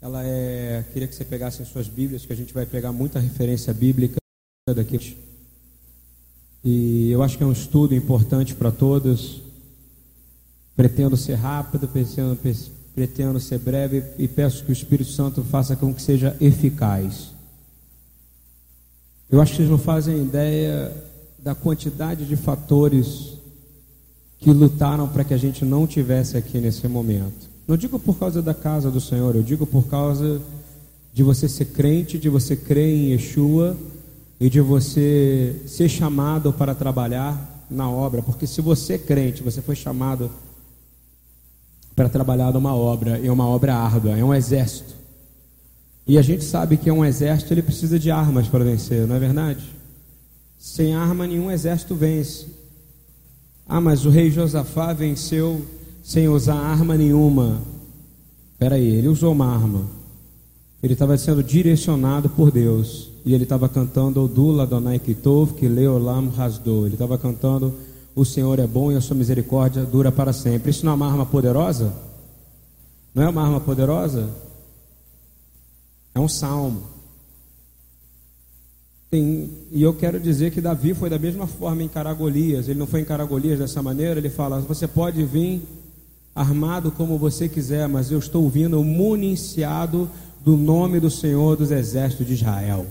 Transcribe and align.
ela 0.00 0.24
é. 0.24 0.82
Queria 0.94 1.06
que 1.06 1.14
você 1.14 1.26
pegasse 1.26 1.60
as 1.60 1.68
suas 1.68 1.86
Bíblias, 1.88 2.24
que 2.24 2.32
a 2.32 2.36
gente 2.36 2.54
vai 2.54 2.64
pegar 2.64 2.90
muita 2.90 3.20
referência 3.20 3.74
bíblica 3.74 4.16
daqui. 4.74 5.18
E 6.64 7.10
eu 7.10 7.22
acho 7.22 7.36
que 7.36 7.44
é 7.44 7.46
um 7.46 7.52
estudo 7.52 7.94
importante 7.94 8.54
para 8.54 8.72
todos. 8.72 9.42
Pretendo 10.74 11.18
ser 11.18 11.34
rápido, 11.34 11.86
pretendo, 11.86 12.38
pretendo 12.94 13.38
ser 13.38 13.58
breve 13.58 14.02
e 14.16 14.26
peço 14.26 14.64
que 14.64 14.70
o 14.70 14.72
Espírito 14.72 15.10
Santo 15.10 15.44
faça 15.44 15.76
com 15.76 15.92
que 15.92 16.00
seja 16.00 16.34
eficaz. 16.40 17.34
Eu 19.28 19.42
acho 19.42 19.52
que 19.52 19.58
vocês 19.58 19.68
não 19.68 19.76
fazem 19.76 20.24
ideia 20.24 20.90
da 21.38 21.54
quantidade 21.54 22.24
de 22.24 22.36
fatores 22.36 23.34
que 24.38 24.50
lutaram 24.50 25.06
para 25.06 25.24
que 25.24 25.34
a 25.34 25.38
gente 25.38 25.62
não 25.62 25.86
tivesse 25.86 26.38
aqui 26.38 26.58
nesse 26.58 26.88
momento. 26.88 27.49
Não 27.66 27.76
digo 27.76 27.98
por 27.98 28.18
causa 28.18 28.42
da 28.42 28.54
casa 28.54 28.90
do 28.90 29.00
Senhor, 29.00 29.36
eu 29.36 29.42
digo 29.42 29.66
por 29.66 29.86
causa 29.86 30.40
de 31.12 31.22
você 31.22 31.48
ser 31.48 31.66
crente, 31.66 32.18
de 32.18 32.28
você 32.28 32.56
crer 32.56 32.88
em 32.88 33.12
Yeshua 33.12 33.76
e 34.38 34.48
de 34.48 34.60
você 34.60 35.56
ser 35.66 35.88
chamado 35.88 36.52
para 36.52 36.74
trabalhar 36.74 37.66
na 37.70 37.88
obra, 37.88 38.22
porque 38.22 38.46
se 38.46 38.60
você 38.60 38.94
é 38.94 38.98
crente, 38.98 39.42
você 39.42 39.62
foi 39.62 39.76
chamado 39.76 40.30
para 41.94 42.08
trabalhar 42.08 42.52
numa 42.52 42.74
obra, 42.74 43.18
e 43.18 43.28
uma 43.28 43.46
obra 43.46 43.74
árdua, 43.74 44.16
é 44.16 44.24
um 44.24 44.34
exército. 44.34 44.94
E 46.06 46.18
a 46.18 46.22
gente 46.22 46.42
sabe 46.42 46.76
que 46.76 46.88
é 46.88 46.92
um 46.92 47.04
exército, 47.04 47.52
ele 47.52 47.62
precisa 47.62 47.98
de 47.98 48.10
armas 48.10 48.48
para 48.48 48.64
vencer, 48.64 49.06
não 49.06 49.16
é 49.16 49.18
verdade? 49.18 49.62
Sem 50.58 50.94
arma 50.94 51.26
nenhum 51.26 51.50
exército 51.50 51.94
vence. 51.94 52.46
Ah, 53.68 53.80
mas 53.80 54.04
o 54.04 54.10
rei 54.10 54.30
Josafá 54.30 54.92
venceu 54.92 55.64
sem 56.10 56.28
usar 56.28 56.56
arma 56.56 56.96
nenhuma. 56.96 57.60
Espera 58.54 58.74
aí, 58.74 58.84
ele 58.84 59.06
usou 59.06 59.30
uma 59.30 59.46
arma. 59.46 59.86
Ele 60.82 60.94
estava 60.94 61.16
sendo 61.16 61.40
direcionado 61.40 62.28
por 62.28 62.50
Deus. 62.50 63.12
E 63.24 63.32
ele 63.32 63.44
estava 63.44 63.68
cantando 63.68 64.24
Odula 64.24 64.66
Donai 64.66 64.98
Kitov, 64.98 65.54
que 65.54 65.68
Leolam 65.68 66.28
Rasdou. 66.30 66.84
Ele 66.84 66.96
estava 66.96 67.16
cantando 67.16 67.72
O 68.12 68.24
Senhor 68.24 68.58
é 68.58 68.66
bom 68.66 68.90
e 68.90 68.96
a 68.96 69.00
sua 69.00 69.16
misericórdia 69.16 69.84
dura 69.84 70.10
para 70.10 70.32
sempre. 70.32 70.72
Isso 70.72 70.84
não 70.84 70.90
é 70.90 70.94
uma 70.96 71.06
arma 71.06 71.24
poderosa? 71.24 71.94
Não 73.14 73.22
é 73.22 73.28
uma 73.28 73.44
arma 73.44 73.60
poderosa? 73.60 74.28
É 76.12 76.18
um 76.18 76.28
salmo. 76.28 76.82
Tem, 79.08 79.48
e 79.70 79.80
eu 79.80 79.94
quero 79.94 80.18
dizer 80.18 80.50
que 80.50 80.60
Davi 80.60 80.92
foi 80.92 81.08
da 81.08 81.20
mesma 81.20 81.46
forma 81.46 81.84
encarar 81.84 82.14
Golias. 82.14 82.68
Ele 82.68 82.80
não 82.80 82.86
foi 82.88 83.00
encarar 83.00 83.24
Golias 83.26 83.60
dessa 83.60 83.80
maneira. 83.80 84.18
Ele 84.18 84.28
fala: 84.28 84.58
Você 84.62 84.88
pode 84.88 85.24
vir 85.24 85.62
armado 86.34 86.90
como 86.92 87.18
você 87.18 87.48
quiser, 87.48 87.88
mas 87.88 88.10
eu 88.10 88.18
estou 88.18 88.48
vindo 88.48 88.82
municiado 88.82 90.10
do 90.44 90.56
nome 90.56 91.00
do 91.00 91.10
Senhor 91.10 91.56
dos 91.56 91.70
Exércitos 91.70 92.26
de 92.26 92.34
Israel. 92.34 92.86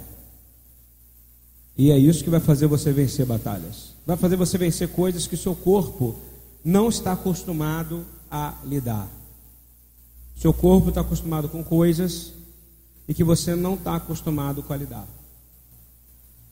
E 1.77 1.91
é 1.91 1.97
isso 1.97 2.23
que 2.23 2.29
vai 2.29 2.39
fazer 2.39 2.67
você 2.67 2.91
vencer 2.91 3.25
batalhas. 3.25 3.93
Vai 4.05 4.17
fazer 4.17 4.35
você 4.35 4.57
vencer 4.57 4.89
coisas 4.89 5.25
que 5.25 5.37
seu 5.37 5.55
corpo 5.55 6.15
não 6.63 6.89
está 6.89 7.13
acostumado 7.13 8.05
a 8.29 8.55
lidar. 8.65 9.07
Seu 10.35 10.53
corpo 10.53 10.89
está 10.89 11.01
acostumado 11.01 11.47
com 11.49 11.63
coisas 11.63 12.33
e 13.07 13.13
que 13.13 13.23
você 13.23 13.55
não 13.55 13.75
está 13.75 13.95
acostumado 13.95 14.61
com 14.61 14.73
a 14.73 14.77
lidar. 14.77 15.07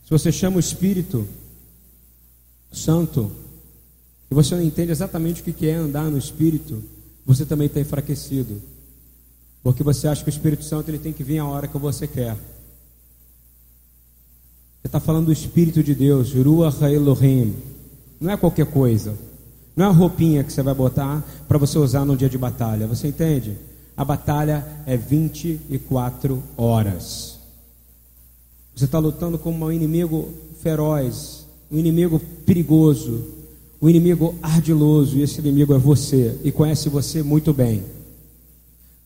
Se 0.03 0.09
você 0.09 0.31
chama 0.31 0.57
o 0.57 0.61
Espírito 0.61 1.27
Santo 2.71 3.31
e 4.29 4.35
você 4.35 4.55
não 4.55 4.61
entende 4.61 4.91
exatamente 4.91 5.41
o 5.41 5.43
que 5.43 5.67
é 5.67 5.75
andar 5.75 6.09
no 6.09 6.17
Espírito, 6.17 6.83
você 7.25 7.45
também 7.45 7.67
está 7.67 7.79
enfraquecido. 7.79 8.61
Porque 9.63 9.83
você 9.83 10.07
acha 10.07 10.23
que 10.23 10.29
o 10.29 10.31
Espírito 10.31 10.63
Santo 10.63 10.89
ele 10.89 10.99
tem 10.99 11.13
que 11.13 11.23
vir 11.23 11.39
a 11.39 11.45
hora 11.45 11.67
que 11.67 11.77
você 11.77 12.07
quer. 12.07 12.35
Você 14.81 14.87
está 14.87 14.99
falando 14.99 15.25
do 15.25 15.31
Espírito 15.31 15.83
de 15.83 15.93
Deus, 15.93 16.33
Ruach 16.33 16.81
Elohim. 16.83 17.55
Não 18.19 18.31
é 18.31 18.37
qualquer 18.37 18.65
coisa. 18.65 19.17
Não 19.75 19.85
é 19.85 19.89
a 19.89 19.91
roupinha 19.91 20.43
que 20.43 20.51
você 20.51 20.63
vai 20.63 20.73
botar 20.73 21.23
para 21.47 21.57
você 21.57 21.77
usar 21.77 22.05
no 22.05 22.17
dia 22.17 22.29
de 22.29 22.37
batalha. 22.37 22.87
Você 22.87 23.07
entende? 23.07 23.57
A 23.95 24.03
batalha 24.03 24.65
é 24.85 24.95
24 24.97 26.41
horas. 26.55 27.37
Você 28.75 28.85
está 28.85 28.99
lutando 28.99 29.37
com 29.37 29.51
um 29.51 29.71
inimigo 29.71 30.33
feroz, 30.61 31.45
um 31.71 31.77
inimigo 31.77 32.19
perigoso, 32.45 33.36
um 33.81 33.89
inimigo 33.89 34.35
ardiloso, 34.41 35.17
e 35.17 35.21
esse 35.21 35.39
inimigo 35.39 35.73
é 35.73 35.77
você, 35.77 36.37
e 36.43 36.51
conhece 36.51 36.89
você 36.89 37.21
muito 37.21 37.53
bem. 37.53 37.83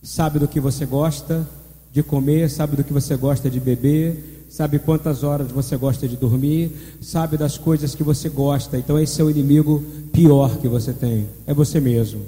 Sabe 0.02 0.40
do 0.40 0.48
que 0.48 0.59
você 0.59 0.86
gosta 0.86 1.48
de 1.92 2.02
comer, 2.02 2.50
sabe 2.50 2.78
do 2.78 2.84
que 2.84 2.94
você 2.94 3.16
gosta 3.16 3.50
de 3.50 3.59
beber, 3.59 4.46
sabe 4.50 4.80
quantas 4.80 5.24
horas 5.24 5.52
você 5.52 5.78
gosta 5.78 6.08
de 6.08 6.16
dormir, 6.16 6.72
sabe 7.02 7.38
das 7.38 7.58
coisas 7.58 7.94
que 7.94 8.04
você 8.04 8.30
gosta. 8.30 8.78
Então, 8.78 8.98
esse 8.98 9.22
é 9.22 9.24
o 9.24 9.30
inimigo 9.30 9.84
pior 10.12 10.58
que 10.58 10.68
você 10.68 10.94
tem, 10.94 11.28
é 11.46 11.53
você 11.53 11.80
mesmo, 11.80 12.22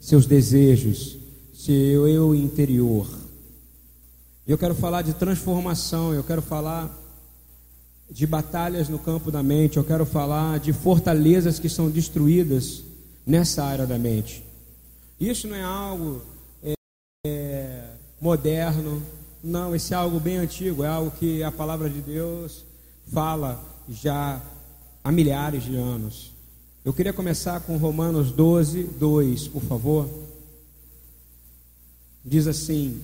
seus 0.00 0.26
desejos, 0.26 1.16
seu 1.54 2.08
eu 2.08 2.34
interior. 2.34 3.06
Eu 4.46 4.56
quero 4.56 4.74
falar 4.74 5.02
de 5.02 5.12
transformação, 5.12 6.14
eu 6.14 6.22
quero 6.22 6.40
falar 6.40 7.05
de 8.10 8.26
batalhas 8.26 8.88
no 8.88 8.98
campo 8.98 9.30
da 9.30 9.42
mente, 9.42 9.76
eu 9.76 9.84
quero 9.84 10.06
falar 10.06 10.60
de 10.60 10.72
fortalezas 10.72 11.58
que 11.58 11.68
são 11.68 11.90
destruídas 11.90 12.82
nessa 13.26 13.64
área 13.64 13.86
da 13.86 13.98
mente. 13.98 14.44
Isso 15.18 15.48
não 15.48 15.56
é 15.56 15.62
algo 15.62 16.22
é, 16.62 16.74
é, 17.26 17.84
moderno, 18.20 19.02
não, 19.42 19.74
isso 19.74 19.92
é 19.92 19.96
algo 19.96 20.20
bem 20.20 20.36
antigo, 20.36 20.84
é 20.84 20.88
algo 20.88 21.10
que 21.10 21.42
a 21.42 21.50
palavra 21.50 21.88
de 21.88 22.00
Deus 22.00 22.64
fala 23.12 23.62
já 23.88 24.40
há 25.02 25.12
milhares 25.12 25.64
de 25.64 25.76
anos. 25.76 26.32
Eu 26.84 26.92
queria 26.92 27.12
começar 27.12 27.60
com 27.60 27.76
Romanos 27.76 28.30
12, 28.30 28.84
2, 28.84 29.48
por 29.48 29.62
favor. 29.62 30.08
Diz 32.24 32.46
assim: 32.46 33.00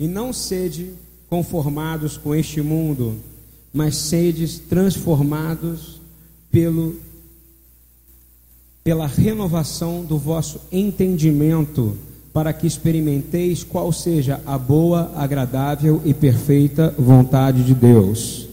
e 0.00 0.08
não 0.08 0.32
sede 0.32 0.94
conformados 1.28 2.16
com 2.16 2.34
este 2.34 2.62
mundo, 2.62 3.20
mas 3.72 3.96
sedes 3.96 4.58
transformados 4.58 6.00
pelo 6.50 6.96
pela 8.82 9.06
renovação 9.06 10.02
do 10.02 10.16
vosso 10.16 10.60
entendimento, 10.72 11.96
para 12.32 12.52
que 12.52 12.66
experimenteis 12.66 13.62
qual 13.62 13.92
seja 13.92 14.40
a 14.46 14.56
boa, 14.56 15.12
agradável 15.14 16.00
e 16.04 16.14
perfeita 16.14 16.94
vontade 16.98 17.62
de 17.62 17.74
Deus. 17.74 18.48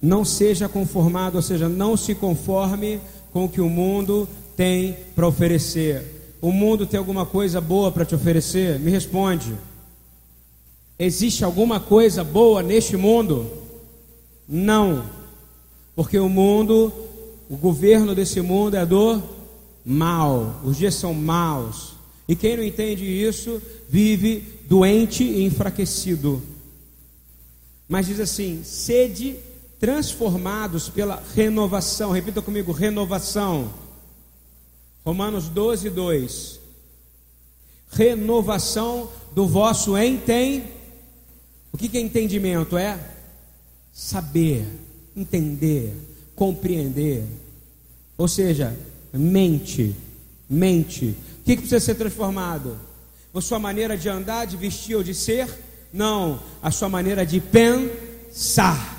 Não 0.00 0.24
seja 0.24 0.68
conformado, 0.68 1.36
ou 1.36 1.42
seja, 1.42 1.68
não 1.68 1.96
se 1.96 2.14
conforme 2.14 3.00
com 3.32 3.46
o 3.46 3.48
que 3.48 3.60
o 3.60 3.68
mundo 3.68 4.28
tem 4.56 4.96
para 5.14 5.26
oferecer. 5.26 6.36
O 6.40 6.52
mundo 6.52 6.86
tem 6.86 6.98
alguma 6.98 7.26
coisa 7.26 7.60
boa 7.60 7.90
para 7.90 8.04
te 8.04 8.14
oferecer? 8.14 8.78
Me 8.78 8.90
responde. 8.90 9.54
Existe 10.98 11.44
alguma 11.44 11.80
coisa 11.80 12.22
boa 12.22 12.62
neste 12.62 12.96
mundo? 12.96 13.57
Não. 14.48 15.04
Porque 15.94 16.18
o 16.18 16.28
mundo, 16.28 16.92
o 17.48 17.56
governo 17.56 18.14
desse 18.14 18.40
mundo 18.40 18.76
é 18.76 18.86
do 18.86 19.22
mal. 19.84 20.60
Os 20.64 20.76
dias 20.76 20.94
são 20.94 21.12
maus. 21.12 21.94
E 22.26 22.34
quem 22.34 22.56
não 22.56 22.64
entende 22.64 23.04
isso 23.04 23.60
vive 23.88 24.60
doente 24.68 25.24
e 25.24 25.44
enfraquecido. 25.44 26.42
Mas 27.88 28.06
diz 28.06 28.20
assim: 28.20 28.62
sede 28.64 29.36
transformados 29.78 30.88
pela 30.88 31.22
renovação. 31.34 32.10
Repita 32.10 32.40
comigo: 32.40 32.72
renovação. 32.72 33.72
Romanos 35.04 35.48
12, 35.48 35.90
2. 35.90 36.60
Renovação 37.90 39.08
do 39.34 39.46
vosso 39.46 39.96
entendimento 39.96 40.78
o 41.72 41.76
que 41.76 41.96
é 41.96 42.00
entendimento? 42.00 42.76
É 42.76 42.98
saber, 43.98 44.64
entender, 45.16 45.92
compreender. 46.36 47.24
Ou 48.16 48.28
seja, 48.28 48.72
mente, 49.12 49.92
mente. 50.48 51.16
O 51.40 51.44
que 51.44 51.56
precisa 51.56 51.80
ser 51.80 51.96
transformado? 51.96 52.78
A 53.34 53.40
sua 53.40 53.58
maneira 53.58 53.96
de 53.98 54.08
andar, 54.08 54.46
de 54.46 54.56
vestir 54.56 54.94
ou 54.94 55.02
de 55.02 55.14
ser? 55.14 55.48
Não, 55.92 56.40
a 56.62 56.70
sua 56.70 56.88
maneira 56.88 57.26
de 57.26 57.40
pensar. 57.40 58.96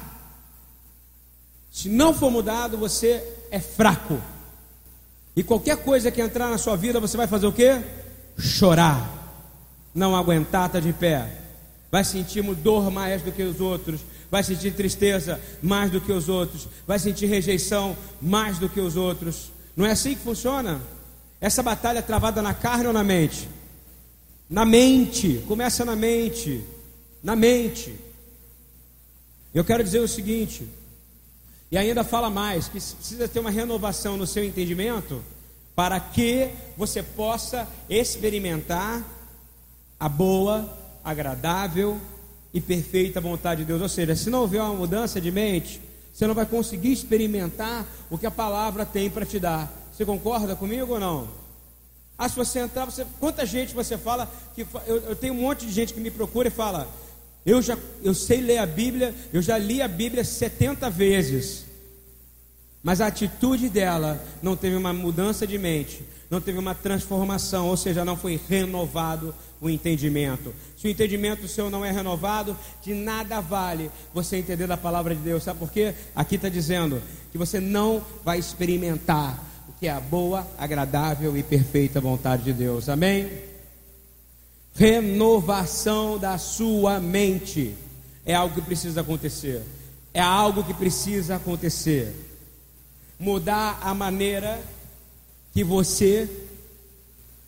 Se 1.72 1.88
não 1.88 2.14
for 2.14 2.30
mudado, 2.30 2.78
você 2.78 3.24
é 3.52 3.60
fraco. 3.60 4.22
E 5.34 5.44
qualquer 5.44 5.78
coisa 5.78 6.12
que 6.12 6.22
entrar 6.22 6.50
na 6.50 6.58
sua 6.58 6.76
vida, 6.76 7.00
você 7.00 7.16
vai 7.16 7.26
fazer 7.26 7.48
o 7.48 7.54
quê? 7.54 7.82
Chorar. 8.38 9.16
Não 9.96 10.14
aguentar, 10.14 10.70
tá 10.70 10.80
de 10.82 10.92
pé 10.92 11.40
vai 11.92 12.04
sentir 12.04 12.44
dor 12.56 12.92
mais 12.92 13.22
do 13.22 13.32
que 13.32 13.44
os 13.44 13.60
outros, 13.60 14.02
vai 14.30 14.44
sentir 14.44 14.74
tristeza 14.74 15.40
mais 15.62 15.92
do 15.92 16.00
que 16.00 16.12
os 16.12 16.30
outros, 16.30 16.68
vai 16.88 17.00
sentir 17.00 17.26
rejeição 17.26 17.98
mais 18.22 18.58
do 18.60 18.70
que 18.70 18.80
os 18.80 18.96
outros. 18.96 19.52
Não 19.76 19.86
é 19.86 19.92
assim 19.92 20.16
que 20.16 20.22
funciona? 20.22 20.82
Essa 21.42 21.64
batalha 21.64 22.00
é 22.00 22.02
travada 22.02 22.42
na 22.42 22.54
carne 22.54 22.88
ou 22.88 22.94
na 22.94 23.04
mente? 23.04 23.50
Na 24.50 24.66
mente, 24.66 25.44
começa 25.48 25.86
na 25.86 25.96
mente, 25.96 26.64
na 27.24 27.36
mente. 27.36 27.96
Eu 29.54 29.64
quero 29.64 29.84
dizer 29.84 30.00
o 30.00 30.08
seguinte, 30.08 30.68
e 31.72 31.78
ainda 31.78 32.04
fala 32.04 32.30
mais, 32.30 32.66
que 32.66 32.80
precisa 32.80 33.28
ter 33.28 33.40
uma 33.40 33.52
renovação 33.52 34.18
no 34.18 34.28
seu 34.28 34.44
entendimento 34.44 35.24
para 35.76 36.00
que 36.00 36.50
você 36.76 37.02
possa 37.02 37.68
experimentar 37.90 39.04
a 40.00 40.10
boa, 40.10 40.78
agradável 41.04 42.00
e 42.54 42.60
perfeita 42.60 43.22
vontade 43.22 43.62
de 43.62 43.68
Deus. 43.68 43.82
Ou 43.82 43.90
seja, 43.90 44.16
se 44.16 44.30
não 44.30 44.42
houver 44.42 44.62
uma 44.62 44.74
mudança 44.74 45.20
de 45.22 45.32
mente, 45.32 45.82
você 46.14 46.28
não 46.28 46.34
vai 46.34 46.46
conseguir 46.46 46.92
experimentar 46.92 47.86
o 48.10 48.18
que 48.18 48.26
a 48.26 48.32
palavra 48.32 48.86
tem 48.86 49.10
para 49.10 49.26
te 49.26 49.40
dar. 49.40 49.72
Você 49.94 50.06
concorda 50.06 50.56
comigo 50.56 50.94
ou 50.94 51.00
não? 51.00 51.28
Ah, 52.18 52.28
se 52.28 52.36
você 52.36 52.60
entrar, 52.60 52.86
você, 52.86 53.06
quanta 53.20 53.46
gente 53.46 53.74
você 53.74 53.98
fala 53.98 54.30
que 54.54 54.68
eu, 54.86 54.98
eu 54.98 55.16
tenho 55.16 55.34
um 55.34 55.42
monte 55.42 55.66
de 55.66 55.72
gente 55.72 55.94
que 55.94 56.00
me 56.02 56.12
procura 56.12 56.50
e 56.50 56.52
fala: 56.52 56.88
eu 57.46 57.62
já 57.62 57.78
eu 58.04 58.14
sei 58.14 58.42
ler 58.42 58.58
a 58.58 58.66
Bíblia, 58.66 59.16
eu 59.32 59.42
já 59.42 59.58
li 59.58 59.82
a 59.82 59.88
Bíblia 59.88 60.24
70 60.24 60.90
vezes. 60.90 61.66
Mas 62.84 63.02
a 63.02 63.08
atitude 63.08 63.70
dela 63.70 64.24
não 64.42 64.56
teve 64.56 64.76
uma 64.76 64.94
mudança 64.94 65.46
de 65.48 65.58
mente, 65.58 66.04
não 66.30 66.40
teve 66.40 66.60
uma 66.60 66.76
transformação, 66.76 67.68
ou 67.68 67.76
seja, 67.76 68.06
não 68.06 68.16
foi 68.16 68.40
renovado 68.48 69.34
o 69.60 69.70
entendimento. 69.70 70.54
Se 70.78 70.88
o 70.88 70.90
entendimento 70.90 71.48
seu 71.48 71.70
não 71.70 71.84
é 71.84 71.92
renovado, 71.92 72.56
de 72.82 72.94
nada 72.94 73.42
vale 73.42 73.90
você 74.14 74.38
entender 74.38 74.68
da 74.68 74.78
palavra 74.78 75.16
de 75.16 75.22
Deus. 75.22 75.44
Sabe 75.44 75.60
por 75.60 75.72
quê? 75.72 75.94
Aqui 76.16 76.36
está 76.36 76.50
dizendo 76.50 77.02
que 77.32 77.38
você 77.38 77.60
não 77.60 78.04
vai 78.24 78.38
experimentar 78.38 79.50
que 79.80 79.88
é 79.88 79.92
a 79.92 80.00
boa, 80.00 80.46
agradável 80.58 81.38
e 81.38 81.42
perfeita 81.44 82.02
vontade 82.02 82.44
de 82.44 82.54
Deus. 82.54 82.90
Amém? 82.90 83.30
Renovação 84.76 86.18
da 86.18 86.38
sua 86.38 87.00
mente 87.00 87.74
é 88.26 88.36
algo 88.36 88.56
que 88.56 88.62
precisa 88.62 89.02
acontecer. 89.02 89.64
É 90.14 90.20
algo 90.20 90.64
que 90.64 90.74
precisa 90.74 91.38
acontecer. 91.38 92.14
Mudar 93.18 93.80
a 93.82 93.94
maneira 93.94 94.62
que 95.54 95.64
você 95.64 96.30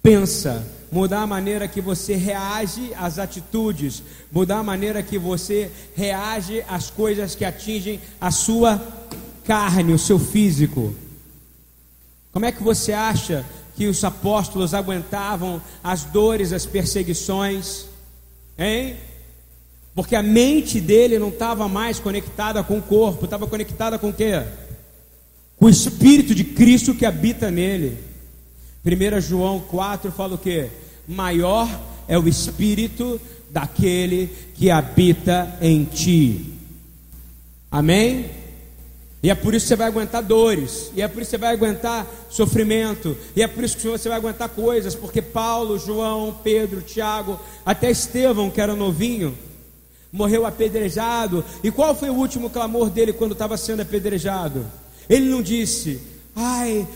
pensa, 0.02 0.66
mudar 0.92 1.22
a 1.22 1.28
maneira 1.28 1.68
que 1.68 1.80
você 1.80 2.16
reage 2.16 2.92
às 2.96 3.20
atitudes, 3.20 4.04
mudar 4.32 4.60
a 4.60 4.64
maneira 4.64 5.02
que 5.02 5.18
você 5.18 5.72
reage 5.96 6.64
às 6.68 6.90
coisas 6.90 7.36
que 7.36 7.46
atingem 7.46 8.00
a 8.20 8.32
sua 8.32 8.82
carne, 9.46 9.94
o 9.94 10.00
seu 10.00 10.20
físico. 10.20 10.94
Como 12.32 12.46
é 12.46 12.52
que 12.52 12.64
você 12.64 12.94
acha 12.94 13.46
que 13.76 13.88
os 13.88 14.04
apóstolos 14.04 14.74
aguentavam 14.74 15.62
as 15.84 16.04
dores, 16.04 16.54
as 16.54 16.66
perseguições? 16.66 17.86
Hein? 18.58 18.98
Porque 19.94 20.16
a 20.16 20.24
mente 20.24 20.80
dele 20.80 21.20
não 21.20 21.30
estava 21.30 21.68
mais 21.68 22.00
conectada 22.00 22.64
com 22.64 22.78
o 22.78 22.82
corpo, 22.82 23.26
estava 23.26 23.46
conectada 23.46 24.00
com 24.00 24.10
o 24.10 24.14
quê? 24.14 24.44
O 25.62 25.70
Espírito 25.70 26.34
de 26.34 26.44
Cristo 26.44 26.96
que 26.96 27.06
habita 27.06 27.52
nele. 27.52 27.96
1 28.84 29.22
João 29.22 29.60
4 29.60 30.12
fala 30.12 30.34
o 30.34 30.38
quê? 30.40 30.70
Maior 31.08 31.70
é 32.08 32.18
o 32.18 32.28
Espírito 32.28 33.22
daquele 33.52 34.28
que 34.56 34.72
habita 34.72 35.56
em 35.62 35.84
ti. 35.84 36.56
Amém? 37.70 38.32
E 39.22 39.30
é 39.30 39.36
por 39.36 39.54
isso 39.54 39.66
que 39.66 39.68
você 39.68 39.76
vai 39.76 39.88
aguentar 39.88 40.24
dores, 40.24 40.92
e 40.96 41.02
é 41.04 41.08
por 41.08 41.22
isso 41.22 41.30
que 41.30 41.38
você 41.38 41.42
vai 41.42 41.54
aguentar 41.54 42.08
sofrimento, 42.28 43.16
e 43.36 43.44
é 43.44 43.48
por 43.48 43.64
isso 43.64 43.78
que 43.78 43.88
você 43.88 44.10
vai 44.10 44.18
aguentar 44.18 44.50
coisas, 44.50 44.96
porque 44.96 45.22
Paulo, 45.22 45.78
João, 45.78 46.40
Pedro, 46.44 46.82
Tiago, 46.82 47.40
até 47.64 47.92
Estevão, 47.92 48.50
que 48.50 48.60
era 48.60 48.76
novinho, 48.76 49.38
morreu 50.12 50.44
apedrejado. 50.44 51.46
E 51.64 51.70
qual 51.70 51.94
foi 51.94 52.10
o 52.10 52.16
último 52.16 52.50
clamor 52.50 52.90
dele 52.90 53.14
quando 53.14 53.34
estava 53.34 53.56
sendo 53.58 53.84
apedrejado? 53.84 54.66
Ele 55.10 55.30
não 55.30 55.42
disse: 55.42 56.00
Ai, 56.36 56.88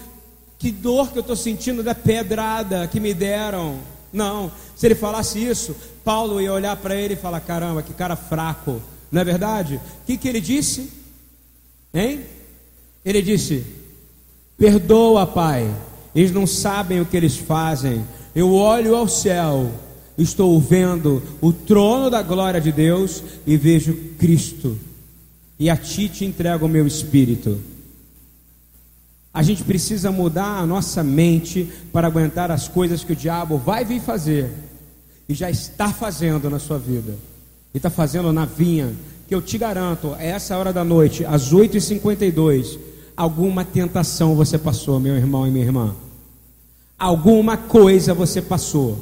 que 0.58 0.72
dor 0.72 1.12
que 1.12 1.18
eu 1.18 1.22
estou 1.22 1.36
sentindo 1.36 1.84
da 1.84 1.94
pedrada 1.94 2.88
que 2.88 3.00
me 3.00 3.14
deram. 3.14 3.80
Não, 4.12 4.52
se 4.76 4.88
ele 4.88 4.96
falasse 4.96 5.38
isso, 5.38 5.76
Paulo 6.04 6.42
ia 6.42 6.54
olhar 6.54 6.76
para 6.78 6.96
ele 6.96 7.14
e 7.14 7.18
falar: 7.18 7.40
Caramba, 7.42 7.84
que 7.84 7.94
cara 7.94 8.16
fraco, 8.16 8.82
não 9.12 9.22
é 9.22 9.24
verdade? 9.24 9.76
O 9.76 10.06
que, 10.06 10.18
que 10.18 10.28
ele 10.28 10.42
disse? 10.42 10.90
Hein? 11.94 12.22
Ele 13.04 13.22
disse: 13.22 13.64
Perdoa, 14.58 15.28
Pai, 15.28 15.70
eles 16.16 16.32
não 16.32 16.48
sabem 16.48 17.02
o 17.02 17.06
que 17.06 17.18
eles 17.18 17.38
fazem. 17.38 18.06
Eu 18.34 18.54
olho 18.54 18.96
ao 18.96 19.08
céu, 19.08 19.72
estou 20.18 20.60
vendo 20.60 21.22
o 21.42 21.54
trono 21.54 22.10
da 22.10 22.22
glória 22.22 22.60
de 22.60 22.72
Deus 22.72 23.22
e 23.46 23.58
vejo 23.58 23.94
Cristo. 24.18 24.78
E 25.60 25.70
a 25.70 25.78
ti 25.78 26.10
te 26.10 26.26
entrego 26.26 26.66
o 26.66 26.70
meu 26.70 26.88
espírito. 26.88 27.62
A 29.36 29.44
gente 29.44 29.66
precisa 29.66 30.14
mudar 30.14 30.60
a 30.60 30.66
nossa 30.66 31.04
mente 31.04 31.70
para 31.92 32.08
aguentar 32.08 32.50
as 32.50 32.70
coisas 32.70 33.04
que 33.04 33.12
o 33.12 33.16
diabo 33.16 33.58
vai 33.58 33.84
vir 33.84 34.00
fazer 34.00 34.50
e 35.28 35.34
já 35.34 35.52
está 35.52 35.90
fazendo 35.90 36.50
na 36.50 36.58
sua 36.58 36.80
vida. 36.80 37.16
E 37.74 37.78
está 37.78 37.90
fazendo 37.90 38.32
na 38.32 38.46
vinha, 38.46 38.94
que 39.28 39.36
eu 39.36 39.42
te 39.42 39.58
garanto, 39.58 40.16
é 40.18 40.30
essa 40.30 40.58
hora 40.58 40.72
da 40.72 40.86
noite, 40.86 41.26
às 41.26 41.54
8h52, 41.54 42.80
alguma 43.18 43.66
tentação 43.66 44.36
você 44.36 44.58
passou, 44.58 45.02
meu 45.02 45.18
irmão 45.18 45.46
e 45.46 45.52
minha 45.52 45.66
irmã. 45.66 45.94
Alguma 46.98 47.58
coisa 47.58 48.14
você 48.14 48.42
passou, 48.42 48.98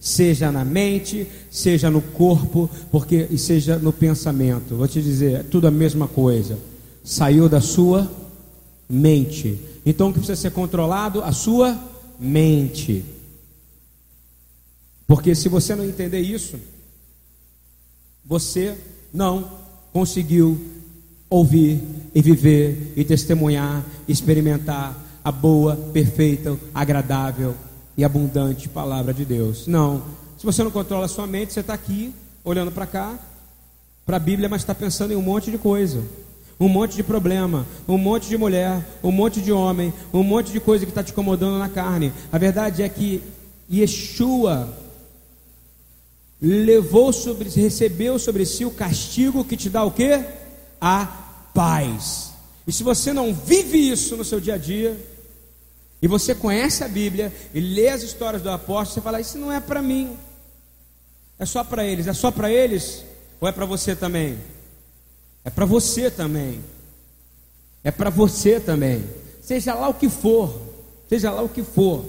seja 0.00 0.50
na 0.50 0.64
mente, 0.64 1.26
seja 1.50 1.90
no 1.90 2.00
corpo, 2.00 2.70
porque 2.90 3.26
e 3.30 3.36
seja 3.36 3.76
no 3.76 3.92
pensamento. 3.92 4.76
Vou 4.76 4.88
te 4.88 5.02
dizer, 5.02 5.40
é 5.40 5.42
tudo 5.42 5.66
a 5.66 5.70
mesma 5.70 6.08
coisa. 6.08 6.56
Saiu 7.04 7.50
da 7.50 7.60
sua 7.60 8.23
mente. 8.88 9.58
Então 9.84 10.08
o 10.08 10.12
que 10.12 10.18
precisa 10.18 10.40
ser 10.40 10.50
controlado? 10.50 11.22
A 11.22 11.32
sua 11.32 11.78
mente. 12.18 13.04
Porque 15.06 15.34
se 15.34 15.48
você 15.48 15.74
não 15.74 15.84
entender 15.84 16.20
isso, 16.20 16.58
você 18.24 18.76
não 19.12 19.50
conseguiu 19.92 20.58
ouvir 21.28 21.82
e 22.14 22.22
viver 22.22 22.92
e 22.96 23.04
testemunhar, 23.04 23.84
experimentar 24.08 24.98
a 25.22 25.32
boa, 25.32 25.76
perfeita, 25.92 26.56
agradável 26.74 27.54
e 27.96 28.04
abundante 28.04 28.68
palavra 28.68 29.12
de 29.12 29.24
Deus. 29.24 29.66
Não. 29.66 30.02
Se 30.38 30.44
você 30.44 30.62
não 30.62 30.70
controla 30.70 31.06
a 31.06 31.08
sua 31.08 31.26
mente, 31.26 31.52
você 31.52 31.60
está 31.60 31.74
aqui 31.74 32.12
olhando 32.44 32.70
para 32.70 32.86
cá, 32.86 33.18
para 34.04 34.16
a 34.16 34.20
Bíblia, 34.20 34.48
mas 34.48 34.62
está 34.62 34.74
pensando 34.74 35.12
em 35.12 35.16
um 35.16 35.22
monte 35.22 35.50
de 35.50 35.58
coisa. 35.58 36.02
Um 36.58 36.68
monte 36.68 36.94
de 36.94 37.02
problema, 37.02 37.66
um 37.86 37.98
monte 37.98 38.28
de 38.28 38.38
mulher, 38.38 38.84
um 39.02 39.10
monte 39.10 39.40
de 39.40 39.50
homem, 39.50 39.92
um 40.12 40.22
monte 40.22 40.52
de 40.52 40.60
coisa 40.60 40.84
que 40.84 40.90
está 40.90 41.02
te 41.02 41.12
incomodando 41.12 41.58
na 41.58 41.68
carne. 41.68 42.12
A 42.30 42.38
verdade 42.38 42.82
é 42.82 42.88
que 42.88 43.22
Yeshua 43.72 44.72
levou 46.40 47.12
sobre, 47.12 47.48
recebeu 47.48 48.18
sobre 48.18 48.46
si 48.46 48.64
o 48.64 48.70
castigo 48.70 49.44
que 49.44 49.56
te 49.56 49.68
dá 49.68 49.82
o 49.82 49.90
que? 49.90 50.22
A 50.80 51.06
paz. 51.52 52.32
E 52.66 52.72
se 52.72 52.82
você 52.82 53.12
não 53.12 53.34
vive 53.34 53.90
isso 53.90 54.16
no 54.16 54.24
seu 54.24 54.40
dia 54.40 54.54
a 54.54 54.58
dia, 54.58 54.96
e 56.00 56.06
você 56.06 56.34
conhece 56.34 56.84
a 56.84 56.88
Bíblia 56.88 57.32
e 57.54 57.60
lê 57.60 57.88
as 57.88 58.02
histórias 58.02 58.42
do 58.42 58.50
apóstolo, 58.50 58.94
você 58.94 59.00
fala: 59.00 59.20
Isso 59.20 59.38
não 59.38 59.50
é 59.50 59.58
para 59.58 59.80
mim, 59.80 60.16
é 61.38 61.46
só 61.46 61.64
para 61.64 61.84
eles. 61.84 62.06
É 62.06 62.12
só 62.12 62.30
para 62.30 62.50
eles 62.50 63.04
ou 63.40 63.48
é 63.48 63.52
para 63.52 63.66
você 63.66 63.96
também? 63.96 64.38
É 65.44 65.50
para 65.50 65.64
você 65.64 66.10
também. 66.10 66.60
É 67.82 67.90
para 67.90 68.10
você 68.10 68.58
também. 68.58 69.04
Seja 69.42 69.74
lá 69.74 69.88
o 69.88 69.94
que 69.94 70.08
for, 70.08 70.58
seja 71.08 71.30
lá 71.30 71.42
o 71.42 71.48
que 71.48 71.62
for, 71.62 72.04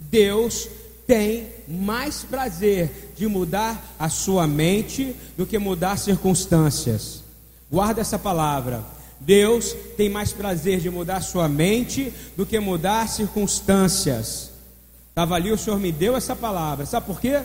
Deus 0.00 0.68
tem 1.06 1.48
mais 1.68 2.24
prazer 2.24 3.12
de 3.14 3.26
mudar 3.26 3.94
a 3.98 4.08
sua 4.08 4.46
mente 4.46 5.14
do 5.36 5.46
que 5.46 5.58
mudar 5.58 5.98
circunstâncias. 5.98 7.22
Guarda 7.70 8.00
essa 8.00 8.18
palavra. 8.18 8.82
Deus 9.20 9.74
tem 9.96 10.08
mais 10.08 10.32
prazer 10.32 10.80
de 10.80 10.90
mudar 10.90 11.16
a 11.16 11.20
sua 11.20 11.48
mente 11.48 12.12
do 12.36 12.46
que 12.46 12.58
mudar 12.58 13.08
circunstâncias. 13.08 14.50
Estava 15.08 15.34
ali, 15.34 15.50
o 15.50 15.58
Senhor 15.58 15.78
me 15.78 15.90
deu 15.90 16.16
essa 16.16 16.36
palavra. 16.36 16.86
Sabe 16.86 17.06
por 17.06 17.20
quê? 17.20 17.42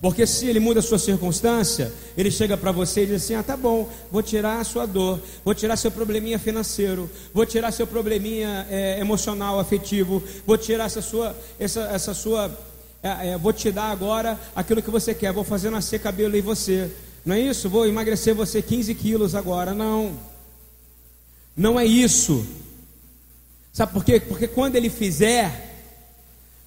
Porque 0.00 0.26
se 0.26 0.46
ele 0.46 0.60
muda 0.60 0.80
a 0.80 0.82
sua 0.82 0.98
circunstância, 0.98 1.92
ele 2.16 2.30
chega 2.30 2.56
para 2.56 2.72
você 2.72 3.02
e 3.02 3.06
diz 3.06 3.24
assim: 3.24 3.34
Ah, 3.34 3.42
tá 3.42 3.56
bom, 3.56 3.88
vou 4.10 4.22
tirar 4.22 4.58
a 4.58 4.64
sua 4.64 4.86
dor, 4.86 5.20
vou 5.44 5.54
tirar 5.54 5.76
seu 5.76 5.90
probleminha 5.90 6.38
financeiro, 6.38 7.10
vou 7.34 7.44
tirar 7.44 7.70
seu 7.70 7.86
probleminha 7.86 8.66
é, 8.70 8.98
emocional, 8.98 9.60
afetivo, 9.60 10.22
vou 10.46 10.56
tirar 10.56 10.84
essa 10.84 11.02
sua, 11.02 11.36
essa, 11.58 11.82
essa 11.92 12.14
sua 12.14 12.50
é, 13.02 13.30
é, 13.30 13.38
vou 13.38 13.52
te 13.52 13.70
dar 13.70 13.90
agora 13.90 14.38
aquilo 14.54 14.82
que 14.82 14.90
você 14.90 15.14
quer, 15.14 15.32
vou 15.32 15.44
fazer 15.44 15.70
nascer 15.70 16.00
cabelo 16.00 16.36
em 16.36 16.42
você. 16.42 16.90
Não 17.24 17.34
é 17.34 17.40
isso? 17.40 17.68
Vou 17.68 17.86
emagrecer 17.86 18.34
você 18.34 18.62
15 18.62 18.94
quilos 18.94 19.34
agora. 19.34 19.74
Não. 19.74 20.18
Não 21.54 21.78
é 21.78 21.84
isso. 21.84 22.46
Sabe 23.72 23.92
por 23.92 24.04
quê? 24.04 24.20
Porque 24.20 24.48
quando 24.48 24.76
ele 24.76 24.88
fizer, 24.88 25.86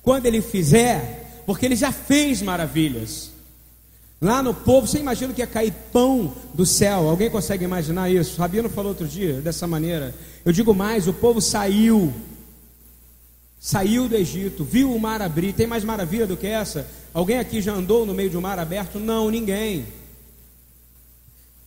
quando 0.01 0.25
ele 0.25 0.41
fizer, 0.41 1.22
porque 1.45 1.65
ele 1.65 1.75
já 1.75 1.91
fez 1.91 2.41
maravilhas. 2.41 3.31
Lá 4.23 4.41
no 4.41 4.53
povo, 4.53 4.87
você 4.87 4.99
imagina 4.99 5.33
que 5.33 5.41
ia 5.41 5.47
cair 5.47 5.73
pão 5.91 6.33
do 6.53 6.65
céu? 6.65 7.09
Alguém 7.09 7.29
consegue 7.29 7.65
imaginar 7.65 8.09
isso? 8.09 8.39
Rabino 8.39 8.69
falou 8.69 8.91
outro 8.91 9.05
dia 9.05 9.41
dessa 9.41 9.67
maneira. 9.67 10.15
Eu 10.45 10.53
digo 10.53 10.73
mais: 10.73 11.09
o 11.09 11.13
povo 11.13 11.41
saiu, 11.41 12.13
saiu 13.59 14.07
do 14.07 14.15
Egito, 14.15 14.63
viu 14.63 14.95
o 14.95 14.99
mar 14.99 15.21
abrir. 15.21 15.51
Tem 15.51 15.67
mais 15.67 15.83
maravilha 15.83 16.25
do 16.25 16.37
que 16.37 16.47
essa? 16.47 16.87
Alguém 17.13 17.37
aqui 17.37 17.61
já 17.61 17.73
andou 17.73 18.05
no 18.05 18.13
meio 18.13 18.29
de 18.29 18.37
um 18.37 18.41
mar 18.41 18.57
aberto? 18.57 18.97
Não, 18.97 19.29
ninguém. 19.29 19.85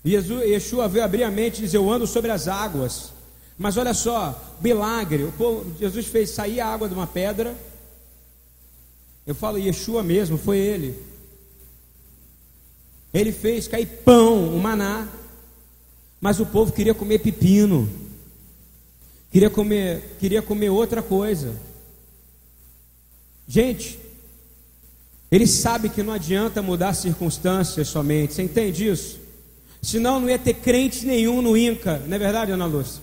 Jesus, 0.02 0.48
Yeshua 0.48 0.88
veio 0.88 1.04
abrir 1.04 1.24
a 1.24 1.30
mente 1.30 1.58
e 1.58 1.62
dizer: 1.62 1.76
Eu 1.76 1.90
ando 1.90 2.06
sobre 2.06 2.30
as 2.30 2.48
águas. 2.48 3.12
Mas 3.58 3.76
olha 3.76 3.92
só, 3.92 4.56
milagre. 4.62 5.24
O 5.24 5.32
povo, 5.32 5.74
Jesus 5.78 6.06
fez 6.06 6.30
sair 6.30 6.60
a 6.60 6.68
água 6.68 6.88
de 6.88 6.94
uma 6.94 7.06
pedra. 7.06 7.54
Eu 9.26 9.34
falo 9.34 9.58
Yeshua 9.58 10.02
mesmo, 10.02 10.38
foi 10.38 10.58
ele. 10.58 10.96
Ele 13.12 13.32
fez 13.32 13.66
cair 13.66 13.86
pão, 14.04 14.54
o 14.54 14.60
maná. 14.60 15.08
Mas 16.20 16.38
o 16.38 16.46
povo 16.46 16.72
queria 16.72 16.94
comer 16.94 17.18
pepino. 17.18 17.88
Queria 19.32 19.50
comer, 19.50 20.16
queria 20.20 20.40
comer 20.40 20.70
outra 20.70 21.02
coisa. 21.02 21.54
Gente, 23.48 23.98
ele 25.30 25.46
sabe 25.46 25.88
que 25.88 26.02
não 26.02 26.12
adianta 26.12 26.62
mudar 26.62 26.94
circunstâncias 26.94 27.88
somente. 27.88 28.34
Você 28.34 28.42
entende 28.42 28.88
isso? 28.88 29.18
Senão 29.82 30.20
não 30.20 30.28
ia 30.30 30.38
ter 30.38 30.54
crente 30.54 31.04
nenhum 31.04 31.42
no 31.42 31.56
INCA. 31.56 31.98
Não 32.06 32.14
é 32.14 32.18
verdade, 32.18 32.52
Ana 32.52 32.66
Lúcia? 32.66 33.02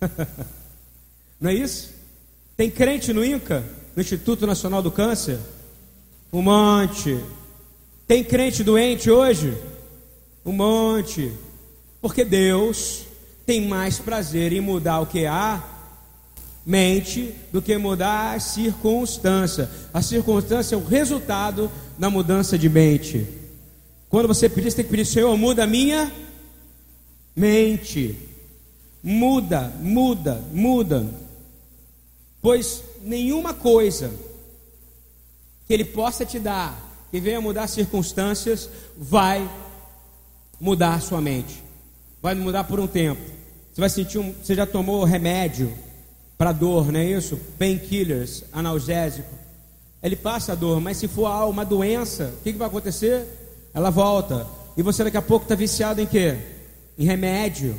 não 1.40 1.50
é 1.50 1.54
isso? 1.54 1.90
Tem 2.56 2.70
crente 2.70 3.12
no 3.12 3.24
INCA? 3.24 3.64
No 3.96 4.02
Instituto 4.02 4.46
Nacional 4.46 4.82
do 4.82 4.90
Câncer? 4.90 5.38
Um 6.30 6.42
monte. 6.42 7.18
Tem 8.06 8.22
crente 8.22 8.62
doente 8.62 9.10
hoje? 9.10 9.56
Um 10.44 10.52
monte. 10.52 11.32
Porque 12.02 12.22
Deus 12.22 13.06
tem 13.46 13.66
mais 13.66 13.98
prazer 13.98 14.52
em 14.52 14.60
mudar 14.60 15.00
o 15.00 15.06
que 15.06 15.24
há 15.24 15.64
mente 16.66 17.34
do 17.50 17.62
que 17.62 17.78
mudar 17.78 18.34
a 18.34 18.40
circunstância. 18.40 19.70
A 19.94 20.02
circunstância 20.02 20.74
é 20.74 20.78
o 20.78 20.84
resultado 20.84 21.72
da 21.98 22.10
mudança 22.10 22.58
de 22.58 22.68
mente. 22.68 23.26
Quando 24.10 24.28
você 24.28 24.46
pedir, 24.46 24.70
você 24.70 24.76
tem 24.76 24.84
que 24.84 24.90
pedir, 24.90 25.06
Senhor, 25.06 25.34
muda 25.38 25.64
a 25.64 25.66
minha 25.66 26.12
mente. 27.34 28.14
Muda, 29.02 29.72
muda, 29.80 30.44
muda. 30.52 31.06
Pois 32.42 32.82
nenhuma 33.06 33.54
coisa 33.54 34.12
que 35.66 35.72
Ele 35.72 35.84
possa 35.84 36.26
te 36.26 36.38
dar 36.38 36.86
que 37.10 37.20
venha 37.20 37.40
mudar 37.40 37.66
circunstâncias, 37.66 38.68
vai 38.96 39.48
mudar 40.60 40.94
a 40.94 41.00
sua 41.00 41.20
mente. 41.20 41.62
Vai 42.20 42.34
mudar 42.34 42.64
por 42.64 42.80
um 42.80 42.86
tempo. 42.86 43.22
Você 43.72 43.80
vai 43.80 43.88
sentir 43.88 44.18
um, 44.18 44.32
você 44.32 44.54
já 44.54 44.66
tomou 44.66 45.04
remédio 45.04 45.72
para 46.36 46.52
dor, 46.52 46.90
não 46.92 47.00
é 47.00 47.04
isso? 47.04 47.38
Painkillers, 47.58 48.44
analgésico. 48.52 49.30
Ele 50.02 50.16
passa 50.16 50.52
a 50.52 50.54
dor, 50.54 50.80
mas 50.80 50.98
se 50.98 51.08
for 51.08 51.48
uma 51.48 51.64
doença, 51.64 52.34
o 52.38 52.42
que, 52.42 52.52
que 52.52 52.58
vai 52.58 52.68
acontecer? 52.68 53.24
Ela 53.72 53.90
volta. 53.90 54.46
E 54.76 54.82
você 54.82 55.02
daqui 55.04 55.16
a 55.16 55.22
pouco 55.22 55.44
está 55.44 55.54
viciado 55.54 56.00
em 56.00 56.06
quê? 56.06 56.36
Em 56.98 57.04
remédio. 57.04 57.78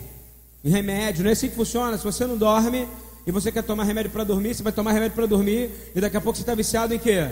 Em 0.63 0.69
remédio. 0.69 1.23
Não 1.23 1.29
é 1.29 1.33
assim 1.33 1.49
que 1.49 1.55
funciona. 1.55 1.97
Se 1.97 2.03
você 2.03 2.25
não 2.25 2.37
dorme 2.37 2.87
e 3.27 3.31
você 3.31 3.51
quer 3.51 3.61
tomar 3.61 3.83
remédio 3.83 4.09
para 4.09 4.23
dormir, 4.23 4.55
você 4.55 4.63
vai 4.63 4.71
tomar 4.71 4.93
remédio 4.93 5.13
para 5.13 5.25
dormir 5.25 5.69
e 5.93 5.99
daqui 5.99 6.15
a 6.15 6.21
pouco 6.21 6.37
você 6.37 6.43
está 6.43 6.55
viciado 6.55 6.93
em 6.93 6.99
quê? 6.99 7.29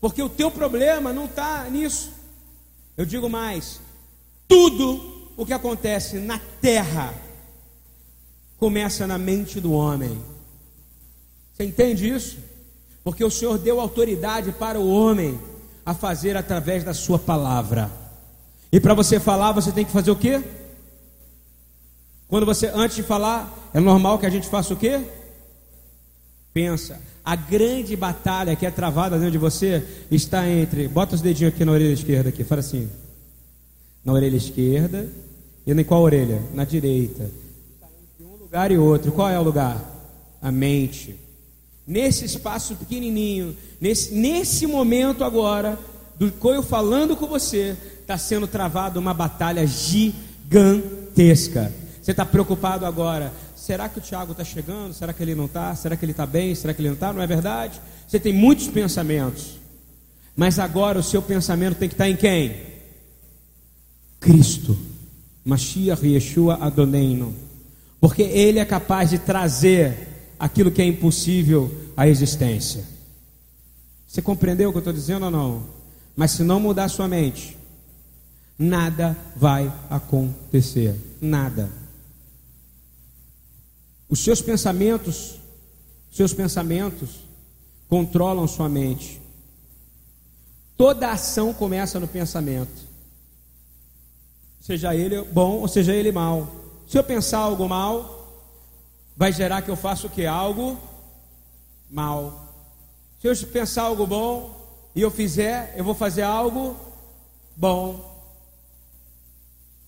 Porque 0.00 0.20
o 0.20 0.28
teu 0.28 0.50
problema 0.50 1.12
não 1.12 1.26
está 1.26 1.68
nisso. 1.70 2.10
Eu 2.96 3.06
digo 3.06 3.30
mais: 3.30 3.80
tudo 4.48 5.30
o 5.36 5.46
que 5.46 5.52
acontece 5.52 6.18
na 6.18 6.40
terra 6.60 7.14
começa 8.58 9.06
na 9.06 9.16
mente 9.16 9.60
do 9.60 9.72
homem. 9.72 10.20
Você 11.54 11.62
entende 11.62 12.08
isso? 12.08 12.38
Porque 13.04 13.24
o 13.24 13.30
Senhor 13.30 13.58
deu 13.58 13.80
autoridade 13.80 14.50
para 14.50 14.80
o 14.80 14.90
homem 14.90 15.38
a 15.86 15.94
fazer 15.94 16.36
através 16.36 16.82
da 16.82 16.92
sua 16.92 17.20
palavra. 17.20 17.88
E 18.72 18.80
para 18.80 18.94
você 18.94 19.20
falar, 19.20 19.52
você 19.52 19.70
tem 19.70 19.84
que 19.84 19.92
fazer 19.92 20.10
o 20.10 20.16
quê? 20.16 20.42
Quando 22.32 22.46
você 22.46 22.72
antes 22.74 22.96
de 22.96 23.02
falar, 23.02 23.70
é 23.74 23.78
normal 23.78 24.18
que 24.18 24.24
a 24.24 24.30
gente 24.30 24.48
faça 24.48 24.72
o 24.72 24.76
quê? 24.78 25.02
Pensa. 26.54 26.98
A 27.22 27.36
grande 27.36 27.94
batalha 27.94 28.56
que 28.56 28.64
é 28.64 28.70
travada 28.70 29.18
dentro 29.18 29.32
de 29.32 29.36
você 29.36 29.86
está 30.10 30.48
entre. 30.48 30.88
Bota 30.88 31.14
os 31.14 31.20
dedinhos 31.20 31.52
aqui 31.52 31.62
na 31.62 31.72
orelha 31.72 31.92
esquerda, 31.92 32.30
aqui, 32.30 32.42
fala 32.42 32.60
assim. 32.60 32.88
Na 34.02 34.14
orelha 34.14 34.34
esquerda. 34.34 35.06
E 35.66 35.72
em 35.72 35.84
qual 35.84 36.00
orelha? 36.00 36.40
Na 36.54 36.64
direita. 36.64 37.24
Está 37.74 37.88
entre 38.02 38.24
um 38.24 38.36
lugar 38.36 38.72
e 38.72 38.78
outro. 38.78 39.12
Qual 39.12 39.28
é 39.28 39.38
o 39.38 39.42
lugar? 39.42 39.84
A 40.40 40.50
mente. 40.50 41.14
Nesse 41.86 42.24
espaço 42.24 42.76
pequenininho, 42.76 43.54
nesse, 43.78 44.14
nesse 44.14 44.66
momento 44.66 45.22
agora, 45.22 45.78
do 46.18 46.32
eu 46.44 46.62
falando 46.62 47.14
com 47.14 47.26
você, 47.26 47.76
está 48.00 48.16
sendo 48.16 48.46
travada 48.46 48.98
uma 48.98 49.12
batalha 49.12 49.66
gigantesca. 49.66 50.22
Você 52.02 52.10
está 52.10 52.26
preocupado 52.26 52.84
agora 52.84 53.32
Será 53.62 53.88
que 53.88 54.00
o 54.00 54.02
Tiago 54.02 54.32
está 54.32 54.42
chegando? 54.42 54.92
Será 54.92 55.12
que 55.12 55.22
ele 55.22 55.36
não 55.36 55.44
está? 55.44 55.72
Será 55.76 55.96
que 55.96 56.04
ele 56.04 56.10
está 56.10 56.26
bem? 56.26 56.52
Será 56.52 56.74
que 56.74 56.80
ele 56.80 56.88
não 56.88 56.94
está? 56.94 57.12
Não 57.12 57.22
é 57.22 57.26
verdade? 57.28 57.80
Você 58.08 58.18
tem 58.18 58.32
muitos 58.32 58.66
pensamentos. 58.66 59.60
Mas 60.34 60.58
agora 60.58 60.98
o 60.98 61.02
seu 61.02 61.22
pensamento 61.22 61.76
tem 61.76 61.88
que 61.88 61.94
estar 61.94 62.06
tá 62.06 62.10
em 62.10 62.16
quem? 62.16 62.56
Cristo. 64.18 64.76
Mashiach 65.44 66.04
Yeshua 66.04 66.58
Adoneino. 66.60 67.32
Porque 68.00 68.22
Ele 68.22 68.58
é 68.58 68.64
capaz 68.64 69.10
de 69.10 69.20
trazer 69.20 70.34
aquilo 70.40 70.72
que 70.72 70.82
é 70.82 70.84
impossível 70.84 71.72
à 71.96 72.08
existência. 72.08 72.84
Você 74.08 74.20
compreendeu 74.20 74.70
o 74.70 74.72
que 74.72 74.78
eu 74.78 74.80
estou 74.80 74.92
dizendo 74.92 75.26
ou 75.26 75.30
não? 75.30 75.62
Mas 76.16 76.32
se 76.32 76.42
não 76.42 76.58
mudar 76.58 76.88
sua 76.88 77.06
mente, 77.06 77.56
nada 78.58 79.16
vai 79.36 79.72
acontecer. 79.88 80.96
Nada. 81.20 81.81
Os 84.12 84.22
seus 84.22 84.42
pensamentos, 84.42 85.40
seus 86.10 86.34
pensamentos 86.34 87.20
controlam 87.88 88.46
sua 88.46 88.68
mente. 88.68 89.22
Toda 90.76 91.10
ação 91.10 91.54
começa 91.54 91.98
no 91.98 92.06
pensamento. 92.06 92.86
Seja 94.60 94.94
ele 94.94 95.22
bom 95.22 95.60
ou 95.60 95.66
seja 95.66 95.94
ele 95.94 96.12
mal. 96.12 96.46
Se 96.86 96.98
eu 96.98 97.02
pensar 97.02 97.38
algo 97.38 97.66
mal, 97.66 98.44
vai 99.16 99.32
gerar 99.32 99.62
que 99.62 99.70
eu 99.70 99.76
faça 99.76 100.06
o 100.06 100.10
que? 100.10 100.26
Algo 100.26 100.76
mal. 101.88 102.52
Se 103.18 103.28
eu 103.28 103.36
pensar 103.46 103.84
algo 103.84 104.06
bom 104.06 104.90
e 104.94 105.00
eu 105.00 105.10
fizer, 105.10 105.72
eu 105.74 105.84
vou 105.84 105.94
fazer 105.94 106.20
algo 106.20 106.76
bom. 107.56 108.11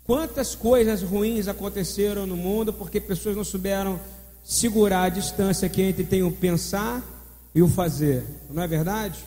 Quantas 0.04 0.54
coisas 0.54 1.02
ruins 1.02 1.48
aconteceram 1.48 2.26
no 2.26 2.36
mundo 2.36 2.72
porque 2.72 3.00
pessoas 3.00 3.34
não 3.34 3.44
souberam 3.44 3.98
segurar 4.44 5.04
a 5.04 5.08
distância 5.08 5.68
que 5.68 5.80
entre 5.80 6.04
tem 6.04 6.22
o 6.22 6.30
pensar 6.30 7.02
e 7.54 7.62
o 7.62 7.68
fazer, 7.68 8.22
não 8.50 8.62
é 8.62 8.68
verdade? 8.68 9.24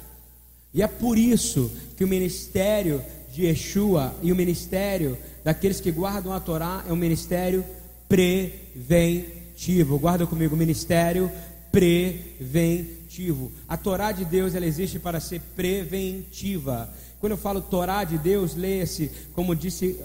E 0.73 0.83
é 0.83 0.87
por 0.87 1.17
isso 1.17 1.71
que 1.95 2.03
o 2.03 2.07
ministério 2.07 3.01
de 3.33 3.45
Yeshua 3.45 4.13
e 4.21 4.31
o 4.31 4.35
ministério 4.35 5.17
daqueles 5.43 5.79
que 5.79 5.91
guardam 5.91 6.31
a 6.31 6.39
Torá 6.39 6.83
é 6.87 6.93
um 6.93 6.97
ministério 6.97 7.65
preventivo. 8.07 9.97
Guarda 9.97 10.27
comigo, 10.27 10.55
ministério 10.55 11.31
preventivo. 11.71 13.51
A 13.67 13.75
Torá 13.77 14.11
de 14.11 14.25
Deus 14.25 14.53
ela 14.53 14.65
existe 14.65 14.99
para 14.99 15.19
ser 15.19 15.41
preventiva. 15.55 16.93
Quando 17.19 17.31
eu 17.31 17.37
falo 17.37 17.61
Torá 17.61 18.03
de 18.03 18.17
Deus, 18.17 18.53
leia-se, 18.53 19.09
como 19.33 19.55
disse 19.55 19.99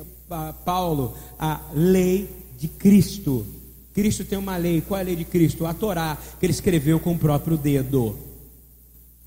Paulo, 0.65 1.15
a 1.39 1.61
lei 1.73 2.29
de 2.59 2.69
Cristo. 2.69 3.47
Cristo 3.93 4.25
tem 4.25 4.39
uma 4.39 4.57
lei. 4.57 4.81
Qual 4.81 4.99
é 4.99 5.03
a 5.03 5.05
lei 5.07 5.17
de 5.17 5.25
Cristo? 5.25 5.67
A 5.67 5.75
Torá, 5.75 6.17
que 6.39 6.47
ele 6.47 6.53
escreveu 6.53 6.99
com 6.99 7.13
o 7.13 7.19
próprio 7.19 7.57
dedo. 7.57 8.17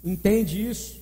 Entende 0.03 0.69
isso? 0.69 0.99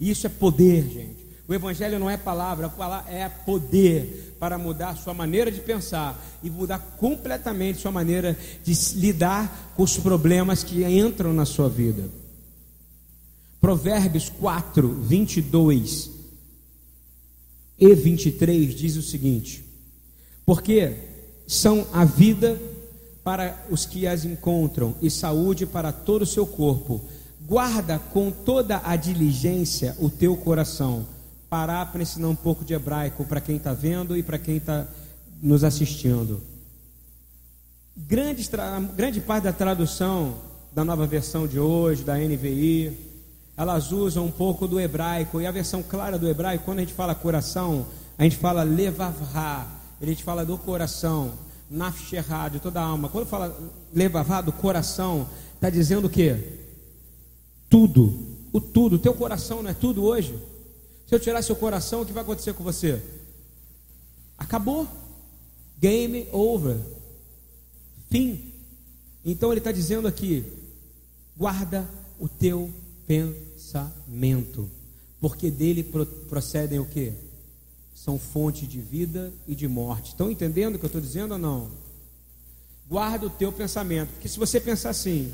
Isso 0.00 0.26
é 0.26 0.30
poder, 0.30 0.88
gente. 0.88 1.22
O 1.46 1.54
Evangelho 1.54 1.98
não 1.98 2.08
é 2.08 2.16
palavra, 2.16 2.72
é 3.08 3.28
poder 3.28 4.36
para 4.38 4.56
mudar 4.56 4.96
sua 4.96 5.12
maneira 5.12 5.50
de 5.50 5.60
pensar 5.60 6.18
e 6.42 6.48
mudar 6.48 6.78
completamente 6.98 7.80
sua 7.80 7.90
maneira 7.90 8.38
de 8.64 8.72
lidar 8.96 9.72
com 9.76 9.82
os 9.82 9.98
problemas 9.98 10.62
que 10.62 10.84
entram 10.84 11.32
na 11.32 11.44
sua 11.44 11.68
vida. 11.68 12.08
Provérbios 13.60 14.28
4, 14.28 14.88
22 14.88 16.21
e 17.82 17.94
23 17.96 18.72
diz 18.76 18.96
o 18.96 19.02
seguinte: 19.02 19.64
Porque 20.46 20.92
são 21.48 21.84
a 21.92 22.04
vida 22.04 22.56
para 23.24 23.66
os 23.68 23.84
que 23.84 24.06
as 24.06 24.24
encontram 24.24 24.94
e 25.02 25.10
saúde 25.10 25.66
para 25.66 25.90
todo 25.90 26.22
o 26.22 26.26
seu 26.26 26.46
corpo. 26.46 27.00
Guarda 27.44 27.98
com 27.98 28.30
toda 28.30 28.80
a 28.84 28.94
diligência 28.94 29.96
o 29.98 30.08
teu 30.08 30.36
coração. 30.36 31.04
Parar 31.50 31.90
para 31.90 32.02
ensinar 32.02 32.28
um 32.28 32.36
pouco 32.36 32.64
de 32.64 32.72
hebraico 32.72 33.24
para 33.24 33.40
quem 33.40 33.56
está 33.56 33.72
vendo 33.72 34.16
e 34.16 34.22
para 34.22 34.38
quem 34.38 34.58
está 34.58 34.86
nos 35.42 35.64
assistindo. 35.64 36.40
Grande, 37.96 38.48
grande 38.94 39.20
parte 39.20 39.44
da 39.44 39.52
tradução 39.52 40.36
da 40.72 40.84
nova 40.84 41.04
versão 41.04 41.48
de 41.48 41.58
hoje, 41.58 42.04
da 42.04 42.16
NVI, 42.16 42.96
elas 43.56 43.92
usam 43.92 44.26
um 44.26 44.30
pouco 44.30 44.66
do 44.66 44.80
hebraico. 44.80 45.40
E 45.40 45.46
a 45.46 45.50
versão 45.50 45.82
clara 45.82 46.18
do 46.18 46.28
hebraico, 46.28 46.64
quando 46.64 46.78
a 46.78 46.82
gente 46.82 46.94
fala 46.94 47.14
coração, 47.14 47.86
a 48.16 48.24
gente 48.24 48.36
fala 48.36 48.62
levavra, 48.62 49.66
a 50.00 50.06
gente 50.06 50.22
fala 50.22 50.44
do 50.44 50.56
coração, 50.58 51.32
nafsherá, 51.70 52.48
de 52.48 52.60
toda 52.60 52.80
a 52.80 52.84
alma. 52.84 53.08
Quando 53.08 53.26
fala 53.26 53.56
levavra, 53.92 54.42
do 54.42 54.52
coração, 54.52 55.28
está 55.54 55.68
dizendo 55.70 56.06
o 56.06 56.10
quê? 56.10 56.58
Tudo, 57.68 58.36
o 58.52 58.60
tudo. 58.60 58.98
Teu 58.98 59.14
coração 59.14 59.62
não 59.62 59.70
é 59.70 59.74
tudo 59.74 60.02
hoje? 60.04 60.38
Se 61.06 61.14
eu 61.14 61.20
tirar 61.20 61.42
seu 61.42 61.56
coração, 61.56 62.02
o 62.02 62.06
que 62.06 62.12
vai 62.12 62.22
acontecer 62.22 62.54
com 62.54 62.64
você? 62.64 63.02
Acabou. 64.38 64.88
Game 65.78 66.26
over. 66.32 66.76
Fim. 68.10 68.52
Então 69.24 69.50
ele 69.50 69.58
está 69.58 69.72
dizendo 69.72 70.08
aqui: 70.08 70.44
guarda 71.36 71.88
o 72.18 72.28
teu 72.28 72.70
pensamento, 73.12 74.70
porque 75.20 75.50
dele 75.50 75.84
procedem 76.28 76.78
o 76.78 76.86
que? 76.86 77.12
São 77.94 78.18
fontes 78.18 78.66
de 78.66 78.80
vida 78.80 79.30
e 79.46 79.54
de 79.54 79.68
morte. 79.68 80.08
Estão 80.08 80.30
entendendo 80.30 80.76
o 80.76 80.78
que 80.78 80.84
eu 80.86 80.88
estou 80.88 81.00
dizendo 81.00 81.32
ou 81.32 81.38
não? 81.38 81.68
Guarda 82.88 83.26
o 83.26 83.30
teu 83.30 83.52
pensamento, 83.52 84.08
porque 84.12 84.28
se 84.28 84.38
você 84.38 84.58
pensar 84.58 84.90
assim, 84.90 85.30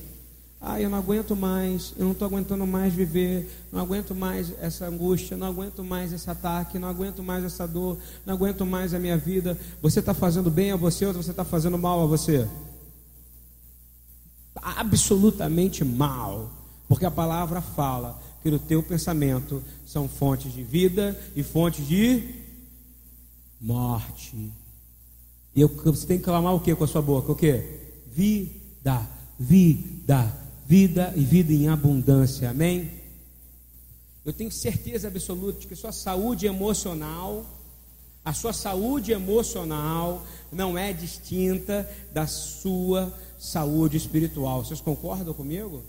ah, 0.60 0.80
eu 0.80 0.90
não 0.90 0.98
aguento 0.98 1.36
mais, 1.36 1.94
eu 1.96 2.04
não 2.04 2.12
estou 2.12 2.26
aguentando 2.26 2.66
mais 2.66 2.92
viver, 2.92 3.48
não 3.70 3.80
aguento 3.80 4.12
mais 4.12 4.52
essa 4.60 4.86
angústia, 4.86 5.36
não 5.36 5.46
aguento 5.46 5.84
mais 5.84 6.12
esse 6.12 6.28
ataque, 6.28 6.80
não 6.80 6.88
aguento 6.88 7.22
mais 7.22 7.44
essa 7.44 7.66
dor, 7.66 7.96
não 8.26 8.34
aguento 8.34 8.66
mais 8.66 8.92
a 8.92 8.98
minha 8.98 9.16
vida. 9.16 9.56
Você 9.80 10.00
está 10.00 10.12
fazendo 10.12 10.50
bem 10.50 10.72
a 10.72 10.76
você 10.76 11.06
ou 11.06 11.12
você 11.12 11.30
está 11.30 11.44
fazendo 11.44 11.78
mal 11.78 12.02
a 12.02 12.06
você? 12.06 12.48
Absolutamente 14.56 15.84
mal, 15.84 16.57
porque 16.88 17.04
a 17.04 17.10
palavra 17.10 17.60
fala 17.60 18.20
que 18.42 18.50
no 18.50 18.58
teu 18.58 18.82
pensamento 18.82 19.62
são 19.86 20.08
fontes 20.08 20.52
de 20.52 20.62
vida 20.62 21.18
e 21.36 21.42
fontes 21.42 21.86
de 21.86 22.22
morte. 23.60 24.50
E 25.54 25.60
eu, 25.60 25.68
você 25.68 26.06
tem 26.06 26.18
que 26.18 26.24
clamar 26.24 26.54
o 26.54 26.60
que 26.60 26.74
com 26.74 26.84
a 26.84 26.88
sua 26.88 27.02
boca? 27.02 27.32
O 27.32 27.36
que? 27.36 27.62
Vida, 28.06 29.06
vida 29.38 30.48
vida 30.68 31.14
e 31.16 31.24
vida 31.24 31.50
em 31.50 31.66
abundância. 31.66 32.50
Amém? 32.50 32.90
Eu 34.22 34.34
tenho 34.34 34.52
certeza 34.52 35.08
absoluta 35.08 35.60
de 35.60 35.66
que 35.66 35.74
sua 35.74 35.92
saúde 35.92 36.46
emocional, 36.46 37.46
a 38.22 38.34
sua 38.34 38.52
saúde 38.52 39.10
emocional 39.10 40.22
não 40.52 40.76
é 40.76 40.92
distinta 40.92 41.88
da 42.12 42.26
sua 42.26 43.10
saúde 43.38 43.96
espiritual. 43.96 44.62
Vocês 44.62 44.78
concordam 44.78 45.32
comigo? 45.32 45.82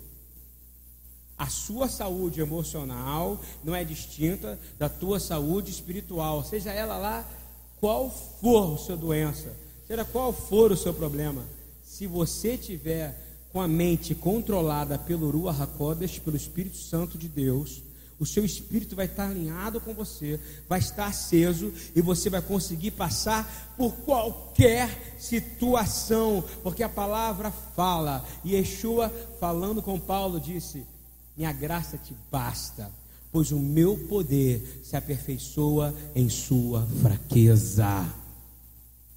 A 1.40 1.48
sua 1.48 1.88
saúde 1.88 2.42
emocional 2.42 3.42
não 3.64 3.74
é 3.74 3.86
distinta 3.86 4.60
da 4.78 4.90
tua 4.90 5.22
saúde 5.22 5.72
espiritual, 5.72 6.44
seja 6.44 6.74
ela 6.74 6.98
lá 6.98 7.26
qual 7.80 8.10
for 8.42 8.74
a 8.74 8.78
sua 8.78 8.98
doença, 8.98 9.56
seja 9.88 10.04
qual 10.04 10.34
for 10.34 10.74
o 10.74 10.78
seu 10.78 10.94
problema. 10.94 11.42
Se 11.82 12.06
você 12.06 12.58
tiver 12.58 13.18
com 13.54 13.62
a 13.62 13.70
mente 13.70 14.14
controlada 14.14 14.98
pelo 14.98 15.32
Ruach 15.32 15.62
HaKodesh, 15.62 16.20
pelo 16.20 16.36
Espírito 16.36 16.76
Santo 16.76 17.18
de 17.18 17.30
Deus, 17.30 17.84
o 18.20 18.26
seu 18.26 18.44
espírito 18.44 18.98
vai 18.98 19.06
estar 19.06 19.30
alinhado 19.30 19.80
com 19.80 19.94
você, 19.94 20.38
vai 20.68 20.80
estar 20.80 21.06
aceso 21.06 21.72
e 21.96 22.02
você 22.02 22.30
vai 22.30 22.42
conseguir 22.42 22.92
passar 22.92 23.74
por 23.78 23.94
qualquer 23.94 25.16
situação, 25.18 26.44
porque 26.62 26.84
a 26.84 26.90
palavra 26.90 27.50
fala. 27.50 28.26
E 28.44 28.56
Yeshua, 28.56 29.08
falando 29.40 29.82
com 29.82 29.98
Paulo, 29.98 30.38
disse: 30.38 30.86
Minha 31.40 31.54
graça 31.54 31.98
te 31.98 32.14
basta, 32.30 32.92
pois 33.32 33.50
o 33.54 33.60
meu 33.60 33.96
poder 34.10 34.82
se 34.84 34.98
aperfeiçoa 34.98 35.96
em 36.14 36.28
sua 36.28 36.86
fraqueza. 37.02 38.14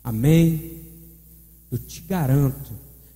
Amém? 0.04 0.84
Eu 1.68 1.78
te 1.78 2.00
garanto 2.02 2.70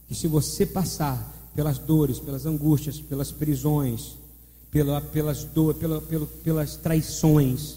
que 0.08 0.14
se 0.16 0.26
você 0.26 0.66
passar 0.66 1.52
pelas 1.54 1.78
dores, 1.78 2.18
pelas 2.18 2.46
angústias, 2.46 3.00
pelas 3.00 3.30
prisões, 3.30 4.16
pela, 4.72 5.00
pelas, 5.00 5.44
do, 5.44 5.72
pela, 5.72 6.02
pela, 6.02 6.26
pelas 6.26 6.74
traições, 6.74 7.76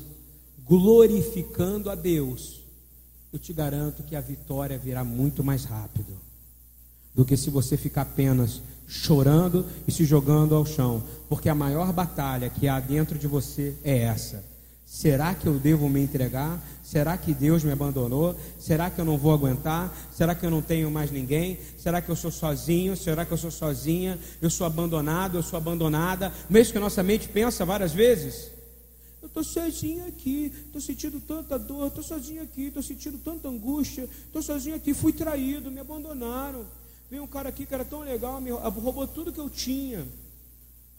glorificando 0.67 1.91
a 1.91 1.95
Deus, 1.95 2.59
eu 3.31 3.37
te 3.37 3.53
garanto 3.53 4.01
que 4.01 4.15
a 4.15 4.21
vitória 4.21 4.79
virá 4.79 5.03
muito 5.03 5.43
mais 5.43 5.63
rápido 5.63 6.11
do 7.13 7.23
que 7.23 7.37
se 7.37 7.51
você 7.51 7.77
ficar 7.77 8.01
apenas 8.01 8.63
chorando 8.89 9.65
e 9.88 9.91
se 9.91 10.04
jogando 10.04 10.54
ao 10.54 10.65
chão, 10.65 11.02
porque 11.30 11.47
a 11.47 11.56
maior 11.56 11.93
batalha 11.93 12.49
que 12.49 12.67
há 12.67 12.80
dentro 12.82 13.17
de 13.17 13.28
você 13.28 13.73
é 13.84 13.99
essa 13.99 14.43
Será 14.89 15.36
que 15.36 15.45
eu 15.45 15.60
devo 15.60 15.88
me 15.88 16.02
entregar? 16.02 16.60
Será 16.84 17.15
que 17.15 17.32
Deus 17.32 17.63
me 17.63 17.71
abandonou? 17.71 18.36
Será 18.58 18.89
que 18.89 18.99
eu 18.99 19.06
não 19.06 19.19
vou 19.19 19.32
aguentar? 19.32 19.95
Será 20.12 20.34
que 20.34 20.43
eu 20.43 20.49
não 20.49 20.63
tenho 20.63 20.89
mais 20.89 21.12
ninguém? 21.12 21.60
Será 21.78 22.02
que 22.02 22.10
eu 22.10 22.15
sou 22.15 22.32
sozinho? 22.32 22.97
Será 22.97 23.23
que 23.23 23.32
eu 23.32 23.38
sou 23.38 23.52
sozinha? 23.52 24.17
Eu 24.41 24.49
sou 24.49 24.65
abandonado? 24.65 25.38
Eu 25.38 25.43
sou 25.43 25.58
abandonada? 25.58 26.34
Mesmo 26.49 26.71
que 26.71 26.80
a 26.80 26.82
nossa 26.82 27.04
mente 27.04 27.30
pensa 27.30 27.63
várias 27.63 27.93
vezes. 27.93 28.49
Eu 29.21 29.28
estou 29.28 29.43
sozinho 29.43 30.08
aqui, 30.08 30.52
estou 30.65 30.82
sentindo 30.82 31.19
tanta 31.19 31.60
dor, 31.60 31.89
estou 31.89 32.04
sozinho 32.04 32.41
aqui, 32.41 32.63
estou 32.63 32.82
sentindo 32.82 33.19
tanta 33.19 33.47
angústia, 33.47 34.10
estou 34.25 34.41
sozinho 34.41 34.75
aqui, 34.75 34.95
fui 34.95 35.13
traído, 35.13 35.69
me 35.69 35.80
abandonaram. 35.80 36.65
Veio 37.09 37.23
um 37.23 37.27
cara 37.27 37.49
aqui 37.49 37.65
que 37.65 37.73
era 37.73 37.85
tão 37.85 38.01
legal, 38.01 38.39
me 38.39 38.51
roubou 38.51 39.07
tudo 39.07 39.33
que 39.33 39.39
eu 39.39 39.49
tinha. 39.49 40.07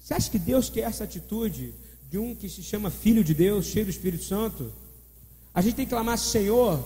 Você 0.00 0.14
acha 0.14 0.30
que 0.30 0.38
Deus 0.38 0.68
quer 0.68 0.80
essa 0.80 1.04
atitude? 1.04 1.74
de 2.10 2.18
um 2.18 2.34
que 2.34 2.48
se 2.48 2.60
chama 2.60 2.90
Filho 2.90 3.22
de 3.22 3.32
Deus, 3.32 3.66
cheio 3.66 3.84
do 3.84 3.90
Espírito 3.90 4.24
Santo. 4.24 4.72
A 5.54 5.60
gente 5.62 5.76
tem 5.76 5.86
que 5.86 5.90
clamar, 5.90 6.18
Senhor, 6.18 6.82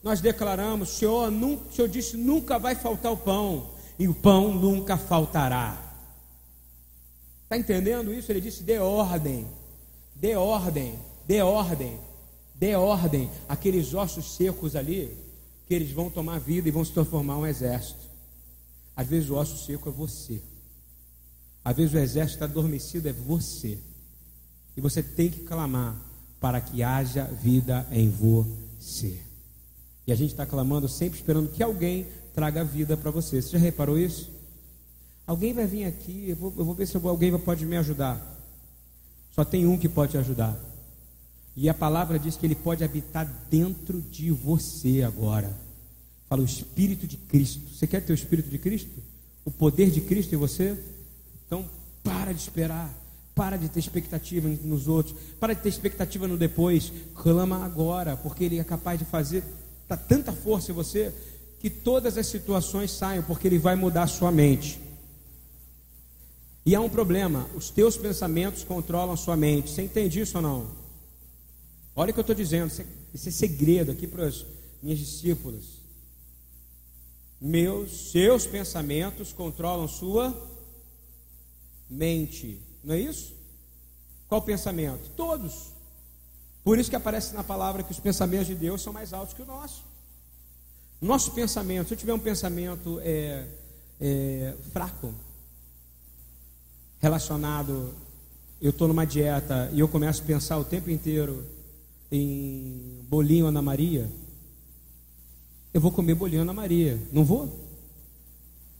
nós 0.00 0.20
declaramos, 0.20 0.90
Senhor, 0.90 1.28
nunca, 1.28 1.68
o 1.68 1.72
Senhor 1.72 1.88
disse, 1.88 2.16
nunca 2.16 2.56
vai 2.56 2.76
faltar 2.76 3.12
o 3.12 3.16
pão, 3.16 3.70
e 3.98 4.06
o 4.06 4.14
pão 4.14 4.54
nunca 4.54 4.96
faltará. 4.96 5.76
Está 7.42 7.58
entendendo 7.58 8.14
isso? 8.14 8.30
Ele 8.30 8.40
disse, 8.40 8.62
dê 8.62 8.78
ordem, 8.78 9.44
dê 10.14 10.36
ordem, 10.36 11.00
dê 11.26 11.42
ordem, 11.42 11.98
dê 12.54 12.76
ordem, 12.76 13.28
aqueles 13.48 13.92
ossos 13.92 14.36
secos 14.36 14.76
ali, 14.76 15.18
que 15.66 15.74
eles 15.74 15.90
vão 15.90 16.08
tomar 16.08 16.38
vida 16.38 16.68
e 16.68 16.72
vão 16.72 16.84
se 16.84 16.92
transformar 16.92 17.34
em 17.34 17.38
um 17.38 17.46
exército. 17.46 18.03
Às 18.96 19.06
vezes 19.06 19.30
o 19.30 19.34
osso 19.34 19.64
seco 19.64 19.88
é 19.88 19.92
você. 19.92 20.40
Às 21.64 21.76
vezes 21.76 21.94
o 21.94 21.98
exército 21.98 22.36
está 22.36 22.44
adormecido 22.44 23.08
é 23.08 23.12
você. 23.12 23.78
E 24.76 24.80
você 24.80 25.02
tem 25.02 25.30
que 25.30 25.40
clamar 25.40 25.96
para 26.40 26.60
que 26.60 26.82
haja 26.82 27.24
vida 27.24 27.86
em 27.90 28.10
você. 28.10 29.18
E 30.06 30.12
a 30.12 30.14
gente 30.14 30.32
está 30.32 30.44
clamando 30.44 30.88
sempre 30.88 31.18
esperando 31.18 31.50
que 31.50 31.62
alguém 31.62 32.06
traga 32.34 32.62
vida 32.62 32.96
para 32.96 33.10
você. 33.10 33.40
Você 33.40 33.50
já 33.50 33.58
reparou 33.58 33.98
isso? 33.98 34.30
Alguém 35.26 35.54
vai 35.54 35.66
vir 35.66 35.86
aqui, 35.86 36.28
eu 36.28 36.36
vou, 36.36 36.52
eu 36.58 36.64
vou 36.64 36.74
ver 36.74 36.86
se 36.86 36.96
alguém 36.96 37.36
pode 37.38 37.64
me 37.64 37.76
ajudar. 37.78 38.20
Só 39.30 39.44
tem 39.44 39.66
um 39.66 39.78
que 39.78 39.88
pode 39.88 40.12
te 40.12 40.18
ajudar. 40.18 40.54
E 41.56 41.68
a 41.68 41.74
palavra 41.74 42.18
diz 42.18 42.36
que 42.36 42.44
ele 42.44 42.54
pode 42.54 42.84
habitar 42.84 43.26
dentro 43.48 44.02
de 44.02 44.30
você 44.30 45.02
agora. 45.02 45.63
Fala 46.34 46.42
o 46.42 46.46
Espírito 46.46 47.06
de 47.06 47.16
Cristo. 47.16 47.60
Você 47.72 47.86
quer 47.86 48.02
ter 48.02 48.12
o 48.12 48.14
Espírito 48.14 48.50
de 48.50 48.58
Cristo? 48.58 48.90
O 49.44 49.52
poder 49.52 49.88
de 49.88 50.00
Cristo 50.00 50.34
em 50.34 50.36
você? 50.36 50.76
Então, 51.46 51.64
para 52.02 52.32
de 52.32 52.40
esperar. 52.40 52.92
Para 53.36 53.56
de 53.56 53.68
ter 53.68 53.78
expectativa 53.78 54.48
nos 54.64 54.88
outros. 54.88 55.14
Para 55.38 55.54
de 55.54 55.62
ter 55.62 55.68
expectativa 55.68 56.26
no 56.26 56.36
depois. 56.36 56.92
Clama 57.14 57.64
agora, 57.64 58.16
porque 58.16 58.42
Ele 58.42 58.58
é 58.58 58.64
capaz 58.64 58.98
de 58.98 59.04
fazer 59.04 59.44
tá 59.86 59.96
tanta 59.96 60.32
força 60.32 60.72
em 60.72 60.74
você 60.74 61.14
que 61.60 61.70
todas 61.70 62.18
as 62.18 62.26
situações 62.26 62.90
saiam, 62.90 63.22
porque 63.22 63.46
Ele 63.46 63.58
vai 63.58 63.76
mudar 63.76 64.02
a 64.02 64.08
sua 64.08 64.32
mente. 64.32 64.80
E 66.66 66.74
há 66.74 66.80
um 66.80 66.90
problema: 66.90 67.48
os 67.54 67.70
teus 67.70 67.96
pensamentos 67.96 68.64
controlam 68.64 69.14
a 69.14 69.16
sua 69.16 69.36
mente. 69.36 69.70
Você 69.70 69.82
entende 69.82 70.18
isso 70.18 70.36
ou 70.38 70.42
não? 70.42 70.66
Olha 71.94 72.10
o 72.10 72.12
que 72.12 72.18
eu 72.18 72.22
estou 72.22 72.34
dizendo. 72.34 72.72
Esse 73.14 73.28
é 73.28 73.30
segredo 73.30 73.92
aqui 73.92 74.08
para 74.08 74.26
os 74.26 74.44
minhas 74.82 74.98
discípulas. 74.98 75.83
Meus, 77.46 78.10
seus 78.10 78.46
pensamentos 78.46 79.30
controlam 79.30 79.86
sua 79.86 80.34
mente. 81.90 82.58
Não 82.82 82.94
é 82.94 83.00
isso? 83.00 83.34
Qual 84.26 84.40
pensamento? 84.40 85.10
Todos. 85.14 85.74
Por 86.64 86.78
isso 86.78 86.88
que 86.88 86.96
aparece 86.96 87.34
na 87.34 87.44
palavra 87.44 87.82
que 87.82 87.92
os 87.92 88.00
pensamentos 88.00 88.46
de 88.46 88.54
Deus 88.54 88.80
são 88.80 88.94
mais 88.94 89.12
altos 89.12 89.34
que 89.34 89.42
o 89.42 89.44
nosso. 89.44 89.84
Nosso 91.02 91.32
pensamento, 91.32 91.88
se 91.88 91.92
eu 91.92 91.98
tiver 91.98 92.14
um 92.14 92.18
pensamento 92.18 92.98
é, 93.02 93.46
é, 94.00 94.54
fraco, 94.72 95.12
relacionado, 96.98 97.92
eu 98.58 98.70
estou 98.70 98.88
numa 98.88 99.04
dieta 99.04 99.68
e 99.74 99.80
eu 99.80 99.88
começo 99.88 100.22
a 100.22 100.24
pensar 100.24 100.56
o 100.56 100.64
tempo 100.64 100.88
inteiro 100.88 101.44
em 102.10 103.04
bolinho 103.06 103.48
Ana 103.48 103.60
Maria, 103.60 104.10
eu 105.74 105.80
vou 105.80 105.90
comer 105.90 106.14
bolinho 106.14 106.42
Ana 106.42 106.52
Maria, 106.52 107.00
não 107.12 107.24
vou? 107.24 107.52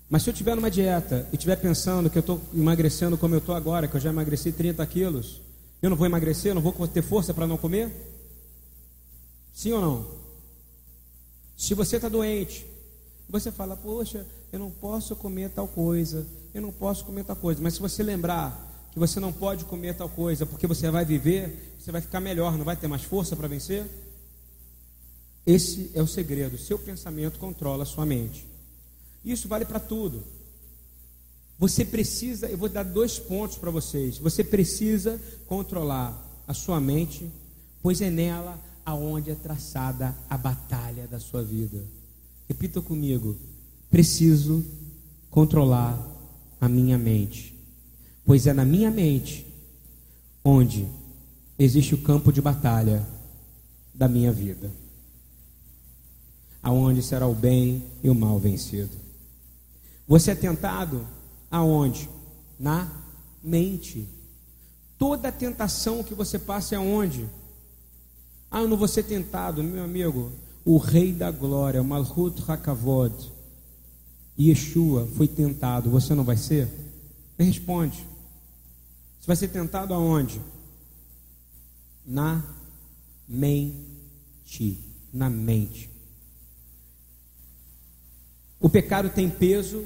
Mas 0.09 0.23
se 0.23 0.31
eu 0.31 0.33
estiver 0.33 0.55
numa 0.55 0.71
dieta 0.71 1.29
e 1.33 1.35
estiver 1.35 1.57
pensando 1.57 2.09
que 2.09 2.17
eu 2.17 2.21
estou 2.21 2.41
emagrecendo 2.55 3.19
como 3.19 3.35
eu 3.35 3.41
estou 3.41 3.53
agora, 3.53 3.89
que 3.89 3.97
eu 3.97 4.01
já 4.01 4.11
emagreci 4.11 4.53
30 4.53 4.87
quilos, 4.87 5.41
eu 5.83 5.91
não 5.91 5.97
vou 5.97 6.07
emagrecer, 6.07 6.53
eu 6.53 6.55
não 6.55 6.63
vou 6.63 6.73
ter 6.87 7.03
força 7.03 7.35
para 7.35 7.49
não 7.49 7.57
comer? 7.57 7.91
Sim 9.53 9.73
ou 9.73 9.81
não? 9.81 10.07
Se 11.57 11.75
você 11.75 11.97
está 11.97 12.09
doente, 12.09 12.65
você 13.29 13.51
fala, 13.51 13.77
poxa, 13.77 14.25
eu 14.53 14.61
não 14.61 14.71
posso 14.71 15.17
comer 15.17 15.51
tal 15.51 15.67
coisa, 15.67 16.25
eu 16.55 16.63
não 16.63 16.71
posso 16.71 17.05
comer 17.05 17.25
tal 17.25 17.35
coisa. 17.35 17.61
Mas 17.61 17.75
se 17.75 17.81
você 17.81 18.05
lembrar 18.05 18.89
que 18.93 19.01
você 19.01 19.19
não 19.19 19.33
pode 19.33 19.65
comer 19.65 19.97
tal 19.97 20.09
coisa, 20.09 20.47
porque 20.47 20.69
você 20.69 20.91
vai 20.93 21.05
viver, 21.05 21.75
você 21.77 21.91
vai 21.91 22.01
ficar 22.01 22.21
melhor, 22.21 22.57
não 22.57 22.65
vai 22.65 22.77
ter 22.77 22.87
mais 22.87 23.03
força 23.03 23.35
para 23.35 23.49
vencer? 23.49 23.85
Esse 25.47 25.91
é 25.95 26.03
o 26.03 26.07
segredo. 26.07 26.57
Seu 26.57 26.79
pensamento 26.79 27.39
controla 27.39 27.83
a 27.83 27.87
sua 27.87 28.07
mente. 28.07 28.47
Isso 29.25 29.49
vale 29.49 29.65
para 29.65 29.81
tudo. 29.81 30.23
Você 31.59 31.85
precisa, 31.85 32.49
eu 32.49 32.59
vou 32.59 32.69
dar 32.69 32.83
dois 32.83 33.19
pontos 33.19 33.57
para 33.57 33.71
vocês. 33.71 34.19
Você 34.19 34.43
precisa 34.43 35.21
controlar 35.47 36.21
a 36.47 36.55
sua 36.55 36.81
mente, 36.81 37.31
pois 37.83 38.01
é 38.01 38.11
nela 38.11 38.61
aonde 38.85 39.31
é 39.31 39.35
traçada 39.35 40.15
a 40.29 40.37
batalha 40.37 41.07
da 41.07 41.19
sua 41.21 41.43
vida. 41.43 41.83
Repita 42.49 42.81
comigo: 42.81 43.37
preciso 43.91 44.65
controlar 45.31 45.99
a 46.61 46.69
minha 46.69 46.99
mente, 46.99 47.55
pois 48.25 48.47
é 48.47 48.53
na 48.53 48.65
minha 48.65 48.91
mente 48.91 49.47
onde 50.45 50.87
existe 51.59 51.95
o 51.95 52.03
campo 52.03 52.33
de 52.33 52.41
batalha 52.41 53.07
da 53.95 54.09
minha 54.09 54.33
vida, 54.33 54.71
aonde 56.65 57.03
será 57.03 57.27
o 57.27 57.35
bem 57.35 57.85
e 58.03 58.09
o 58.09 58.15
mal 58.15 58.39
vencido. 58.39 58.97
Você 60.09 60.31
é 60.31 60.35
tentado 60.35 61.07
aonde? 61.51 62.09
Na 62.59 62.91
mente. 63.43 64.09
Toda 64.99 65.31
tentação 65.31 66.03
que 66.03 66.15
você 66.15 66.39
passa 66.39 66.75
é 66.75 66.79
aonde? 66.79 67.29
Ah, 68.51 68.63
eu 68.63 68.69
não 68.69 68.79
vou 68.79 68.89
ser 68.89 69.03
tentado, 69.03 69.63
meu 69.63 69.85
amigo. 69.85 70.33
O 70.65 70.79
rei 70.79 71.13
da 71.13 71.31
glória, 71.31 71.83
Malhut 71.83 72.43
Hakavod, 72.49 73.15
Yeshua 74.39 75.07
foi 75.17 75.29
tentado, 75.29 75.91
você 75.91 76.15
não 76.15 76.25
vai 76.25 76.39
ser? 76.39 76.67
Me 77.39 77.45
responde. 77.45 78.07
Você 79.21 79.27
vai 79.27 79.37
ser 79.37 79.49
tentado 79.49 79.93
aonde? 79.93 80.41
Na 82.07 82.43
mente. 83.29 84.79
Na 85.13 85.29
mente. 85.29 85.94
O 88.65 88.69
pecado 88.71 89.11
tem 89.11 89.29
peso 89.29 89.85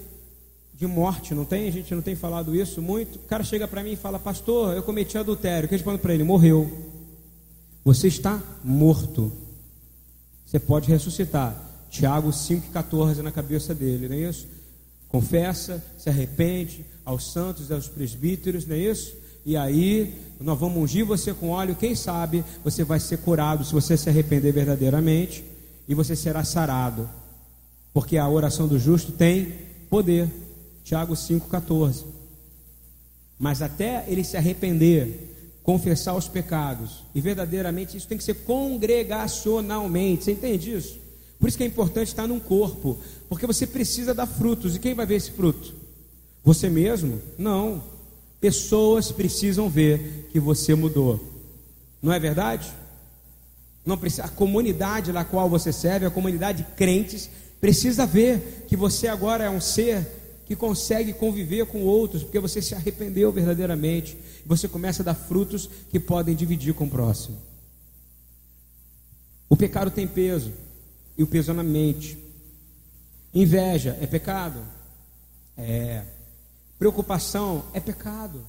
de 0.73 0.87
morte, 0.87 1.35
não 1.35 1.45
tem? 1.45 1.67
A 1.67 1.73
gente 1.73 1.93
não 1.93 2.01
tem 2.01 2.15
falado 2.15 2.55
isso 2.55 2.81
muito. 2.81 3.17
O 3.17 3.23
cara 3.23 3.43
chega 3.43 3.67
para 3.67 3.83
mim 3.83 3.95
e 3.95 3.97
fala: 3.97 4.21
Pastor, 4.21 4.77
eu 4.77 4.85
cometi 4.85 5.19
adultério. 5.19 5.67
Eu 5.67 5.71
respondo 5.73 5.99
para 5.99 6.15
ele? 6.15 6.23
Morreu. 6.23 6.71
Você 7.85 8.07
está 8.07 8.41
morto. 8.63 9.33
Você 10.47 10.61
pode 10.61 10.89
ressuscitar. 10.89 11.61
Tiago 11.91 12.29
5,14 12.29 13.17
na 13.17 13.33
cabeça 13.33 13.75
dele, 13.75 14.09
não 14.09 14.15
é 14.15 14.31
isso? 14.31 14.47
Confessa, 15.09 15.85
se 15.99 16.09
arrepende 16.09 16.87
aos 17.05 17.33
santos, 17.33 17.73
aos 17.73 17.89
presbíteros, 17.89 18.65
não 18.65 18.77
é 18.77 18.79
isso? 18.79 19.13
E 19.45 19.57
aí, 19.57 20.15
nós 20.39 20.57
vamos 20.57 20.81
ungir 20.81 21.05
você 21.05 21.35
com 21.35 21.49
óleo. 21.49 21.75
Quem 21.75 21.97
sabe 21.97 22.45
você 22.63 22.85
vai 22.85 23.01
ser 23.01 23.19
curado 23.19 23.65
se 23.65 23.73
você 23.73 23.97
se 23.97 24.09
arrepender 24.09 24.53
verdadeiramente 24.53 25.43
e 25.89 25.97
você 25.97 26.15
será 26.15 26.45
sarado 26.45 27.18
porque 27.93 28.17
a 28.17 28.29
oração 28.29 28.69
do 28.69 28.79
justo 28.79 29.13
tem 29.13 29.53
poder. 29.89 30.29
Tiago 30.85 31.15
5,14. 31.15 32.05
Mas 33.39 33.63
até 33.63 34.05
ele 34.09 34.25
se 34.25 34.37
arrepender, 34.37 35.61
confessar 35.63 36.15
os 36.15 36.27
pecados, 36.27 37.05
e 37.15 37.21
verdadeiramente 37.21 37.97
isso 37.97 38.09
tem 38.09 38.19
que 38.19 38.25
ser 38.25 38.35
congregacionalmente. 38.35 40.25
Você 40.25 40.33
entende 40.33 40.75
isso? 40.75 40.99
Por 41.39 41.49
isso 41.49 41.57
que 41.57 41.63
é 41.63 41.67
importante 41.67 42.09
estar 42.09 42.27
num 42.27 42.41
corpo, 42.41 42.99
porque 43.29 43.47
você 43.47 43.67
precisa 43.67 44.15
dar 44.15 44.27
frutos. 44.27 44.75
E 44.75 44.79
quem 44.79 44.95
vai 44.95 45.07
ver 45.07 45.17
esse 45.17 45.31
fruto? 45.31 45.75
Você 46.43 46.69
mesmo? 46.69 47.21
Não. 47.39 47.83
Pessoas 48.41 49.13
precisam 49.13 49.69
ver 49.69 50.29
que 50.33 50.41
você 50.41 50.75
mudou. 50.75 51.21
Não 52.03 52.13
é 52.13 52.19
verdade? 52.19 52.73
Não 53.85 53.97
precisa, 53.97 54.25
a 54.25 54.29
comunidade 54.29 55.13
na 55.13 55.25
qual 55.25 55.49
você 55.49 55.73
serve, 55.73 56.07
a 56.07 56.11
comunidade 56.11 56.63
de 56.63 56.71
crentes, 56.77 57.31
Precisa 57.61 58.07
ver 58.07 58.65
que 58.69 58.77
você 58.77 59.09
agora 59.09 59.45
é 59.45 59.51
um 59.51 59.61
ser 59.61 60.07
que 60.47 60.57
consegue 60.57 61.13
conviver 61.13 61.67
com 61.67 61.83
outros, 61.83 62.23
porque 62.23 62.39
você 62.39 62.63
se 62.63 62.75
arrependeu 62.75 63.31
verdadeiramente. 63.31 64.17
Você 64.47 64.67
começa 64.67 65.03
a 65.03 65.05
dar 65.05 65.15
frutos 65.15 65.69
que 65.91 66.01
podem 66.01 66.35
dividir 66.35 66.73
com 66.73 66.85
o 66.85 66.91
próximo. 66.91 67.37
O 69.49 69.57
pecado 69.57 69.91
tem 69.91 70.07
peso, 70.07 70.53
e 71.17 71.23
o 71.23 71.27
peso 71.27 71.51
é 71.51 71.55
na 71.55 71.63
mente. 71.63 72.17
Inveja 73.35 73.99
é 74.01 74.07
pecado? 74.07 74.63
É. 75.57 76.05
Preocupação 76.79 77.65
é 77.75 77.81
pecado. 77.81 78.41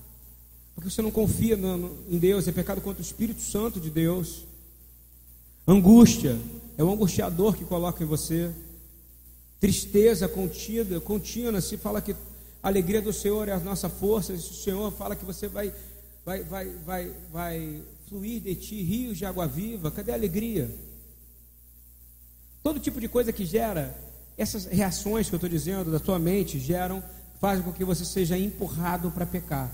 Porque 0.76 0.90
você 0.90 1.02
não 1.02 1.12
confia 1.12 1.58
no, 1.58 1.78
no, 1.78 1.98
em 2.10 2.18
Deus, 2.18 2.48
é 2.48 2.52
pecado 2.54 2.80
contra 2.80 3.02
o 3.02 3.06
Espírito 3.06 3.42
Santo 3.42 3.80
de 3.80 3.90
Deus. 3.90 4.46
Angústia 5.68 6.40
é 6.78 6.84
o 6.84 6.90
angustiador 6.90 7.58
que 7.58 7.66
coloca 7.66 8.02
em 8.02 8.08
você 8.08 8.52
tristeza 9.60 10.28
contida, 10.28 11.00
contínua, 11.02 11.60
se 11.60 11.78
fala 11.78 12.02
que 12.02 12.14
a 12.64 12.68
alegria 12.68 13.02
do 13.02 13.12
Senhor 13.12 13.48
é 13.48 13.52
a 13.52 13.60
nossa 13.60 13.90
força, 13.90 14.36
se 14.38 14.52
o 14.52 14.54
Senhor 14.54 14.92
fala 14.92 15.16
que 15.16 15.26
você 15.26 15.48
vai, 15.48 15.74
vai, 16.26 16.44
vai, 16.44 16.70
vai, 16.86 17.12
vai 17.32 17.82
fluir 18.08 18.42
de 18.42 18.56
ti 18.56 18.82
rios 18.82 19.18
de 19.18 19.26
água 19.26 19.48
viva, 19.48 19.92
cadê 19.92 20.12
a 20.12 20.16
alegria? 20.16 20.74
Todo 22.64 22.80
tipo 22.80 23.00
de 23.00 23.08
coisa 23.08 23.34
que 23.34 23.46
gera 23.46 23.98
essas 24.38 24.66
reações 24.66 25.28
que 25.28 25.36
eu 25.36 25.38
estou 25.38 25.50
dizendo 25.50 25.92
da 25.92 26.00
tua 26.00 26.18
mente 26.18 26.60
geram, 26.60 27.04
fazem 27.42 27.64
com 27.64 27.74
que 27.74 27.84
você 27.84 28.06
seja 28.06 28.38
empurrado 28.38 29.12
para 29.12 29.26
pecar. 29.26 29.70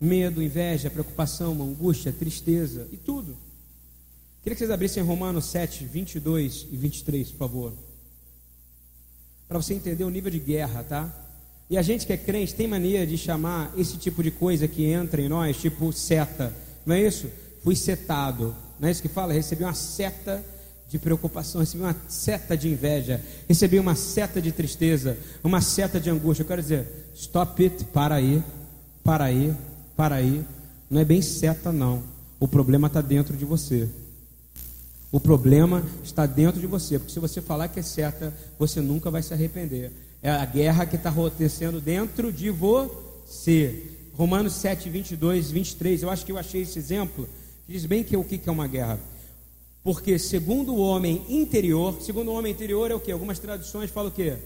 Medo, 0.00 0.42
inveja, 0.42 0.90
preocupação, 0.90 1.52
angústia, 1.52 2.12
tristeza 2.12 2.88
e 2.92 2.96
tudo. 2.96 3.36
Queria 4.42 4.54
que 4.54 4.58
vocês 4.58 4.70
abrissem 4.70 5.02
Romanos 5.02 5.46
7, 5.46 5.84
22 5.84 6.66
e 6.70 6.76
23, 6.76 7.30
por 7.30 7.38
favor 7.38 7.72
para 9.48 9.58
você 9.58 9.74
entender 9.74 10.04
o 10.04 10.10
nível 10.10 10.30
de 10.30 10.38
guerra, 10.38 10.82
tá? 10.82 11.12
E 11.68 11.78
a 11.78 11.82
gente 11.82 12.06
que 12.06 12.12
é 12.12 12.16
crente 12.16 12.54
tem 12.54 12.68
mania 12.68 13.06
de 13.06 13.16
chamar 13.16 13.72
esse 13.76 13.96
tipo 13.96 14.22
de 14.22 14.30
coisa 14.30 14.68
que 14.68 14.84
entra 14.84 15.20
em 15.20 15.28
nós, 15.28 15.56
tipo 15.56 15.92
seta, 15.92 16.52
não 16.84 16.94
é 16.94 17.02
isso? 17.02 17.28
Fui 17.62 17.74
setado, 17.74 18.54
não 18.78 18.88
é 18.88 18.92
isso 18.92 19.00
que 19.00 19.08
fala? 19.08 19.32
Recebi 19.32 19.64
uma 19.64 19.74
seta 19.74 20.44
de 20.88 20.98
preocupação, 20.98 21.60
recebi 21.60 21.82
uma 21.82 21.96
seta 22.06 22.56
de 22.56 22.68
inveja, 22.68 23.20
recebi 23.48 23.78
uma 23.78 23.94
seta 23.94 24.40
de 24.40 24.52
tristeza, 24.52 25.16
uma 25.42 25.60
seta 25.60 25.98
de 25.98 26.10
angústia. 26.10 26.42
Eu 26.42 26.46
quero 26.46 26.62
dizer, 26.62 26.86
stop 27.14 27.64
it, 27.64 27.84
para 27.86 28.16
aí, 28.16 28.42
para 29.02 29.24
aí, 29.24 29.54
para 29.96 30.16
aí. 30.16 30.44
Não 30.90 31.00
é 31.00 31.04
bem 31.04 31.22
seta, 31.22 31.72
não. 31.72 32.02
O 32.38 32.46
problema 32.46 32.88
está 32.88 33.00
dentro 33.00 33.36
de 33.36 33.44
você. 33.44 33.88
O 35.14 35.20
problema 35.20 35.80
está 36.02 36.26
dentro 36.26 36.60
de 36.60 36.66
você, 36.66 36.98
porque 36.98 37.12
se 37.12 37.20
você 37.20 37.40
falar 37.40 37.68
que 37.68 37.78
é 37.78 37.84
certa, 37.84 38.34
você 38.58 38.80
nunca 38.80 39.12
vai 39.12 39.22
se 39.22 39.32
arrepender. 39.32 39.92
É 40.20 40.28
a 40.28 40.44
guerra 40.44 40.86
que 40.86 40.96
está 40.96 41.08
acontecendo 41.08 41.80
dentro 41.80 42.32
de 42.32 42.50
você. 42.50 43.90
Romanos 44.16 44.54
7, 44.54 44.90
22, 44.90 45.52
23. 45.52 46.02
Eu 46.02 46.10
acho 46.10 46.26
que 46.26 46.32
eu 46.32 46.36
achei 46.36 46.62
esse 46.62 46.80
exemplo. 46.80 47.28
Diz 47.68 47.86
bem 47.86 48.02
que 48.02 48.16
o 48.16 48.24
que 48.24 48.40
é 48.44 48.50
uma 48.50 48.66
guerra. 48.66 48.98
Porque 49.84 50.18
segundo 50.18 50.74
o 50.74 50.80
homem 50.80 51.24
interior, 51.28 51.96
segundo 52.00 52.32
o 52.32 52.34
homem 52.34 52.50
interior 52.50 52.90
é 52.90 52.94
o 52.96 52.98
que? 52.98 53.12
Algumas 53.12 53.38
traduções 53.38 53.92
falam 53.92 54.10
o 54.10 54.12
que? 54.12 54.36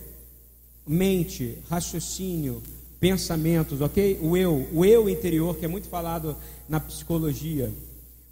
Mente, 0.87 1.57
raciocínio, 1.71 2.63
pensamentos, 3.01 3.81
ok? 3.81 4.19
O 4.21 4.37
eu, 4.37 4.69
o 4.75 4.85
eu 4.85 5.09
interior, 5.09 5.57
que 5.57 5.65
é 5.65 5.69
muito 5.69 5.89
falado 5.89 6.37
na 6.69 6.79
psicologia. 6.79 7.73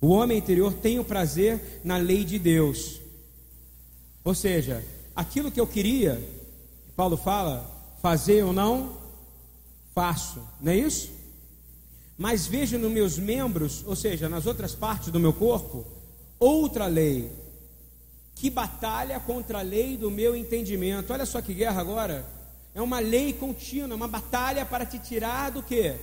O 0.01 0.09
homem 0.09 0.39
interior 0.39 0.75
tem 0.75 0.99
o 0.99 1.05
prazer 1.05 1.81
na 1.83 1.97
lei 1.97 2.25
de 2.25 2.39
Deus. 2.39 3.01
Ou 4.23 4.35
seja, 4.35 4.85
aquilo 5.15 5.51
que 5.51 5.61
eu 5.61 5.67
queria, 5.67 6.23
Paulo 6.95 7.17
fala, 7.17 7.71
fazer 8.03 8.45
ou 8.45 8.53
não, 8.53 8.97
faço, 9.95 10.41
não 10.61 10.73
é 10.73 10.77
isso? 10.77 11.11
Mas 12.19 12.47
vejo 12.47 12.79
nos 12.79 12.91
meus 12.91 13.19
membros, 13.19 13.85
ou 13.87 13.95
seja, 13.95 14.29
nas 14.29 14.47
outras 14.47 14.75
partes 14.75 15.11
do 15.11 15.21
meu 15.21 15.33
corpo, 15.33 15.87
outra 16.39 16.87
lei, 16.87 17.31
que 18.35 18.51
batalha 18.51 19.19
contra 19.21 19.61
a 19.61 19.63
lei 19.63 19.97
do 19.97 20.11
meu 20.11 20.37
entendimento. 20.37 21.13
Olha 21.13 21.25
só 21.25 21.41
que 21.41 21.55
guerra 21.55 21.81
agora. 21.81 22.27
É 22.75 22.83
uma 22.83 22.99
lei 22.99 23.33
contínua, 23.33 23.97
uma 23.97 24.09
batalha 24.09 24.65
para 24.67 24.85
te 24.85 24.99
tirar 24.99 25.51
do 25.51 25.63
que? 25.63 25.95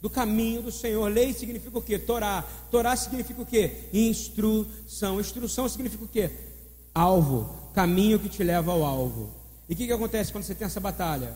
Do 0.00 0.08
caminho 0.08 0.62
do 0.62 0.72
Senhor. 0.72 1.08
Lei 1.08 1.32
significa 1.32 1.78
o 1.78 1.82
quê? 1.82 1.98
Torá. 1.98 2.44
Torá 2.70 2.96
significa 2.96 3.42
o 3.42 3.46
quê? 3.46 3.88
Instrução. 3.92 5.20
Instrução 5.20 5.68
significa 5.68 6.04
o 6.04 6.08
quê? 6.08 6.30
Alvo. 6.94 7.48
Caminho 7.74 8.18
que 8.18 8.28
te 8.28 8.42
leva 8.42 8.72
ao 8.72 8.84
alvo. 8.84 9.30
E 9.68 9.74
o 9.74 9.76
que, 9.76 9.86
que 9.86 9.92
acontece 9.92 10.32
quando 10.32 10.44
você 10.44 10.54
tem 10.54 10.66
essa 10.66 10.80
batalha? 10.80 11.34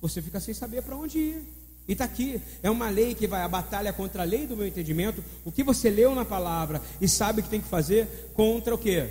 Você 0.00 0.22
fica 0.22 0.40
sem 0.40 0.54
saber 0.54 0.82
para 0.82 0.96
onde 0.96 1.18
ir. 1.18 1.42
E 1.86 1.92
está 1.92 2.04
aqui, 2.04 2.40
é 2.62 2.70
uma 2.70 2.88
lei 2.88 3.14
que 3.14 3.26
vai 3.26 3.42
a 3.42 3.48
batalha 3.48 3.92
contra 3.92 4.22
a 4.22 4.24
lei 4.24 4.46
do 4.46 4.56
meu 4.56 4.66
entendimento, 4.66 5.22
o 5.44 5.52
que 5.52 5.62
você 5.62 5.90
leu 5.90 6.14
na 6.14 6.24
palavra 6.24 6.80
e 6.98 7.06
sabe 7.06 7.42
que 7.42 7.50
tem 7.50 7.60
que 7.60 7.68
fazer 7.68 8.30
contra 8.32 8.74
o 8.74 8.78
quê? 8.78 9.10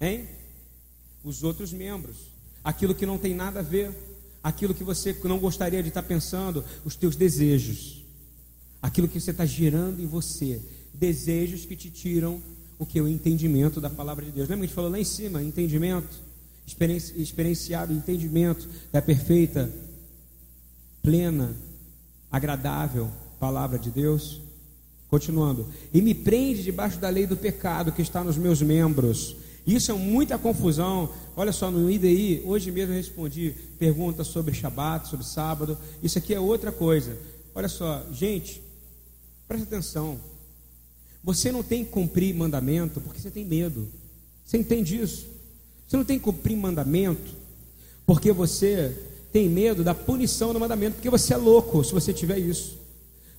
Hein? 0.00 0.28
Os 1.24 1.42
outros 1.42 1.72
membros. 1.72 2.16
Aquilo 2.62 2.94
que 2.94 3.04
não 3.04 3.18
tem 3.18 3.34
nada 3.34 3.58
a 3.58 3.64
ver 3.64 3.90
aquilo 4.42 4.74
que 4.74 4.84
você 4.84 5.16
não 5.24 5.38
gostaria 5.38 5.82
de 5.82 5.88
estar 5.88 6.02
pensando, 6.02 6.64
os 6.84 6.96
teus 6.96 7.16
desejos, 7.16 8.04
aquilo 8.80 9.08
que 9.08 9.20
você 9.20 9.30
está 9.30 9.44
gerando 9.44 10.00
em 10.02 10.06
você, 10.06 10.60
desejos 10.94 11.64
que 11.64 11.76
te 11.76 11.90
tiram 11.90 12.40
o 12.78 12.86
que? 12.86 13.00
O 13.00 13.06
entendimento 13.06 13.80
da 13.80 13.90
palavra 13.90 14.24
de 14.24 14.30
Deus. 14.30 14.48
Lembra 14.48 14.60
que 14.60 14.64
a 14.64 14.66
gente 14.68 14.74
falou 14.74 14.90
lá 14.90 14.98
em 14.98 15.04
cima? 15.04 15.42
Entendimento, 15.42 16.08
experienci, 16.66 17.20
experienciado, 17.20 17.92
entendimento 17.92 18.66
da 18.90 19.02
perfeita, 19.02 19.70
plena, 21.02 21.54
agradável 22.32 23.10
palavra 23.38 23.78
de 23.78 23.90
Deus. 23.90 24.40
Continuando, 25.08 25.66
e 25.92 26.00
me 26.00 26.14
prende 26.14 26.62
debaixo 26.62 26.98
da 26.98 27.08
lei 27.08 27.26
do 27.26 27.36
pecado 27.36 27.90
que 27.90 28.00
está 28.00 28.22
nos 28.22 28.38
meus 28.38 28.62
membros 28.62 29.34
isso 29.66 29.90
é 29.90 29.94
muita 29.94 30.38
confusão. 30.38 31.10
Olha 31.36 31.52
só, 31.52 31.70
no 31.70 31.90
IDI, 31.90 32.42
hoje 32.44 32.70
mesmo 32.70 32.92
eu 32.92 32.96
respondi 32.96 33.54
perguntas 33.78 34.26
sobre 34.26 34.54
Shabat, 34.54 35.08
sobre 35.08 35.24
sábado. 35.26 35.76
Isso 36.02 36.18
aqui 36.18 36.34
é 36.34 36.40
outra 36.40 36.72
coisa. 36.72 37.16
Olha 37.54 37.68
só, 37.68 38.04
gente, 38.12 38.62
presta 39.46 39.66
atenção. 39.66 40.18
Você 41.22 41.52
não 41.52 41.62
tem 41.62 41.84
que 41.84 41.90
cumprir 41.90 42.34
mandamento 42.34 43.00
porque 43.00 43.20
você 43.20 43.30
tem 43.30 43.44
medo. 43.44 43.88
Você 44.44 44.58
entende 44.58 45.00
isso? 45.00 45.26
Você 45.86 45.96
não 45.96 46.04
tem 46.04 46.18
que 46.18 46.24
cumprir 46.24 46.56
mandamento 46.56 47.34
porque 48.06 48.32
você 48.32 48.96
tem 49.32 49.48
medo 49.48 49.84
da 49.84 49.94
punição 49.94 50.52
do 50.52 50.58
mandamento, 50.58 50.94
porque 50.94 51.10
você 51.10 51.34
é 51.34 51.36
louco 51.36 51.84
se 51.84 51.92
você 51.92 52.12
tiver 52.12 52.38
isso. 52.38 52.78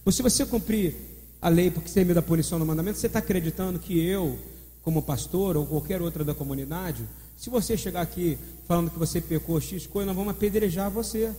Se 0.09 0.21
você 0.21 0.45
cumprir 0.45 0.95
a 1.41 1.49
lei 1.49 1.69
porque 1.69 1.89
você 1.89 1.95
tem 1.95 2.05
medo 2.05 2.15
da 2.15 2.21
punição 2.21 2.57
do 2.57 2.65
mandamento, 2.65 2.97
você 2.97 3.07
está 3.07 3.19
acreditando 3.19 3.79
que 3.79 3.99
eu 3.99 4.37
como 4.83 5.01
pastor 5.01 5.57
ou 5.57 5.65
qualquer 5.65 6.01
outra 6.01 6.23
da 6.23 6.33
comunidade, 6.33 7.07
se 7.37 7.49
você 7.49 7.77
chegar 7.77 8.01
aqui 8.01 8.37
falando 8.67 8.91
que 8.91 8.99
você 8.99 9.21
pecou 9.21 9.59
X 9.59 9.87
coisa, 9.87 10.07
nós 10.07 10.15
vamos 10.15 10.31
apedrejar 10.31 10.89
você. 10.89 11.33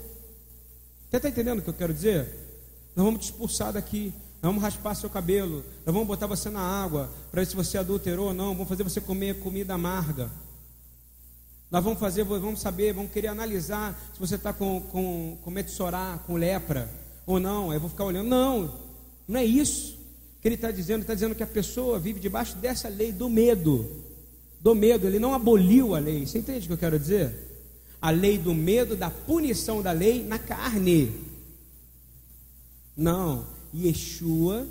Você 1.09 1.17
está 1.17 1.29
entendendo 1.29 1.59
o 1.59 1.63
que 1.63 1.71
eu 1.71 1.75
quero 1.75 1.93
dizer? 1.93 2.27
Nós 2.95 3.05
vamos 3.05 3.21
te 3.21 3.31
expulsar 3.31 3.73
daqui, 3.73 4.13
nós 4.43 4.51
vamos 4.51 4.63
raspar 4.63 4.95
seu 4.95 5.09
cabelo, 5.09 5.65
nós 5.85 5.95
vamos 5.95 6.07
botar 6.07 6.27
você 6.27 6.51
na 6.51 6.61
água 6.61 7.11
para 7.31 7.41
ver 7.41 7.47
se 7.47 7.57
você 7.57 7.79
adulterou 7.79 8.29
ou 8.29 8.35
não, 8.35 8.53
vamos 8.53 8.69
fazer 8.69 8.83
você 8.83 9.01
comer 9.01 9.41
comida 9.41 9.75
amarga. 9.75 10.31
Nós 11.71 11.83
vamos 11.83 11.99
fazer, 11.99 12.25
vamos 12.25 12.61
saber, 12.61 12.93
vamos 12.93 13.13
querer 13.13 13.29
analisar 13.29 13.99
se 14.13 14.21
você 14.21 14.35
está 14.35 14.53
com, 14.53 14.81
com, 14.81 15.39
com 15.43 15.51
metsorá, 15.51 16.21
com 16.27 16.37
lepra 16.37 16.91
ou 17.25 17.41
não. 17.41 17.73
Eu 17.73 17.81
vou 17.81 17.89
ficar 17.89 18.05
olhando. 18.05 18.29
Não, 18.29 18.79
não 19.27 19.41
é 19.41 19.45
isso 19.45 20.02
que 20.43 20.49
ele 20.49 20.57
está 20.57 20.73
dizendo? 20.73 20.97
Ele 20.97 21.03
está 21.03 21.15
dizendo 21.15 21.37
que 21.37 21.43
a 21.45 21.47
pessoa 21.47 22.01
vive 22.01 22.19
debaixo 22.19 22.57
dessa 22.57 22.89
lei 22.89 23.13
do 23.13 23.31
medo. 23.31 23.89
Do 24.61 24.75
medo, 24.75 25.07
ele 25.07 25.21
não 25.21 25.33
aboliu 25.33 25.95
a 25.95 26.01
lei. 26.01 26.27
Você 26.27 26.39
entende 26.39 26.65
o 26.65 26.67
que 26.67 26.73
eu 26.73 26.79
quero 26.79 26.99
dizer? 26.99 27.33
A 28.01 28.11
lei 28.11 28.37
do 28.39 28.53
medo, 28.53 28.97
da 28.97 29.09
punição 29.09 29.81
da 29.81 29.93
lei 29.93 30.25
na 30.25 30.41
carne. 30.41 31.13
Não. 32.97 33.47
Yeshua 33.73 34.67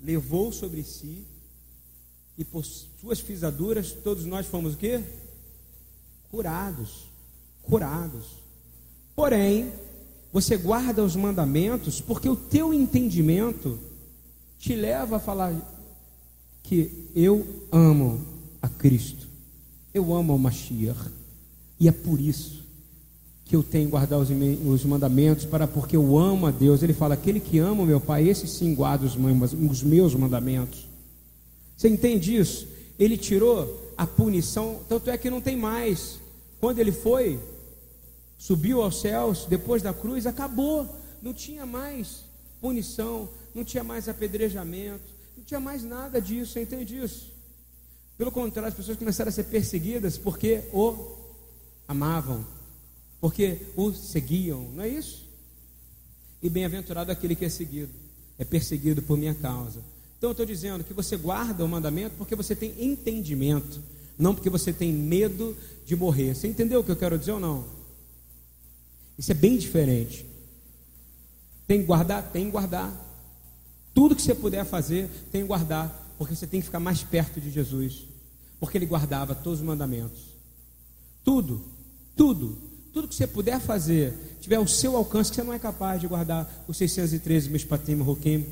levou 0.00 0.50
sobre 0.50 0.82
si 0.82 1.24
e 2.36 2.44
por 2.44 2.64
suas 2.64 3.20
pisaduras 3.20 3.92
todos 3.92 4.24
nós 4.24 4.46
fomos 4.46 4.74
o 4.74 4.76
quê? 4.76 5.00
Curados. 6.32 7.04
Curados. 7.62 8.26
Porém, 9.14 9.72
você 10.32 10.56
guarda 10.56 11.04
os 11.04 11.14
mandamentos 11.14 12.00
porque 12.00 12.28
o 12.28 12.34
teu 12.34 12.74
entendimento 12.74 13.78
te 14.62 14.76
leva 14.76 15.16
a 15.16 15.18
falar 15.18 15.52
que 16.62 17.10
eu 17.16 17.44
amo 17.72 18.24
a 18.62 18.68
Cristo, 18.68 19.26
eu 19.92 20.14
amo 20.14 20.36
o 20.36 20.38
Mashiach, 20.38 21.10
e 21.80 21.88
é 21.88 21.92
por 21.92 22.20
isso 22.20 22.62
que 23.44 23.56
eu 23.56 23.62
tenho 23.64 23.86
que 23.86 23.90
guardar 23.90 24.20
os, 24.20 24.28
os 24.30 24.84
mandamentos, 24.84 25.44
para 25.44 25.66
porque 25.66 25.96
eu 25.96 26.16
amo 26.16 26.46
a 26.46 26.52
Deus. 26.52 26.80
Ele 26.80 26.92
fala: 26.92 27.14
aquele 27.14 27.40
que 27.40 27.58
ama 27.58 27.82
o 27.82 27.86
meu 27.86 28.00
Pai, 28.00 28.28
esse 28.28 28.46
sim 28.46 28.72
guarda 28.72 29.04
os, 29.04 29.16
os 29.16 29.82
meus 29.82 30.14
mandamentos. 30.14 30.86
Você 31.76 31.88
entende 31.88 32.36
isso? 32.36 32.68
Ele 32.96 33.16
tirou 33.16 33.92
a 33.96 34.06
punição, 34.06 34.78
tanto 34.88 35.10
é 35.10 35.18
que 35.18 35.28
não 35.28 35.40
tem 35.40 35.56
mais. 35.56 36.20
Quando 36.60 36.78
ele 36.78 36.92
foi, 36.92 37.40
subiu 38.38 38.80
aos 38.80 39.00
céus, 39.00 39.44
depois 39.44 39.82
da 39.82 39.92
cruz, 39.92 40.24
acabou, 40.24 40.88
não 41.20 41.34
tinha 41.34 41.66
mais 41.66 42.22
punição, 42.60 43.28
não 43.54 43.64
tinha 43.64 43.84
mais 43.84 44.08
apedrejamento, 44.08 45.04
não 45.36 45.44
tinha 45.44 45.60
mais 45.60 45.82
nada 45.82 46.20
disso, 46.20 46.58
entende 46.58 46.96
isso? 46.96 47.32
Pelo 48.16 48.30
contrário, 48.30 48.68
as 48.68 48.74
pessoas 48.74 48.96
começaram 48.96 49.28
a 49.28 49.32
ser 49.32 49.44
perseguidas 49.44 50.16
porque 50.16 50.62
o 50.72 51.16
amavam, 51.88 52.46
porque 53.20 53.58
o 53.76 53.92
seguiam, 53.92 54.70
não 54.74 54.84
é 54.84 54.88
isso? 54.88 55.28
E 56.42 56.48
bem-aventurado 56.48 57.10
aquele 57.10 57.34
que 57.34 57.44
é 57.44 57.48
seguido, 57.48 57.92
é 58.38 58.44
perseguido 58.44 59.02
por 59.02 59.16
minha 59.16 59.34
causa. 59.34 59.80
Então 60.18 60.30
eu 60.30 60.32
estou 60.32 60.46
dizendo 60.46 60.84
que 60.84 60.94
você 60.94 61.16
guarda 61.16 61.64
o 61.64 61.68
mandamento 61.68 62.14
porque 62.16 62.36
você 62.36 62.54
tem 62.54 62.74
entendimento, 62.78 63.80
não 64.18 64.34
porque 64.34 64.50
você 64.50 64.72
tem 64.72 64.92
medo 64.92 65.56
de 65.84 65.96
morrer. 65.96 66.34
Você 66.34 66.46
entendeu 66.46 66.80
o 66.80 66.84
que 66.84 66.90
eu 66.90 66.96
quero 66.96 67.18
dizer 67.18 67.32
ou 67.32 67.40
não? 67.40 67.64
Isso 69.18 69.32
é 69.32 69.34
bem 69.34 69.58
diferente. 69.58 70.24
Tem 71.66 71.80
que 71.80 71.86
guardar? 71.86 72.30
Tem 72.30 72.44
que 72.46 72.50
guardar. 72.50 72.92
Tudo 73.94 74.16
que 74.16 74.22
você 74.22 74.34
puder 74.34 74.64
fazer, 74.64 75.08
tem 75.30 75.42
que 75.42 75.48
guardar, 75.48 76.14
porque 76.18 76.34
você 76.34 76.46
tem 76.46 76.60
que 76.60 76.66
ficar 76.66 76.80
mais 76.80 77.02
perto 77.02 77.40
de 77.40 77.50
Jesus, 77.50 78.04
porque 78.58 78.78
ele 78.78 78.86
guardava 78.86 79.34
todos 79.34 79.60
os 79.60 79.64
mandamentos. 79.64 80.20
Tudo, 81.24 81.62
tudo, 82.16 82.56
tudo 82.92 83.08
que 83.08 83.14
você 83.14 83.26
puder 83.26 83.60
fazer, 83.60 84.14
tiver 84.40 84.56
ao 84.56 84.66
seu 84.66 84.96
alcance, 84.96 85.30
que 85.30 85.36
você 85.36 85.42
não 85.42 85.52
é 85.52 85.58
capaz 85.58 86.00
de 86.00 86.06
guardar 86.06 86.64
os 86.66 86.76
613 86.76 87.50
Mishpatim 87.50 87.96
Roquim, 87.96 88.46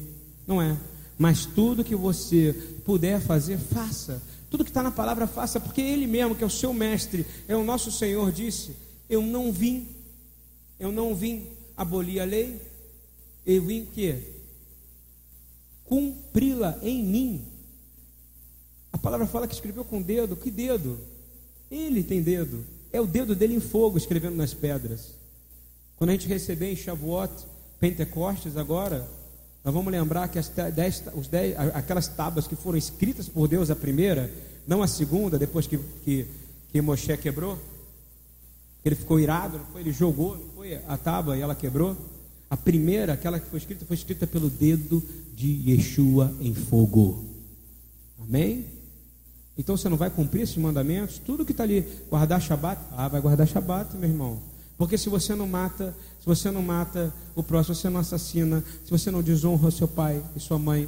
não 0.46 0.60
é. 0.60 0.76
Mas 1.18 1.44
tudo 1.44 1.84
que 1.84 1.94
você 1.94 2.54
puder 2.84 3.20
fazer, 3.20 3.58
faça. 3.58 4.22
Tudo 4.50 4.64
que 4.64 4.70
está 4.70 4.82
na 4.82 4.90
palavra, 4.90 5.26
faça, 5.26 5.60
porque 5.60 5.80
Ele 5.80 6.06
mesmo, 6.06 6.34
que 6.34 6.42
é 6.42 6.46
o 6.46 6.50
seu 6.50 6.72
mestre, 6.72 7.26
é 7.46 7.54
o 7.54 7.62
nosso 7.62 7.92
Senhor, 7.92 8.32
disse: 8.32 8.74
Eu 9.08 9.22
não 9.22 9.52
vim, 9.52 9.86
eu 10.78 10.90
não 10.90 11.14
vim 11.14 11.46
abolir 11.76 12.20
a 12.20 12.24
lei, 12.24 12.60
eu 13.46 13.62
vim 13.62 13.82
o 13.82 13.86
quê? 13.86 14.39
Cumpri-la 15.90 16.78
em 16.82 17.02
mim. 17.02 17.44
A 18.92 18.96
palavra 18.96 19.26
fala 19.26 19.48
que 19.48 19.54
escreveu 19.54 19.84
com 19.84 20.00
dedo. 20.00 20.36
Que 20.36 20.48
dedo? 20.48 20.96
Ele 21.68 22.04
tem 22.04 22.22
dedo. 22.22 22.64
É 22.92 23.00
o 23.00 23.06
dedo 23.06 23.34
dele 23.34 23.56
em 23.56 23.60
fogo 23.60 23.98
escrevendo 23.98 24.36
nas 24.36 24.54
pedras. 24.54 25.14
Quando 25.96 26.10
a 26.10 26.12
gente 26.12 26.28
receber 26.28 26.72
em 26.72 26.76
Shavuot, 26.76 27.32
Pentecostes 27.80 28.56
agora, 28.56 29.06
nós 29.64 29.74
vamos 29.74 29.92
lembrar 29.92 30.28
que 30.28 30.38
as 30.38 30.48
dez, 30.48 31.02
os 31.14 31.26
dez, 31.26 31.58
aquelas 31.74 32.06
tábuas 32.06 32.46
que 32.46 32.54
foram 32.54 32.78
escritas 32.78 33.28
por 33.28 33.48
Deus, 33.48 33.68
a 33.68 33.76
primeira, 33.76 34.30
não 34.66 34.82
a 34.82 34.86
segunda, 34.86 35.38
depois 35.38 35.66
que, 35.66 35.76
que, 36.04 36.26
que 36.70 36.80
Moshe 36.80 37.16
quebrou, 37.16 37.58
ele 38.84 38.94
ficou 38.94 39.18
irado, 39.18 39.58
não 39.58 39.66
foi? 39.66 39.82
ele 39.82 39.92
jogou, 39.92 40.36
não 40.36 40.48
foi 40.56 40.76
a 40.76 40.96
tábua 40.96 41.36
e 41.36 41.40
ela 41.40 41.54
quebrou. 41.54 41.96
A 42.48 42.56
primeira, 42.56 43.12
aquela 43.12 43.38
que 43.38 43.48
foi 43.48 43.58
escrita, 43.58 43.84
foi 43.84 43.96
escrita 43.96 44.26
pelo 44.26 44.48
dedo 44.48 45.02
de 45.40 45.70
Yeshua 45.70 46.30
em 46.38 46.52
fogo. 46.52 47.24
Amém? 48.20 48.66
Então 49.56 49.74
você 49.74 49.88
não 49.88 49.96
vai 49.96 50.10
cumprir 50.10 50.42
esses 50.42 50.56
mandamentos? 50.58 51.18
Tudo 51.18 51.46
que 51.46 51.52
está 51.52 51.64
ali, 51.64 51.80
guardar 52.10 52.42
Shabat, 52.42 52.78
ah, 52.92 53.08
vai 53.08 53.22
guardar 53.22 53.48
Shabat, 53.48 53.96
meu 53.96 54.10
irmão. 54.10 54.38
Porque 54.76 54.98
se 54.98 55.08
você 55.08 55.34
não 55.34 55.46
mata, 55.46 55.96
se 56.20 56.26
você 56.26 56.50
não 56.50 56.60
mata 56.60 57.12
o 57.34 57.42
próximo, 57.42 57.74
se 57.74 57.80
você 57.80 57.88
não 57.88 58.00
assassina, 58.00 58.62
se 58.84 58.90
você 58.90 59.10
não 59.10 59.22
desonra 59.22 59.70
seu 59.70 59.88
pai 59.88 60.22
e 60.36 60.40
sua 60.40 60.58
mãe, 60.58 60.86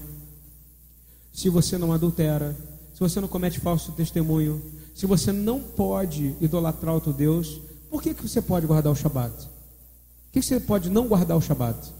se 1.32 1.48
você 1.48 1.78
não 1.78 1.90
adultera, 1.90 2.54
se 2.92 3.00
você 3.00 3.22
não 3.22 3.28
comete 3.28 3.58
falso 3.58 3.92
testemunho, 3.92 4.62
se 4.94 5.06
você 5.06 5.32
não 5.32 5.60
pode 5.60 6.34
idolatrar 6.42 6.92
outro 6.92 7.12
Deus, 7.12 7.58
por 7.88 8.02
que, 8.02 8.12
que 8.12 8.28
você 8.28 8.42
pode 8.42 8.66
guardar 8.66 8.92
o 8.92 8.96
Shabat? 8.96 9.34
Por 9.34 10.32
que 10.32 10.42
você 10.42 10.60
pode 10.60 10.90
não 10.90 11.08
guardar 11.08 11.38
o 11.38 11.42
Shabat? 11.42 11.90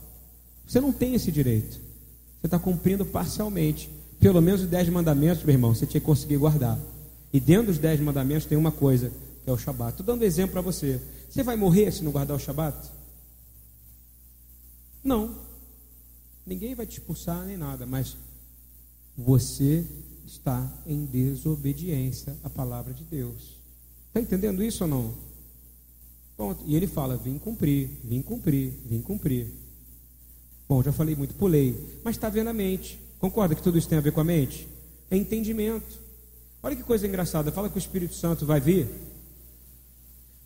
Você 0.66 0.80
não 0.80 0.92
tem 0.92 1.14
esse 1.14 1.32
direito. 1.32 1.91
Você 2.42 2.48
está 2.48 2.58
cumprindo 2.58 3.06
parcialmente. 3.06 3.88
Pelo 4.18 4.42
menos 4.42 4.62
os 4.62 4.66
dez 4.66 4.88
mandamentos, 4.88 5.44
meu 5.44 5.54
irmão, 5.54 5.72
você 5.72 5.86
tinha 5.86 6.00
que 6.00 6.06
conseguir 6.06 6.36
guardar. 6.36 6.76
E 7.32 7.38
dentro 7.38 7.66
dos 7.68 7.78
dez 7.78 8.00
mandamentos 8.00 8.46
tem 8.46 8.58
uma 8.58 8.72
coisa, 8.72 9.12
que 9.44 9.48
é 9.48 9.52
o 9.52 9.56
Shabat. 9.56 9.92
Estou 9.92 10.04
dando 10.04 10.24
exemplo 10.24 10.52
para 10.52 10.60
você. 10.60 11.00
Você 11.30 11.44
vai 11.44 11.54
morrer 11.54 11.92
se 11.92 12.02
não 12.02 12.10
guardar 12.10 12.36
o 12.36 12.40
Shabat? 12.40 12.90
Não. 15.04 15.36
Ninguém 16.44 16.74
vai 16.74 16.84
te 16.84 16.98
expulsar 16.98 17.46
nem 17.46 17.56
nada, 17.56 17.86
mas 17.86 18.16
você 19.16 19.84
está 20.26 20.68
em 20.84 21.04
desobediência 21.04 22.36
à 22.42 22.50
palavra 22.50 22.92
de 22.92 23.04
Deus. 23.04 23.56
Está 24.08 24.20
entendendo 24.20 24.64
isso 24.64 24.82
ou 24.82 24.90
não? 24.90 25.14
Ponto. 26.36 26.64
E 26.66 26.74
ele 26.74 26.88
fala: 26.88 27.16
vim 27.16 27.38
cumprir, 27.38 28.00
vim 28.02 28.20
cumprir, 28.20 28.72
vim 28.84 29.00
cumprir. 29.00 29.61
Bom, 30.72 30.82
já 30.82 30.90
falei 30.90 31.14
muito, 31.14 31.34
pulei. 31.34 31.78
Mas 32.02 32.16
está 32.16 32.30
vendo 32.30 32.48
a 32.48 32.52
mente. 32.54 32.98
Concorda 33.18 33.54
que 33.54 33.62
tudo 33.62 33.76
isso 33.76 33.86
tem 33.86 33.98
a 33.98 34.00
ver 34.00 34.10
com 34.10 34.22
a 34.22 34.24
mente? 34.24 34.66
É 35.10 35.16
entendimento. 35.18 36.00
Olha 36.62 36.74
que 36.74 36.82
coisa 36.82 37.06
engraçada. 37.06 37.52
Fala 37.52 37.68
que 37.68 37.76
o 37.76 37.78
Espírito 37.78 38.14
Santo 38.14 38.46
vai 38.46 38.58
vir. 38.58 38.88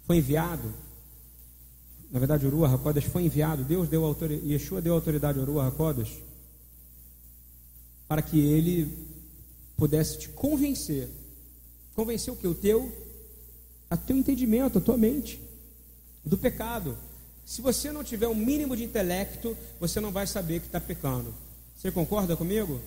Foi 0.05 0.17
enviado. 0.17 0.75
Na 2.11 2.19
verdade, 2.19 2.45
Urua 2.45 2.75
Hakodas 2.75 3.05
foi 3.05 3.23
enviado. 3.23 3.63
Deus 3.63 3.89
deu 3.89 4.05
autoridade, 4.05 4.53
Yeshua 4.53 4.83
deu 4.83 4.95
autoridade 4.95 5.39
a 5.39 5.43
Urua 5.43 5.69
Hakodas 5.69 6.09
para 8.09 8.21
que 8.21 8.41
ele 8.41 8.99
pudesse 9.77 10.19
te 10.19 10.29
convencer. 10.31 11.09
Convencer 11.95 12.35
o 12.35 12.37
que? 12.37 12.49
O 12.49 12.55
teu, 12.55 12.91
a 13.89 13.97
teu 13.97 14.17
entendimento, 14.17 14.79
a 14.79 14.81
tua 14.81 14.97
mente 14.97 15.41
do 16.25 16.37
pecado. 16.37 16.99
Se 17.47 17.63
você 17.63 17.93
não 17.93 18.03
tiver 18.03 18.27
um 18.27 18.35
mínimo 18.35 18.77
de 18.77 18.83
intelecto, 18.83 19.57
você 19.79 20.01
não 20.01 20.11
vai 20.11 20.27
saber 20.27 20.59
que 20.59 20.67
está 20.67 20.81
pecando. 20.81 21.33
Você 21.77 21.93
concorda 21.93 22.37
comigo? 22.37 22.81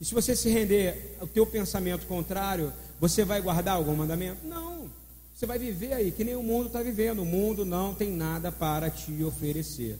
E 0.00 0.04
se 0.04 0.12
você 0.12 0.34
se 0.34 0.50
render 0.50 1.16
ao 1.20 1.26
teu 1.28 1.46
pensamento 1.46 2.04
contrário, 2.04 2.72
você 3.00 3.24
vai 3.24 3.40
guardar 3.40 3.76
algum 3.76 3.94
mandamento? 3.94 4.44
Não. 4.44 4.90
Você 5.32 5.46
vai 5.46 5.56
viver 5.56 5.92
aí, 5.92 6.10
que 6.10 6.24
nem 6.24 6.34
o 6.34 6.42
mundo 6.42 6.66
está 6.66 6.82
vivendo. 6.82 7.22
O 7.22 7.24
mundo 7.24 7.64
não 7.64 7.94
tem 7.94 8.10
nada 8.10 8.50
para 8.50 8.90
te 8.90 9.22
oferecer. 9.22 9.96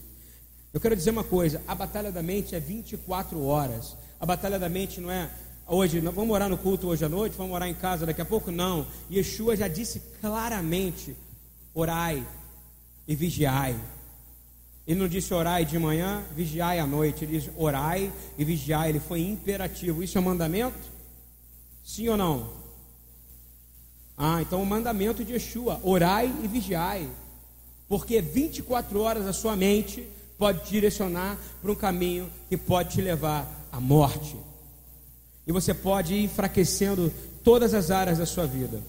Eu 0.74 0.80
quero 0.80 0.96
dizer 0.96 1.10
uma 1.10 1.24
coisa: 1.24 1.62
a 1.68 1.74
batalha 1.74 2.10
da 2.10 2.24
mente 2.24 2.56
é 2.56 2.60
24 2.60 3.40
horas. 3.40 3.96
A 4.18 4.26
batalha 4.26 4.58
da 4.58 4.68
mente 4.68 5.00
não 5.00 5.12
é 5.12 5.30
hoje, 5.64 6.00
vamos 6.00 6.26
morar 6.26 6.48
no 6.48 6.58
culto 6.58 6.88
hoje 6.88 7.04
à 7.04 7.08
noite, 7.08 7.36
vamos 7.36 7.52
morar 7.52 7.68
em 7.68 7.74
casa 7.74 8.04
daqui 8.04 8.20
a 8.20 8.24
pouco? 8.24 8.50
Não. 8.50 8.84
Yeshua 9.08 9.56
já 9.56 9.68
disse 9.68 10.02
claramente: 10.20 11.16
orai 11.72 12.26
e 13.06 13.14
vigiai. 13.14 13.76
Ele 14.86 15.00
não 15.00 15.08
disse 15.08 15.34
orai 15.34 15.64
de 15.64 15.78
manhã, 15.78 16.22
vigiai 16.34 16.78
à 16.78 16.86
noite. 16.86 17.24
Ele 17.24 17.38
disse 17.38 17.50
orai 17.56 18.12
e 18.38 18.44
vigiai. 18.44 18.90
Ele 18.90 19.00
foi 19.00 19.20
imperativo. 19.20 20.02
Isso 20.02 20.16
é 20.16 20.20
um 20.20 20.24
mandamento? 20.24 20.78
Sim 21.84 22.08
ou 22.08 22.16
não? 22.16 22.50
Ah, 24.16 24.40
então 24.40 24.62
o 24.62 24.66
mandamento 24.66 25.24
de 25.24 25.32
Yeshua: 25.32 25.80
orai 25.82 26.32
e 26.42 26.46
vigiai. 26.46 27.08
Porque 27.88 28.20
24 28.20 29.00
horas 29.00 29.26
a 29.26 29.32
sua 29.32 29.56
mente 29.56 30.06
pode 30.38 30.68
direcionar 30.68 31.38
para 31.60 31.72
um 31.72 31.74
caminho 31.74 32.30
que 32.48 32.56
pode 32.56 32.94
te 32.94 33.00
levar 33.00 33.68
à 33.70 33.80
morte. 33.80 34.36
E 35.46 35.52
você 35.52 35.72
pode 35.72 36.14
ir 36.14 36.24
enfraquecendo 36.24 37.12
todas 37.44 37.74
as 37.74 37.90
áreas 37.90 38.18
da 38.18 38.26
sua 38.26 38.46
vida. 38.46 38.82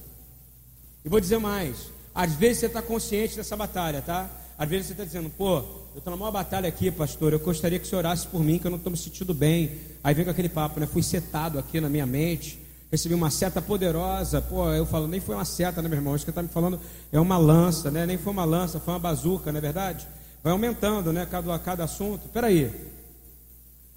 E 1.06 1.10
vou 1.10 1.20
dizer 1.20 1.40
mais: 1.40 1.92
às 2.18 2.34
vezes 2.34 2.58
você 2.58 2.66
está 2.66 2.82
consciente 2.82 3.36
dessa 3.36 3.56
batalha, 3.56 4.02
tá? 4.02 4.28
Às 4.58 4.68
vezes 4.68 4.88
você 4.88 4.94
está 4.94 5.04
dizendo, 5.04 5.30
pô, 5.30 5.58
eu 5.94 6.00
estou 6.00 6.18
numa 6.18 6.32
batalha 6.32 6.68
aqui, 6.68 6.90
pastor. 6.90 7.32
Eu 7.32 7.38
gostaria 7.38 7.78
que 7.78 7.88
você 7.88 7.96
orasse 7.96 8.26
por 8.26 8.44
mim, 8.44 8.58
que 8.58 8.66
eu 8.66 8.72
não 8.72 8.80
estou 8.80 8.90
me 8.90 8.98
sentindo 8.98 9.36
bem. 9.36 9.78
Aí 10.04 10.16
vem 10.16 10.26
com 10.26 10.32
aquele 10.32 10.50
papo, 10.50 10.80
né? 10.80 10.88
Fui 10.88 11.04
setado 11.04 11.60
aqui 11.60 11.80
na 11.80 11.88
minha 11.88 12.08
mente, 12.08 12.60
recebi 12.90 13.14
uma 13.14 13.30
seta 13.30 13.62
poderosa. 13.62 14.42
Pô, 14.42 14.68
eu 14.74 14.84
falo, 14.84 15.08
nem 15.08 15.20
foi 15.20 15.36
uma 15.36 15.46
seta, 15.46 15.80
né, 15.80 15.88
meu 15.88 16.00
irmão? 16.00 16.16
Isso 16.16 16.26
que 16.26 16.32
está 16.32 16.42
me 16.42 16.50
falando 16.50 16.80
é 17.12 17.20
uma 17.20 17.38
lança, 17.38 17.92
né? 17.92 18.04
Nem 18.08 18.18
foi 18.18 18.34
uma 18.34 18.46
lança, 18.46 18.80
foi 18.80 18.96
uma 18.96 19.00
bazuca, 19.00 19.52
não 19.52 19.60
é 19.60 19.62
verdade? 19.62 20.08
Vai 20.42 20.54
aumentando, 20.54 21.14
né? 21.14 21.24
Cada, 21.28 21.60
cada 21.60 21.84
assunto. 21.84 22.28
Peraí. 22.30 22.74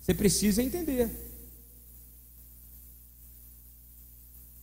Você 0.02 0.12
precisa 0.12 0.62
entender. 0.62 1.08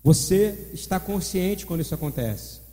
Você 0.04 0.70
está 0.74 1.00
consciente 1.00 1.66
quando 1.66 1.82
isso 1.82 1.96
acontece. 1.96 2.67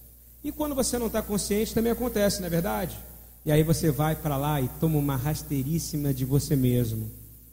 E 0.45 0.53
quando 0.53 0.75
você 0.75 0.99
não 0.99 1.07
está 1.07 1.23
consciente, 1.23 1.73
também 1.73 1.91
acontece, 1.91 2.41
não 2.41 2.47
é 2.47 2.51
verdade? 2.51 2.99
E 3.47 3.51
aí 3.51 3.63
você 3.63 3.91
vai 3.91 4.15
para 4.15 4.37
lá 4.37 4.61
e 4.61 4.69
toma 4.79 4.99
uma 4.99 5.17
rasteiríssima 5.17 6.13
de 6.13 6.27
você 6.27 6.55
mesmo. 6.55 7.11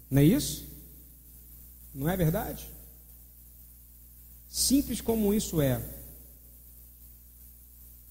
Não 0.10 0.21
é 0.21 0.25
isso? 0.25 0.65
Não 1.95 2.10
é 2.10 2.17
verdade? 2.17 2.69
Simples 4.49 4.99
como 4.99 5.34
isso 5.34 5.62
é. 5.62 5.82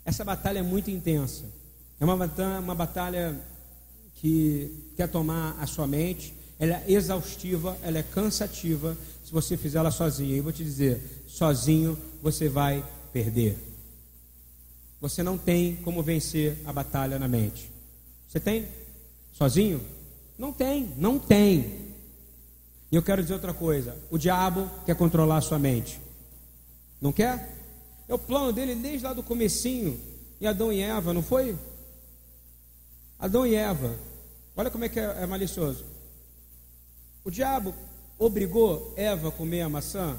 Essa 0.03 0.25
batalha 0.25 0.61
é 0.61 0.63
muito 0.63 0.91
intensa. 0.91 1.45
É 2.01 2.05
uma 2.05 2.17
batalha, 2.17 2.61
uma 2.61 2.75
batalha 2.75 3.39
que 4.17 4.93
quer 4.97 5.09
tomar 5.09 5.57
a 5.61 5.67
sua 5.67 5.87
mente, 5.87 6.35
ela 6.59 6.77
é 6.77 6.85
exaustiva, 6.93 7.77
ela 7.83 7.99
é 7.99 8.03
cansativa 8.03 8.97
se 9.23 9.31
você 9.31 9.59
fizer 9.59 9.79
ela 9.79 9.91
sozinho. 9.91 10.37
E 10.37 10.41
vou 10.41 10.53
te 10.53 10.65
dizer, 10.65 11.25
sozinho 11.27 11.99
você 12.23 12.49
vai 12.49 12.83
perder. 13.13 13.70
Você 15.01 15.23
não 15.23 15.39
tem 15.39 15.77
como 15.77 16.03
vencer 16.03 16.59
a 16.67 16.73
batalha 16.73 17.19
na 17.19 17.27
mente. 17.27 17.71
Você 18.29 18.39
tem? 18.39 18.69
Sozinho? 19.33 19.81
Não 20.39 20.53
tem, 20.53 20.93
não 20.97 21.19
tem. 21.19 21.91
E 22.93 22.97
eu 22.97 23.03
quero 23.03 23.23
dizer 23.23 23.35
outra 23.35 23.55
coisa: 23.55 23.97
o 24.11 24.19
diabo 24.19 24.71
quer 24.85 24.95
controlar 24.95 25.39
a 25.39 25.41
sua 25.41 25.59
mente. 25.59 26.01
Não 27.01 27.13
quer? 27.13 27.57
É 28.09 28.15
o 28.15 28.19
plano 28.19 28.53
dele 28.53 28.75
desde 28.75 29.07
lá 29.07 29.13
do 29.13 29.23
comecinho. 29.23 29.99
E 30.41 30.47
Adão 30.47 30.73
e 30.73 30.81
Eva, 30.81 31.13
não 31.13 31.23
foi? 31.23 31.57
Adão 33.19 33.47
e 33.47 33.55
Eva. 33.55 33.97
Olha 34.57 34.71
como 34.71 34.85
é 34.85 34.89
que 34.89 34.99
é, 34.99 35.23
é 35.23 35.27
malicioso. 35.27 35.85
O 37.25 37.31
diabo 37.31 37.75
obrigou 38.19 38.93
Eva 38.97 39.29
a 39.29 39.33
comer 39.33 39.63
a 39.63 39.69
maçã. 39.69 40.19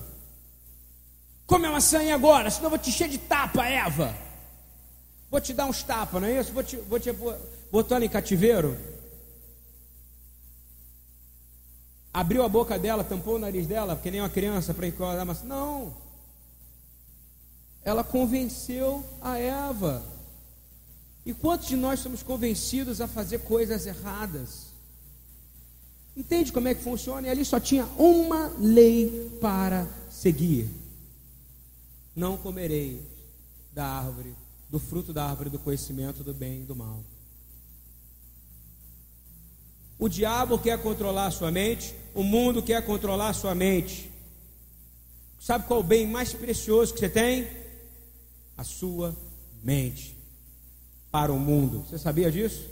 Come 1.46 1.67
a 1.67 1.72
maçã 1.72 2.00
aí 2.00 2.12
agora, 2.12 2.50
senão 2.50 2.65
eu 2.65 2.70
vou 2.72 2.80
te 2.80 2.89
encher 2.89 3.10
de 3.10 3.17
tapa, 3.17 3.65
Eva. 3.65 4.15
Vou 5.32 5.39
te 5.39 5.54
dar 5.54 5.65
uns 5.65 5.82
tapas, 5.82 6.22
não 6.22 6.28
é 6.28 6.41
isso? 6.41 6.52
Vou 6.52 6.62
te, 6.62 6.76
vou 6.76 7.00
te 7.00 7.10
botar 7.72 8.04
em 8.04 8.10
cativeiro. 8.10 8.78
Abriu 12.13 12.44
a 12.44 12.50
boca 12.50 12.78
dela, 12.78 13.02
tampou 13.02 13.36
o 13.36 13.39
nariz 13.39 13.65
dela, 13.65 13.96
porque 13.96 14.12
nem 14.12 14.20
uma 14.20 14.30
criança 14.30 14.74
para 14.74 14.88
encontrar 14.88 15.24
maçã. 15.24 15.46
Não. 15.46 15.94
Ela 17.82 18.04
convenceu 18.04 19.06
a 19.22 19.38
Eva. 19.39 20.04
E 21.26 21.34
quantos 21.34 21.70
de 21.70 21.78
nós 21.78 22.02
somos 22.02 22.22
convencidos 22.22 23.00
a 23.00 23.08
fazer 23.08 23.39
coisas 23.39 23.86
erradas? 23.86 24.72
Entende 26.17 26.52
como 26.52 26.67
é 26.67 26.76
que 26.76 26.84
funciona? 26.84 27.28
E 27.28 27.30
ali 27.30 27.46
só 27.46 27.58
tinha 27.58 27.86
uma 27.98 28.48
lei 28.60 29.38
para 29.39 29.88
seguir: 30.10 30.70
não 32.13 32.36
comerei 32.36 33.02
da 33.72 33.86
árvore, 33.86 34.36
do 34.71 34.79
fruto 34.79 35.12
da 35.12 35.25
árvore 35.25 35.49
do 35.49 35.60
conhecimento 35.60 36.23
do 36.23 36.34
bem 36.34 36.62
e 36.62 36.65
do 36.65 36.73
mal. 36.73 37.03
O 39.99 40.07
diabo 40.07 40.57
quer 40.57 40.81
controlar 40.81 41.27
a 41.27 41.31
sua 41.31 41.51
mente, 41.51 41.93
o 42.15 42.23
mundo 42.23 42.63
quer 42.63 42.84
controlar 42.84 43.29
a 43.29 43.34
sua 43.34 43.53
mente. 43.53 44.10
Sabe 45.39 45.67
qual 45.67 45.81
é 45.81 45.84
o 45.84 45.86
bem 45.86 46.07
mais 46.07 46.34
precioso 46.34 46.93
que 46.93 46.99
você 46.99 47.10
tem? 47.10 47.47
A 48.57 48.63
sua 48.63 49.15
mente 49.62 50.15
para 51.12 51.34
o 51.34 51.39
mundo. 51.39 51.86
Você 51.88 51.99
sabia 51.99 52.31
disso? 52.31 52.69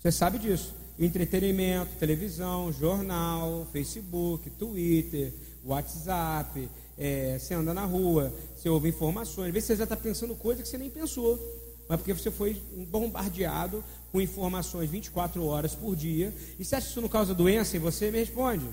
Você 0.00 0.10
sabe 0.10 0.38
disso. 0.38 0.74
Entretenimento, 0.98 1.94
televisão, 1.98 2.72
jornal, 2.72 3.66
Facebook, 3.72 4.50
Twitter, 4.50 5.32
WhatsApp, 5.64 6.68
é, 6.98 7.38
você 7.38 7.54
anda 7.54 7.72
na 7.72 7.84
rua, 7.84 8.34
você 8.56 8.68
ouve 8.68 8.88
informações, 8.88 9.48
às 9.48 9.54
vezes 9.54 9.68
você 9.68 9.76
já 9.76 9.84
está 9.84 9.96
pensando 9.96 10.34
coisa 10.34 10.62
que 10.62 10.68
você 10.68 10.76
nem 10.76 10.90
pensou, 10.90 11.38
mas 11.88 11.98
porque 11.98 12.12
você 12.12 12.30
foi 12.30 12.60
bombardeado 12.90 13.84
com 14.10 14.20
informações 14.20 14.90
24 14.90 15.44
horas 15.44 15.74
por 15.74 15.94
dia, 15.94 16.34
e 16.58 16.64
você 16.64 16.76
acha 16.76 16.86
que 16.86 16.90
isso 16.90 17.00
não 17.00 17.08
causa 17.08 17.34
doença 17.34 17.76
em 17.76 17.80
você? 17.80 18.10
Me 18.10 18.18
responde. 18.18 18.66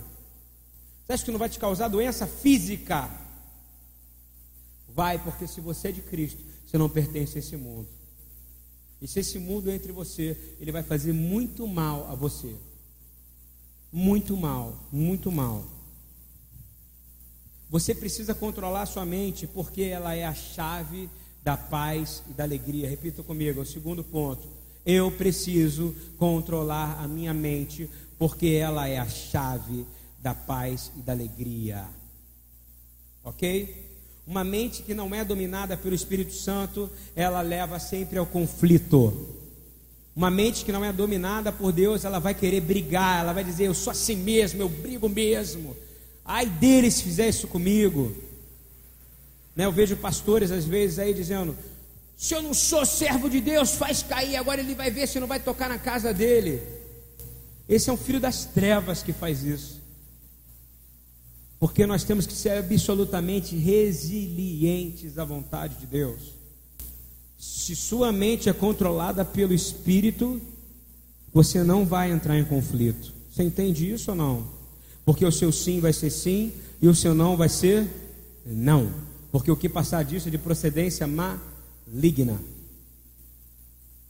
Você 1.05 1.13
acha 1.13 1.25
que 1.25 1.31
não 1.31 1.39
vai 1.39 1.49
te 1.49 1.59
causar 1.59 1.87
doença 1.87 2.25
física? 2.25 3.09
Vai, 4.89 5.19
porque 5.19 5.45
se 5.45 5.61
você 5.61 5.89
é 5.89 5.91
de 5.91 6.01
Cristo, 6.01 6.43
você 6.65 6.77
não 6.77 6.89
pertence 6.89 7.37
a 7.37 7.39
esse 7.39 7.55
mundo. 7.55 7.87
E 9.01 9.07
se 9.07 9.19
esse 9.19 9.37
mundo 9.37 9.69
é 9.69 9.75
entre 9.75 9.91
você, 9.91 10.55
ele 10.59 10.71
vai 10.71 10.81
fazer 10.81 11.13
muito 11.13 11.67
mal 11.67 12.09
a 12.09 12.15
você. 12.15 12.55
Muito 13.91 14.35
mal, 14.35 14.79
muito 14.91 15.31
mal. 15.31 15.74
Você 17.69 17.95
precisa 17.95 18.33
controlar 18.33 18.85
sua 18.85 19.05
mente, 19.05 19.47
porque 19.47 19.83
ela 19.83 20.15
é 20.15 20.23
a 20.23 20.33
chave 20.33 21.09
da 21.43 21.57
paz 21.57 22.23
e 22.29 22.33
da 22.33 22.43
alegria. 22.43 22.89
Repita 22.89 23.23
comigo, 23.23 23.59
é 23.59 23.63
o 23.63 23.65
segundo 23.65 24.03
ponto. 24.03 24.47
Eu 24.85 25.11
preciso 25.11 25.95
controlar 26.17 26.99
a 27.01 27.07
minha 27.07 27.33
mente, 27.33 27.89
porque 28.17 28.47
ela 28.47 28.87
é 28.87 28.97
a 28.97 29.07
chave 29.07 29.85
da 30.21 30.33
paz 30.33 30.91
e 30.95 31.01
da 31.01 31.13
alegria. 31.13 31.85
Ok? 33.23 33.83
Uma 34.27 34.43
mente 34.43 34.81
que 34.81 34.93
não 34.93 35.13
é 35.13 35.23
dominada 35.23 35.77
pelo 35.77 35.93
Espírito 35.93 36.33
Santo, 36.33 36.89
ela 37.15 37.41
leva 37.41 37.79
sempre 37.79 38.17
ao 38.17 38.25
conflito. 38.25 39.35
Uma 40.15 40.31
mente 40.31 40.65
que 40.65 40.71
não 40.71 40.83
é 40.83 40.91
dominada 40.93 41.51
por 41.51 41.71
Deus, 41.71 42.05
ela 42.05 42.19
vai 42.19 42.33
querer 42.33 42.61
brigar, 42.61 43.21
ela 43.21 43.33
vai 43.33 43.43
dizer: 43.43 43.65
Eu 43.65 43.73
sou 43.73 43.91
assim 43.91 44.15
mesmo, 44.15 44.61
eu 44.61 44.69
brigo 44.69 45.09
mesmo. 45.09 45.75
Ai 46.25 46.47
dele 46.47 46.89
se 46.89 47.03
fizer 47.03 47.29
isso 47.29 47.47
comigo. 47.47 48.15
Né, 49.55 49.65
eu 49.65 49.71
vejo 49.71 49.95
pastores 49.95 50.51
às 50.51 50.65
vezes 50.65 50.97
aí 50.97 51.13
dizendo: 51.13 51.55
Se 52.17 52.33
eu 52.33 52.41
não 52.41 52.53
sou 52.53 52.83
servo 52.83 53.29
de 53.29 53.39
Deus, 53.39 53.75
faz 53.75 54.01
cair, 54.01 54.35
agora 54.35 54.59
ele 54.59 54.73
vai 54.73 54.89
ver 54.89 55.07
se 55.07 55.19
não 55.19 55.27
vai 55.27 55.39
tocar 55.39 55.69
na 55.69 55.77
casa 55.77 56.11
dele. 56.11 56.61
Esse 57.69 57.89
é 57.89 57.93
um 57.93 57.97
filho 57.97 58.19
das 58.19 58.45
trevas 58.45 59.03
que 59.03 59.13
faz 59.13 59.43
isso. 59.43 59.81
Porque 61.59 61.85
nós 61.85 62.03
temos 62.03 62.27
que 62.27 62.33
ser 62.33 62.57
absolutamente 62.57 63.55
resilientes 63.55 65.17
à 65.17 65.23
vontade 65.23 65.75
de 65.75 65.85
Deus. 65.85 66.33
Se 67.37 67.75
sua 67.75 68.11
mente 68.11 68.49
é 68.49 68.53
controlada 68.53 69.23
pelo 69.23 69.53
espírito, 69.53 70.41
você 71.33 71.63
não 71.63 71.85
vai 71.85 72.11
entrar 72.11 72.37
em 72.37 72.45
conflito. 72.45 73.13
Você 73.31 73.43
entende 73.43 73.91
isso 73.91 74.11
ou 74.11 74.17
não? 74.17 74.54
Porque 75.05 75.23
o 75.23 75.31
seu 75.31 75.51
sim 75.51 75.79
vai 75.79 75.93
ser 75.93 76.09
sim 76.09 76.51
e 76.81 76.87
o 76.87 76.95
seu 76.95 77.13
não 77.13 77.37
vai 77.37 77.47
ser 77.47 77.87
não. 78.45 78.91
Porque 79.31 79.51
o 79.51 79.55
que 79.55 79.69
passar 79.69 80.03
disso 80.03 80.27
é 80.27 80.31
de 80.31 80.37
procedência 80.37 81.05
maligna. 81.07 82.41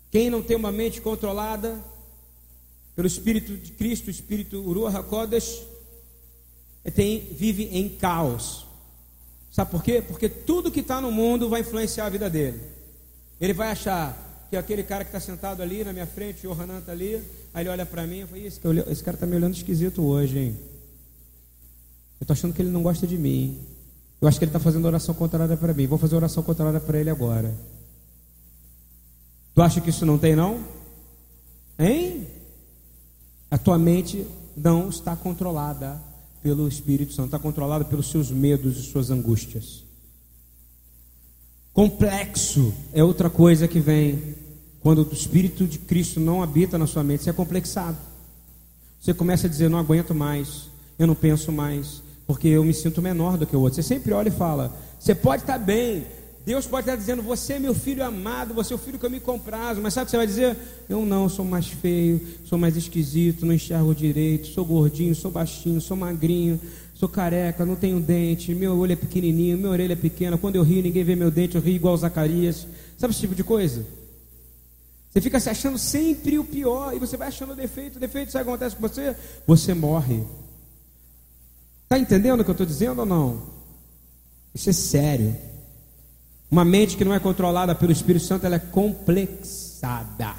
Quem 0.10 0.30
não 0.30 0.42
tem 0.42 0.56
uma 0.56 0.72
mente 0.72 1.02
controlada 1.02 1.78
pelo 2.96 3.08
Espírito 3.08 3.58
de 3.58 3.74
Cristo, 3.74 4.08
o 4.08 4.12
Espírito 4.12 4.58
Uruah 4.58 5.00
HaKodesh, 5.00 5.64
tem, 6.94 7.28
vive 7.32 7.66
em 7.72 7.90
caos. 7.90 8.66
Sabe 9.52 9.72
por 9.72 9.84
quê? 9.84 10.02
Porque 10.02 10.30
tudo 10.30 10.72
que 10.72 10.80
está 10.80 11.02
no 11.02 11.12
mundo 11.12 11.50
vai 11.50 11.62
influenciar 11.62 12.06
a 12.06 12.10
vida 12.10 12.30
dele. 12.30 12.62
Ele 13.42 13.52
vai 13.52 13.70
achar 13.70 14.48
que 14.50 14.56
aquele 14.56 14.84
cara 14.84 15.04
que 15.04 15.10
está 15.10 15.20
sentado 15.20 15.62
ali 15.62 15.84
na 15.84 15.92
minha 15.92 16.08
frente, 16.08 16.48
o 16.48 16.54
Hanan 16.54 16.80
está 16.80 16.92
ali, 16.92 17.22
aí 17.54 17.64
ele 17.64 17.70
olha 17.70 17.86
para 17.86 18.06
mim 18.06 18.22
e 18.22 18.52
fala, 18.52 18.86
esse 18.90 19.04
cara 19.04 19.16
está 19.16 19.26
me 19.26 19.36
olhando 19.36 19.56
esquisito 19.56 20.02
hoje, 20.04 20.38
hein? 20.38 20.75
Eu 22.20 22.24
estou 22.24 22.34
achando 22.34 22.54
que 22.54 22.62
ele 22.62 22.72
não 22.72 22.84
gosta 22.84 23.06
de 23.06 23.18
mim. 23.18 23.60
Eu 24.22 24.28
acho 24.28 24.40
que 24.40 24.46
ele 24.46 24.50
está 24.50 24.60
fazendo 24.60 24.86
oração 24.86 25.14
contrária 25.14 25.56
para 25.58 25.74
mim. 25.74 25.88
Vou 25.88 25.98
fazer 25.98 26.16
oração 26.16 26.42
contrária 26.42 26.80
para 26.80 27.00
ele 27.00 27.10
agora. 27.10 27.54
Tu 29.54 29.62
acha 29.62 29.82
que 29.82 29.90
isso 29.90 30.06
não 30.06 30.18
tem, 30.18 30.36
não? 30.36 30.60
Hein? 31.78 32.28
A 33.50 33.58
tua 33.58 33.78
mente 33.78 34.26
não 34.56 34.90
está 34.90 35.16
controlada 35.16 36.02
pelo 36.42 36.68
Espírito 36.68 37.14
Santo, 37.14 37.28
está 37.28 37.40
controlada 37.40 37.86
pelos 37.86 38.10
seus 38.10 38.32
medos 38.32 38.78
e 38.78 38.84
suas 38.84 39.10
angústias. 39.10 39.84
Complexo 41.74 42.74
é 42.94 43.04
outra 43.04 43.30
coisa 43.30 43.68
que 43.68 43.80
vem 43.80 44.36
quando 44.80 45.04
o 45.04 45.14
Espírito 45.14 45.66
de 45.66 45.80
Cristo 45.80 46.20
não 46.20 46.44
habita 46.44 46.78
na 46.78 46.86
sua 46.86 47.04
mente, 47.04 47.24
você 47.24 47.32
é 47.32 47.34
complexado. 47.34 47.98
Você 49.02 49.14
começa 49.14 49.48
a 49.48 49.50
dizer: 49.50 49.70
não 49.70 49.80
aguento 49.80 50.14
mais, 50.14 50.70
eu 51.00 51.08
não 51.08 51.16
penso 51.16 51.52
mais, 51.52 52.04
porque 52.28 52.48
eu 52.48 52.64
me 52.64 52.74
sinto 52.74 53.02
menor 53.02 53.38
do 53.38 53.46
que 53.46 53.56
o 53.56 53.60
outro. 53.60 53.76
Você 53.76 53.84
sempre 53.84 54.14
olha 54.14 54.30
e 54.30 54.32
fala: 54.32 54.76
você 55.00 55.14
pode 55.14 55.44
estar 55.44 55.58
bem, 55.58 56.06
Deus 56.46 56.68
pode 56.68 56.88
estar 56.88 56.96
dizendo: 56.96 57.24
Você 57.24 57.54
é 57.54 57.60
meu 57.60 57.74
filho 57.74 58.04
amado, 58.06 58.54
você 58.54 58.72
é 58.72 58.76
o 58.76 58.80
filho 58.80 59.00
que 59.00 59.06
eu 59.06 59.10
me 59.10 59.20
comprazo. 59.20 59.82
Mas 59.82 59.94
sabe 59.94 60.04
o 60.04 60.06
que 60.06 60.12
você 60.12 60.18
vai 60.18 60.28
dizer? 60.28 60.56
Eu 60.88 61.04
não, 61.04 61.28
sou 61.28 61.44
mais 61.44 61.68
feio, 61.68 62.22
sou 62.46 62.58
mais 62.58 62.78
esquisito, 62.78 63.46
não 63.46 63.54
enxergo 63.54 63.96
direito, 63.96 64.48
sou 64.48 64.64
gordinho, 64.64 65.16
sou 65.16 65.32
baixinho, 65.32 65.82
sou 65.82 65.98
magrinho, 65.98 66.62
sou 66.94 67.10
careca, 67.10 67.66
não 67.66 67.76
tenho 67.76 68.00
dente, 68.00 68.54
meu 68.54 68.78
olho 68.78 68.94
é 68.94 68.96
pequenininho, 68.96 69.58
minha 69.58 69.72
orelha 69.72 69.94
é 69.94 69.96
pequena. 69.96 70.38
Quando 70.38 70.56
eu 70.56 70.64
rio, 70.64 70.84
ninguém 70.84 71.04
vê 71.04 71.16
meu 71.16 71.32
dente, 71.32 71.56
eu 71.56 71.62
rio 71.62 71.76
igual 71.76 71.98
Zacarias. 71.98 72.68
Sabe 72.96 73.12
esse 73.12 73.22
tipo 73.22 73.34
de 73.34 73.44
coisa? 73.44 73.84
Você 75.12 75.22
fica 75.22 75.40
se 75.40 75.50
achando 75.50 75.78
sempre 75.80 76.38
o 76.38 76.44
pior 76.44 76.94
e 76.94 77.00
você 77.00 77.18
vai 77.18 77.30
achando 77.30 77.56
defeito, 77.56 77.98
defeito, 77.98 78.32
sabe 78.32 78.44
o 78.44 78.46
que 78.46 78.52
acontece 78.52 78.76
com 78.76 78.82
você? 78.82 79.16
Você 79.48 79.74
morre. 79.74 80.24
Está 81.86 82.00
entendendo 82.00 82.42
o 82.42 82.44
que 82.44 82.50
eu 82.50 82.54
estou 82.54 82.66
dizendo 82.66 83.00
ou 83.00 83.06
não? 83.06 83.44
Isso 84.54 84.70
é 84.70 84.74
sério. 84.74 85.36
Uma 86.50 86.66
mente 86.66 86.98
que 86.98 87.06
não 87.06 87.14
é 87.14 87.20
controlada 87.20 87.76
pelo 87.76 87.92
Espírito 87.92 88.26
Santo, 88.26 88.46
ela 88.46 88.56
é 88.56 88.60
complexada. 88.60 90.36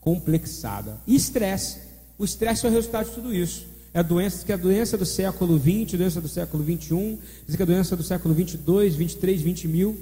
Complexada. 0.00 0.98
E 1.06 1.14
estresse. 1.14 1.78
O 2.18 2.24
estresse 2.24 2.64
é 2.64 2.68
o 2.68 2.72
resultado 2.72 3.06
de 3.06 3.12
tudo 3.12 3.34
isso. 3.34 3.66
É 3.92 4.00
a 4.00 4.02
doença 4.02 4.44
que 4.44 4.52
é 4.52 4.54
a 4.54 4.58
doença 4.58 4.96
do 4.96 5.04
século 5.04 5.58
20, 5.58 5.96
a 5.96 5.98
doença 5.98 6.20
do 6.20 6.28
século 6.28 6.62
21, 6.62 7.18
diz 7.46 7.56
que 7.56 7.62
é 7.62 7.64
a 7.64 7.66
doença 7.66 7.96
do 7.96 8.02
século 8.02 8.34
22, 8.34 8.94
23, 8.94 9.42
20 9.42 9.68
mil. 9.68 10.00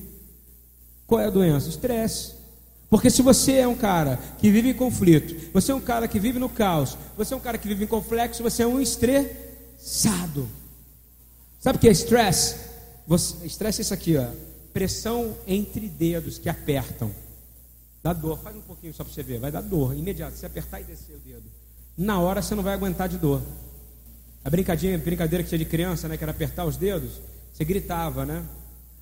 Qual 1.06 1.20
é 1.20 1.26
a 1.26 1.30
doença? 1.30 1.68
Estresse. 1.68 2.32
Porque 2.88 3.10
se 3.10 3.22
você 3.22 3.54
é 3.54 3.66
um 3.66 3.74
cara 3.74 4.18
que 4.38 4.50
vive 4.50 4.70
em 4.70 4.74
conflito, 4.74 5.50
você 5.52 5.72
é 5.72 5.74
um 5.74 5.80
cara 5.80 6.06
que 6.06 6.20
vive 6.20 6.38
no 6.38 6.48
caos, 6.48 6.96
você 7.16 7.34
é 7.34 7.36
um 7.36 7.40
cara 7.40 7.58
que 7.58 7.66
vive 7.66 7.84
em 7.84 7.88
complexo, 7.88 8.42
você 8.42 8.62
é 8.62 8.66
um 8.66 8.80
estressado. 9.84 10.48
Sabe 11.60 11.76
o 11.76 11.80
que 11.80 11.88
é 11.88 11.92
estresse? 11.92 12.56
Estresse 13.44 13.80
é 13.80 13.82
isso 13.82 13.94
aqui, 13.94 14.16
ó 14.16 14.30
pressão 14.74 15.36
entre 15.46 15.88
dedos 15.88 16.36
que 16.36 16.48
apertam. 16.48 17.14
Dá 18.02 18.12
dor. 18.12 18.40
Faz 18.40 18.56
um 18.56 18.60
pouquinho 18.60 18.92
só 18.92 19.04
para 19.04 19.14
você 19.14 19.22
ver. 19.22 19.38
Vai 19.38 19.52
dar 19.52 19.62
dor. 19.62 19.96
Imediato. 19.96 20.36
Se 20.36 20.44
apertar 20.44 20.80
e 20.80 20.84
descer 20.84 21.14
o 21.14 21.18
dedo. 21.20 21.44
Na 21.96 22.18
hora 22.20 22.42
você 22.42 22.56
não 22.56 22.62
vai 22.62 22.74
aguentar 22.74 23.08
de 23.08 23.16
dor. 23.16 23.40
A 24.44 24.50
brincadinha, 24.50 24.98
brincadeira 24.98 25.42
que 25.42 25.48
tinha 25.48 25.58
de 25.60 25.64
criança, 25.64 26.08
né? 26.08 26.18
Que 26.18 26.24
era 26.24 26.32
apertar 26.32 26.66
os 26.66 26.76
dedos. 26.76 27.20
Você 27.52 27.64
gritava, 27.64 28.26
né? 28.26 28.44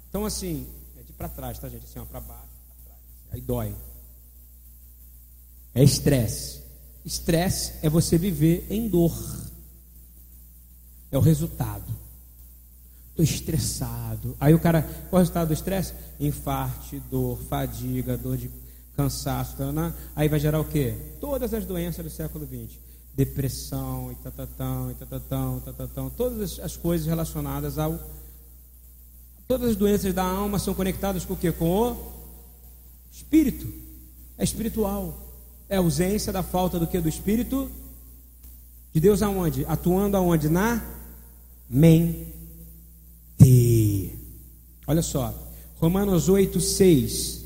Então 0.09 0.27
assim, 0.27 0.67
é 1.01 1.03
de 1.03 1.13
para 1.13 1.29
trás, 1.29 1.59
tá 1.59 1.69
gente? 1.71 1.85
Assim, 1.85 1.99
ó, 1.99 2.05
para 2.05 2.21
baixo, 2.21 2.43
para 2.67 2.85
trás. 2.85 3.01
Aí 3.33 3.41
dói. 3.41 3.75
É 5.75 5.83
estresse. 5.83 6.61
Estresse 7.03 7.73
é 7.83 7.89
você 7.89 8.19
viver 8.19 8.67
em 8.71 8.89
dor. 8.89 9.13
É 11.13 11.19
o 11.19 11.21
resultado. 11.21 11.85
Estou 13.11 13.23
estressado. 13.23 14.35
Aí 14.41 14.55
o 14.55 14.59
cara, 14.59 14.83
qual 15.11 15.13
é 15.13 15.17
o 15.17 15.19
resultado 15.19 15.49
do 15.49 15.55
estresse? 15.55 15.93
Infarte, 16.19 16.99
dor, 17.11 17.39
fadiga, 17.49 18.17
dor 18.17 18.39
de 18.39 18.51
cansaço. 18.97 19.57
Tá, 19.57 19.71
né? 19.71 19.93
Aí 20.17 20.29
vai 20.29 20.41
gerar 20.41 20.59
o 20.59 20.65
quê? 20.65 20.95
Todas 21.21 21.53
as 21.53 21.67
doenças 21.67 22.03
do 22.03 22.11
século 22.11 22.47
XX. 22.47 22.79
Depressão, 23.15 24.11
e 24.11 24.15
tatatão, 24.15 24.91
e 24.91 24.95
tatatão, 24.95 25.61
tatatão. 25.61 26.11
Todas 26.11 26.59
as 26.59 26.75
coisas 26.79 27.07
relacionadas 27.07 27.77
ao. 27.77 28.01
Todas 29.47 29.73
as 29.73 29.77
doenças 29.77 30.15
da 30.15 30.25
alma 30.25 30.59
são 30.59 30.73
conectadas 30.73 31.27
com 31.27 31.35
o 31.35 31.37
quê? 31.37 31.53
Com 31.53 31.93
o 31.93 32.13
espírito. 33.13 33.71
É 34.39 34.45
espiritual. 34.45 35.19
É 35.69 35.77
ausência 35.77 36.33
da 36.33 36.43
falta 36.43 36.79
do 36.79 36.87
que? 36.87 36.99
Do 36.99 37.09
espírito 37.09 37.71
de 38.95 39.01
Deus 39.01 39.21
aonde? 39.21 39.67
Atuando 39.67 40.17
aonde? 40.17 40.49
Na 40.49 40.83
mente 41.69 42.33
Olha 44.93 45.01
só, 45.01 45.33
Romanos 45.81 46.29
8, 46.29 46.61
6 46.61 47.45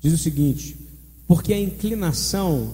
diz 0.00 0.12
o 0.12 0.18
seguinte: 0.18 0.76
porque 1.26 1.54
a 1.54 1.60
inclinação 1.60 2.72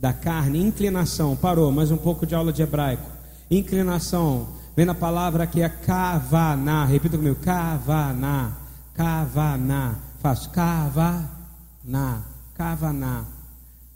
da 0.00 0.12
carne, 0.12 0.58
inclinação, 0.58 1.36
parou, 1.36 1.72
mais 1.72 1.90
um 1.90 1.96
pouco 1.96 2.24
de 2.24 2.34
aula 2.34 2.52
de 2.52 2.62
hebraico. 2.62 3.10
Inclinação, 3.50 4.48
vem 4.76 4.86
na 4.86 4.94
palavra 4.94 5.46
que 5.46 5.60
é 5.60 5.68
kavaná, 5.68 6.84
repita 6.84 7.18
comigo: 7.18 7.36
kavaná, 7.36 8.56
kavaná, 8.94 9.98
faço 10.22 10.48
kavaná, 10.50 12.22
kavaná, 12.54 13.24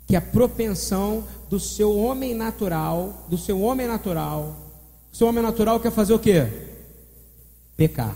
que 0.07 0.17
é 0.17 0.19
a 0.19 0.23
propensão 0.23 1.25
do 1.49 1.59
seu 1.59 1.97
homem 1.97 2.35
natural, 2.35 3.27
do 3.29 3.39
seu 3.39 3.61
homem 3.63 3.87
natural. 3.87 4.70
O 5.13 5.17
seu 5.17 5.27
homem 5.27 5.43
natural 5.43 5.81
quer 5.81 5.93
fazer 5.93 6.13
o 6.13 6.19
quê? 6.19 6.49
pecar. 7.81 8.15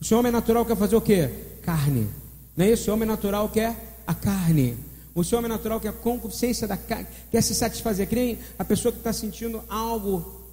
O 0.00 0.04
seu 0.06 0.18
homem 0.18 0.32
natural 0.32 0.64
quer 0.64 0.74
fazer 0.74 0.96
o 0.96 1.02
quê? 1.02 1.28
Carne. 1.60 2.08
Não 2.56 2.64
é 2.64 2.70
isso? 2.70 2.90
O 2.90 2.94
homem 2.94 3.06
natural 3.06 3.46
quer 3.50 4.00
a 4.06 4.14
carne. 4.14 4.74
O 5.14 5.22
seu 5.22 5.36
homem 5.36 5.50
natural 5.50 5.78
quer 5.78 5.88
a 5.88 5.92
concupiscência 5.92 6.66
da 6.66 6.78
carne, 6.78 7.06
quer 7.30 7.42
se 7.42 7.54
satisfazer. 7.54 8.08
Que 8.08 8.14
nem 8.14 8.38
a 8.58 8.64
pessoa 8.64 8.90
que 8.92 8.98
está 8.98 9.12
sentindo 9.12 9.62
algo 9.68 10.46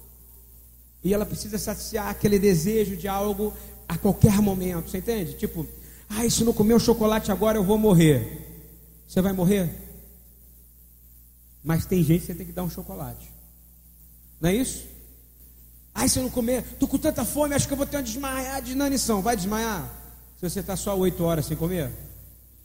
e 1.02 1.14
ela 1.14 1.24
precisa 1.24 1.56
saciar 1.56 2.08
aquele 2.08 2.38
desejo 2.38 2.96
de 2.96 3.08
algo 3.08 3.54
a 3.88 3.96
qualquer 3.96 4.42
momento. 4.42 4.90
Você 4.90 4.98
entende? 4.98 5.34
Tipo, 5.34 5.66
ah, 6.10 6.28
se 6.28 6.44
não 6.44 6.52
comer 6.52 6.74
o 6.74 6.78
chocolate 6.78 7.32
agora 7.32 7.56
eu 7.56 7.64
vou 7.64 7.78
morrer. 7.78 8.42
Você 9.08 9.22
vai 9.22 9.32
morrer? 9.32 9.70
Mas 11.62 11.86
tem 11.86 12.04
gente 12.04 12.20
que 12.20 12.26
você 12.26 12.34
tem 12.34 12.46
que 12.46 12.52
dar 12.52 12.62
um 12.62 12.70
chocolate. 12.70 13.30
Não 14.38 14.50
é 14.50 14.54
isso? 14.54 14.84
Ai, 15.94 16.08
se 16.08 16.18
eu 16.18 16.24
não 16.24 16.30
comer, 16.30 16.64
estou 16.72 16.88
com 16.88 16.98
tanta 16.98 17.24
fome, 17.24 17.54
acho 17.54 17.68
que 17.68 17.72
eu 17.72 17.76
vou 17.76 17.86
ter 17.86 17.96
uma 17.96 18.02
desmaiar 18.02 18.60
de. 18.60 18.74
Vai 19.22 19.36
desmaiar? 19.36 19.88
Se 20.40 20.50
você 20.50 20.60
está 20.60 20.76
só 20.76 20.96
oito 20.98 21.22
horas 21.22 21.46
sem 21.46 21.56
comer? 21.56 21.90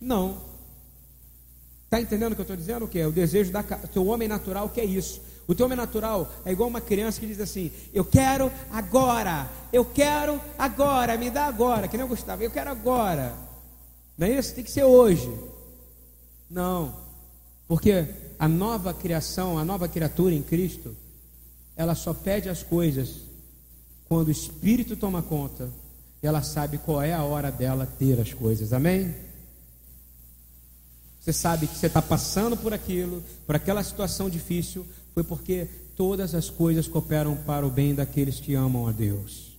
Não. 0.01 0.41
Está 1.85 2.01
entendendo 2.01 2.33
o 2.33 2.35
que 2.35 2.41
eu 2.41 2.43
estou 2.43 2.57
dizendo? 2.57 2.85
O 2.85 2.87
que 2.87 2.99
é? 2.99 3.07
O 3.07 3.11
desejo 3.11 3.51
da 3.51 3.61
teu 3.63 4.07
homem 4.07 4.27
natural 4.27 4.69
que 4.69 4.81
é 4.81 4.85
isso. 4.85 5.21
O 5.47 5.55
teu 5.55 5.65
homem 5.65 5.77
natural 5.77 6.31
é 6.45 6.51
igual 6.51 6.69
uma 6.69 6.81
criança 6.81 7.19
que 7.19 7.25
diz 7.27 7.39
assim: 7.39 7.71
Eu 7.93 8.05
quero 8.05 8.51
agora, 8.71 9.49
eu 9.73 9.83
quero 9.83 10.39
agora, 10.57 11.17
me 11.17 11.29
dá 11.29 11.45
agora. 11.45 11.87
Que 11.87 11.97
nem 11.97 12.03
eu 12.03 12.07
gostava, 12.07 12.43
eu 12.43 12.51
quero 12.51 12.69
agora. 12.69 13.33
Não 14.17 14.27
é 14.27 14.31
isso? 14.31 14.53
Tem 14.53 14.63
que 14.63 14.71
ser 14.71 14.83
hoje. 14.83 15.31
Não. 16.49 16.95
Porque 17.67 18.07
a 18.37 18.47
nova 18.47 18.93
criação, 18.93 19.57
a 19.57 19.65
nova 19.65 19.87
criatura 19.87 20.33
em 20.33 20.41
Cristo, 20.41 20.95
ela 21.79 21.95
só 21.95 22.13
pede 22.13 22.49
as 22.49 22.61
coisas 22.61 23.21
quando 24.03 24.27
o 24.27 24.31
Espírito 24.31 24.97
toma 24.97 25.21
conta, 25.21 25.69
ela 26.21 26.41
sabe 26.41 26.77
qual 26.77 27.01
é 27.01 27.13
a 27.13 27.23
hora 27.23 27.49
dela 27.49 27.85
ter 27.85 28.19
as 28.19 28.33
coisas. 28.33 28.73
Amém? 28.73 29.15
Você 31.21 31.31
sabe 31.31 31.67
que 31.67 31.77
você 31.77 31.87
está 31.87 32.01
passando 32.01 32.57
por 32.57 32.73
aquilo, 32.73 33.23
por 33.47 33.55
aquela 33.55 33.81
situação 33.81 34.29
difícil, 34.29 34.85
foi 35.13 35.23
porque 35.23 35.69
todas 35.95 36.35
as 36.35 36.49
coisas 36.49 36.85
cooperam 36.85 37.37
para 37.37 37.65
o 37.65 37.69
bem 37.69 37.95
daqueles 37.95 38.41
que 38.41 38.55
amam 38.55 38.85
a 38.85 38.91
Deus. 38.91 39.57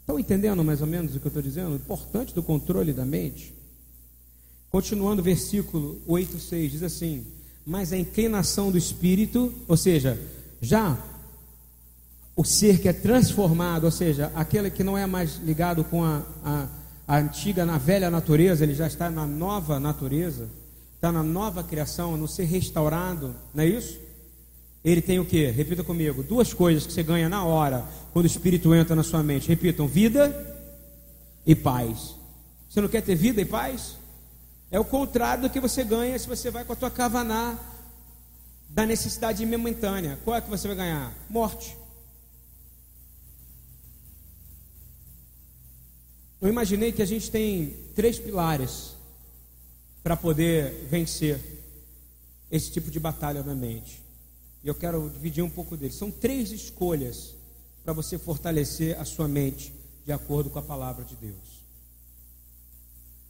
Estão 0.00 0.18
entendendo 0.18 0.64
mais 0.64 0.80
ou 0.80 0.86
menos 0.88 1.14
o 1.14 1.20
que 1.20 1.26
eu 1.26 1.30
estou 1.30 1.42
dizendo? 1.42 1.74
O 1.74 1.76
importante 1.76 2.34
do 2.34 2.42
controle 2.42 2.92
da 2.92 3.04
mente. 3.04 3.54
Continuando 4.68 5.22
o 5.22 5.24
versículo 5.24 6.02
8, 6.08 6.40
6, 6.40 6.72
diz 6.72 6.82
assim: 6.82 7.24
Mas 7.64 7.92
a 7.92 7.96
inclinação 7.96 8.72
do 8.72 8.78
espírito, 8.78 9.54
ou 9.68 9.76
seja, 9.76 10.18
já 10.60 10.98
o 12.40 12.44
ser 12.44 12.80
que 12.80 12.88
é 12.88 12.92
transformado, 12.94 13.84
ou 13.84 13.90
seja, 13.90 14.32
aquele 14.34 14.70
que 14.70 14.82
não 14.82 14.96
é 14.96 15.04
mais 15.04 15.36
ligado 15.44 15.84
com 15.84 16.02
a, 16.02 16.22
a, 16.42 16.66
a 17.06 17.18
antiga, 17.18 17.66
na 17.66 17.76
velha 17.76 18.10
natureza, 18.10 18.64
ele 18.64 18.72
já 18.72 18.86
está 18.86 19.10
na 19.10 19.26
nova 19.26 19.78
natureza, 19.78 20.48
está 20.94 21.12
na 21.12 21.22
nova 21.22 21.62
criação, 21.62 22.16
no 22.16 22.26
ser 22.26 22.44
restaurado, 22.44 23.36
não 23.52 23.62
é 23.62 23.66
isso? 23.66 24.00
Ele 24.82 25.02
tem 25.02 25.18
o 25.20 25.24
que? 25.26 25.50
Repita 25.50 25.84
comigo: 25.84 26.22
duas 26.22 26.54
coisas 26.54 26.86
que 26.86 26.94
você 26.94 27.02
ganha 27.02 27.28
na 27.28 27.44
hora, 27.44 27.84
quando 28.10 28.24
o 28.24 28.26
Espírito 28.26 28.74
entra 28.74 28.96
na 28.96 29.02
sua 29.02 29.22
mente. 29.22 29.46
Repitam: 29.46 29.86
vida 29.86 30.34
e 31.46 31.54
paz. 31.54 32.14
Você 32.70 32.80
não 32.80 32.88
quer 32.88 33.02
ter 33.02 33.16
vida 33.16 33.42
e 33.42 33.44
paz? 33.44 33.96
É 34.70 34.80
o 34.80 34.84
contrário 34.84 35.42
do 35.42 35.50
que 35.50 35.60
você 35.60 35.84
ganha 35.84 36.18
se 36.18 36.26
você 36.26 36.50
vai 36.50 36.64
com 36.64 36.72
a 36.72 36.76
tua 36.76 36.90
cavaná 36.90 37.58
da 38.66 38.86
necessidade 38.86 39.44
momentânea. 39.44 40.18
Qual 40.24 40.34
é 40.34 40.40
que 40.40 40.48
você 40.48 40.68
vai 40.68 40.76
ganhar? 40.78 41.12
Morte. 41.28 41.79
Eu 46.40 46.48
imaginei 46.48 46.90
que 46.90 47.02
a 47.02 47.06
gente 47.06 47.30
tem 47.30 47.76
três 47.94 48.18
pilares 48.18 48.94
para 50.02 50.16
poder 50.16 50.86
vencer 50.88 51.38
esse 52.50 52.70
tipo 52.70 52.90
de 52.90 52.98
batalha 52.98 53.42
na 53.42 53.54
mente. 53.54 54.00
E 54.64 54.68
eu 54.68 54.74
quero 54.74 55.10
dividir 55.10 55.44
um 55.44 55.50
pouco 55.50 55.76
deles. 55.76 55.96
São 55.96 56.10
três 56.10 56.50
escolhas 56.50 57.34
para 57.84 57.92
você 57.92 58.18
fortalecer 58.18 58.98
a 58.98 59.04
sua 59.04 59.28
mente 59.28 59.72
de 60.04 60.12
acordo 60.12 60.48
com 60.48 60.58
a 60.58 60.62
palavra 60.62 61.04
de 61.04 61.14
Deus. 61.14 61.60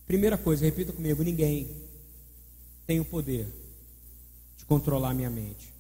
Primeira 0.07 0.39
coisa, 0.39 0.65
repita 0.65 0.93
comigo: 0.93 1.23
ninguém 1.23 1.69
tem 2.87 3.01
o 3.01 3.05
poder 3.05 3.47
de 4.57 4.65
controlar 4.65 5.11
a 5.11 5.15
minha 5.15 5.31
mente. 5.31 5.73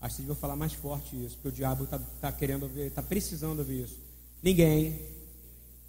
Acho 0.00 0.16
que 0.16 0.22
eu 0.22 0.26
vou 0.26 0.36
falar 0.36 0.56
mais 0.56 0.72
forte 0.72 1.16
isso, 1.24 1.36
porque 1.36 1.48
o 1.48 1.52
diabo 1.52 1.84
está 1.84 1.98
tá 1.98 2.32
querendo 2.32 2.64
ouvir, 2.64 2.82
está 2.82 3.02
precisando 3.02 3.60
ouvir 3.60 3.84
isso. 3.84 3.98
Ninguém 4.42 5.00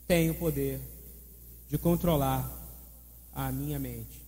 tem 0.07 0.29
o 0.29 0.35
poder 0.35 0.79
de 1.69 1.77
controlar 1.77 2.51
a 3.33 3.51
minha 3.51 3.79
mente. 3.79 4.21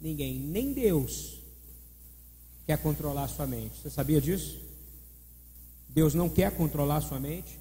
Ninguém, 0.00 0.38
nem 0.38 0.72
Deus, 0.72 1.38
quer 2.66 2.78
controlar 2.78 3.24
a 3.24 3.28
sua 3.28 3.46
mente. 3.46 3.80
Você 3.80 3.90
sabia 3.90 4.20
disso? 4.20 4.60
Deus 5.88 6.12
não 6.12 6.28
quer 6.28 6.54
controlar 6.54 6.96
a 6.96 7.00
sua 7.00 7.18
mente? 7.18 7.58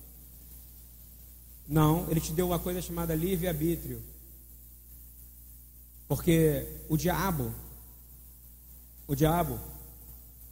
Não, 1.68 2.10
ele 2.12 2.20
te 2.20 2.34
deu 2.34 2.48
uma 2.48 2.60
coisa 2.60 2.82
chamada 2.82 3.16
livre-arbítrio. 3.16 4.02
Porque 6.08 6.68
o 6.90 6.98
diabo, 6.98 7.52
o 9.08 9.16
diabo 9.16 9.60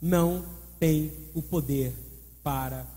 não 0.01 0.43
tem 0.79 1.11
o 1.35 1.41
poder 1.41 1.93
para 2.41 2.87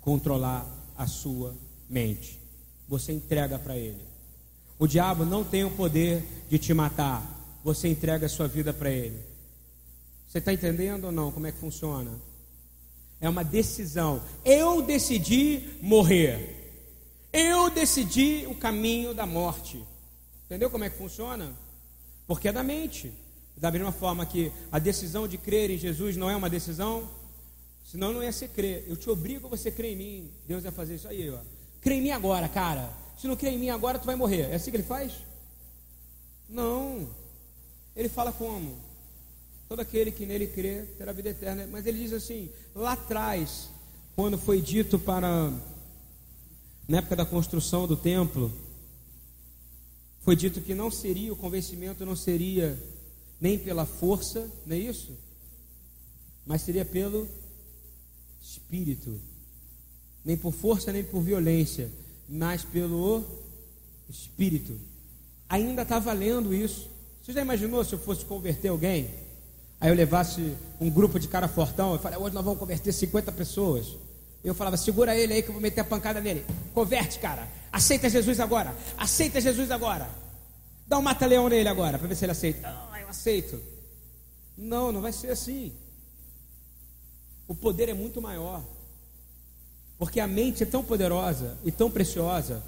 controlar 0.00 0.66
a 0.96 1.06
sua 1.06 1.54
mente 1.88 2.39
você 2.90 3.12
entrega 3.12 3.56
para 3.56 3.76
ele. 3.76 4.04
O 4.76 4.86
diabo 4.88 5.24
não 5.24 5.44
tem 5.44 5.62
o 5.62 5.70
poder 5.70 6.24
de 6.48 6.58
te 6.58 6.74
matar, 6.74 7.22
você 7.62 7.86
entrega 7.86 8.26
a 8.26 8.28
sua 8.28 8.48
vida 8.48 8.72
para 8.72 8.90
ele. 8.90 9.16
Você 10.26 10.38
está 10.38 10.52
entendendo 10.52 11.04
ou 11.04 11.12
não 11.12 11.30
como 11.30 11.46
é 11.46 11.52
que 11.52 11.58
funciona? 11.58 12.10
É 13.20 13.28
uma 13.28 13.44
decisão. 13.44 14.20
Eu 14.44 14.82
decidi 14.82 15.68
morrer. 15.80 16.56
Eu 17.32 17.70
decidi 17.70 18.44
o 18.48 18.54
caminho 18.56 19.14
da 19.14 19.24
morte. 19.24 19.84
Entendeu 20.46 20.68
como 20.68 20.82
é 20.82 20.90
que 20.90 20.98
funciona? 20.98 21.52
Porque 22.26 22.48
é 22.48 22.52
da 22.52 22.62
mente. 22.62 23.12
Da 23.56 23.70
mesma 23.70 23.92
forma 23.92 24.26
que 24.26 24.50
a 24.72 24.78
decisão 24.80 25.28
de 25.28 25.38
crer 25.38 25.70
em 25.70 25.78
Jesus 25.78 26.16
não 26.16 26.30
é 26.30 26.34
uma 26.34 26.50
decisão, 26.50 27.08
senão 27.84 28.12
não 28.12 28.22
ia 28.22 28.32
ser 28.32 28.48
crer. 28.48 28.84
Eu 28.88 28.96
te 28.96 29.08
obrigo 29.10 29.46
a 29.46 29.50
você 29.50 29.70
crer 29.70 29.92
em 29.92 29.96
mim. 29.96 30.30
Deus 30.48 30.62
vai 30.62 30.72
fazer 30.72 30.94
isso 30.94 31.06
aí, 31.06 31.30
ó. 31.30 31.38
Crê 31.80 31.94
em 31.94 32.02
mim 32.02 32.10
agora, 32.10 32.48
cara. 32.48 32.90
Se 33.18 33.26
não 33.26 33.36
crê 33.36 33.50
em 33.50 33.58
mim 33.58 33.70
agora, 33.70 33.98
tu 33.98 34.06
vai 34.06 34.16
morrer. 34.16 34.50
É 34.50 34.54
assim 34.54 34.70
que 34.70 34.76
ele 34.76 34.84
faz? 34.84 35.12
Não. 36.48 37.08
Ele 37.96 38.08
fala 38.08 38.32
como? 38.32 38.76
Todo 39.68 39.80
aquele 39.80 40.10
que 40.10 40.26
nele 40.26 40.46
crê 40.46 40.82
terá 40.98 41.12
vida 41.12 41.30
eterna. 41.30 41.66
Mas 41.66 41.86
ele 41.86 41.98
diz 41.98 42.12
assim: 42.12 42.50
lá 42.74 42.92
atrás, 42.92 43.68
quando 44.14 44.38
foi 44.38 44.60
dito 44.60 44.98
para. 44.98 45.52
Na 46.88 46.98
época 46.98 47.14
da 47.16 47.24
construção 47.24 47.86
do 47.86 47.96
templo, 47.96 48.52
foi 50.22 50.34
dito 50.34 50.60
que 50.60 50.74
não 50.74 50.90
seria, 50.90 51.32
o 51.32 51.36
convencimento 51.36 52.04
não 52.04 52.16
seria 52.16 52.76
nem 53.40 53.58
pela 53.58 53.86
força, 53.86 54.50
não 54.66 54.76
é 54.76 54.78
isso? 54.78 55.16
Mas 56.44 56.62
seria 56.62 56.84
pelo 56.84 57.28
Espírito 58.42 59.20
nem 60.24 60.36
por 60.36 60.52
força, 60.52 60.92
nem 60.92 61.02
por 61.02 61.20
violência, 61.20 61.90
mas 62.28 62.64
pelo 62.64 63.24
Espírito. 64.08 64.78
Ainda 65.48 65.82
está 65.82 65.98
valendo 65.98 66.54
isso. 66.54 66.88
Você 67.22 67.32
já 67.32 67.40
imaginou 67.40 67.84
se 67.84 67.92
eu 67.92 67.98
fosse 67.98 68.24
converter 68.24 68.68
alguém? 68.68 69.10
Aí 69.80 69.88
eu 69.88 69.94
levasse 69.94 70.54
um 70.80 70.90
grupo 70.90 71.18
de 71.18 71.26
cara 71.26 71.48
fortão, 71.48 71.94
eu 71.94 71.98
falei, 71.98 72.18
hoje 72.18 72.34
nós 72.34 72.44
vamos 72.44 72.58
converter 72.58 72.92
50 72.92 73.32
pessoas. 73.32 73.96
Eu 74.44 74.54
falava, 74.54 74.76
segura 74.76 75.16
ele 75.16 75.32
aí 75.32 75.42
que 75.42 75.48
eu 75.48 75.52
vou 75.52 75.60
meter 75.60 75.80
a 75.80 75.84
pancada 75.84 76.20
nele. 76.20 76.44
Converte, 76.74 77.18
cara. 77.18 77.48
Aceita 77.72 78.08
Jesus 78.08 78.40
agora. 78.40 78.74
Aceita 78.96 79.40
Jesus 79.40 79.70
agora. 79.70 80.08
Dá 80.86 80.98
um 80.98 81.02
mata-leão 81.02 81.48
nele 81.48 81.68
agora, 81.68 81.98
para 81.98 82.08
ver 82.08 82.14
se 82.14 82.24
ele 82.24 82.32
aceita. 82.32 82.68
Ah, 82.68 83.00
eu 83.00 83.08
aceito. 83.08 83.60
Não, 84.56 84.92
não 84.92 85.00
vai 85.00 85.12
ser 85.12 85.30
assim. 85.30 85.72
O 87.46 87.54
poder 87.54 87.88
é 87.88 87.94
muito 87.94 88.20
maior. 88.20 88.62
Porque 90.00 90.18
a 90.18 90.26
mente 90.26 90.62
é 90.62 90.66
tão 90.66 90.82
poderosa 90.82 91.58
e 91.62 91.70
tão 91.70 91.90
preciosa 91.90 92.62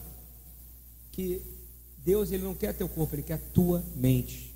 que 1.10 1.40
Deus 2.04 2.30
ele 2.30 2.44
não 2.44 2.54
quer 2.54 2.74
teu 2.74 2.86
corpo, 2.86 3.14
ele 3.14 3.22
quer 3.22 3.34
a 3.34 3.38
tua 3.54 3.82
mente. 3.96 4.54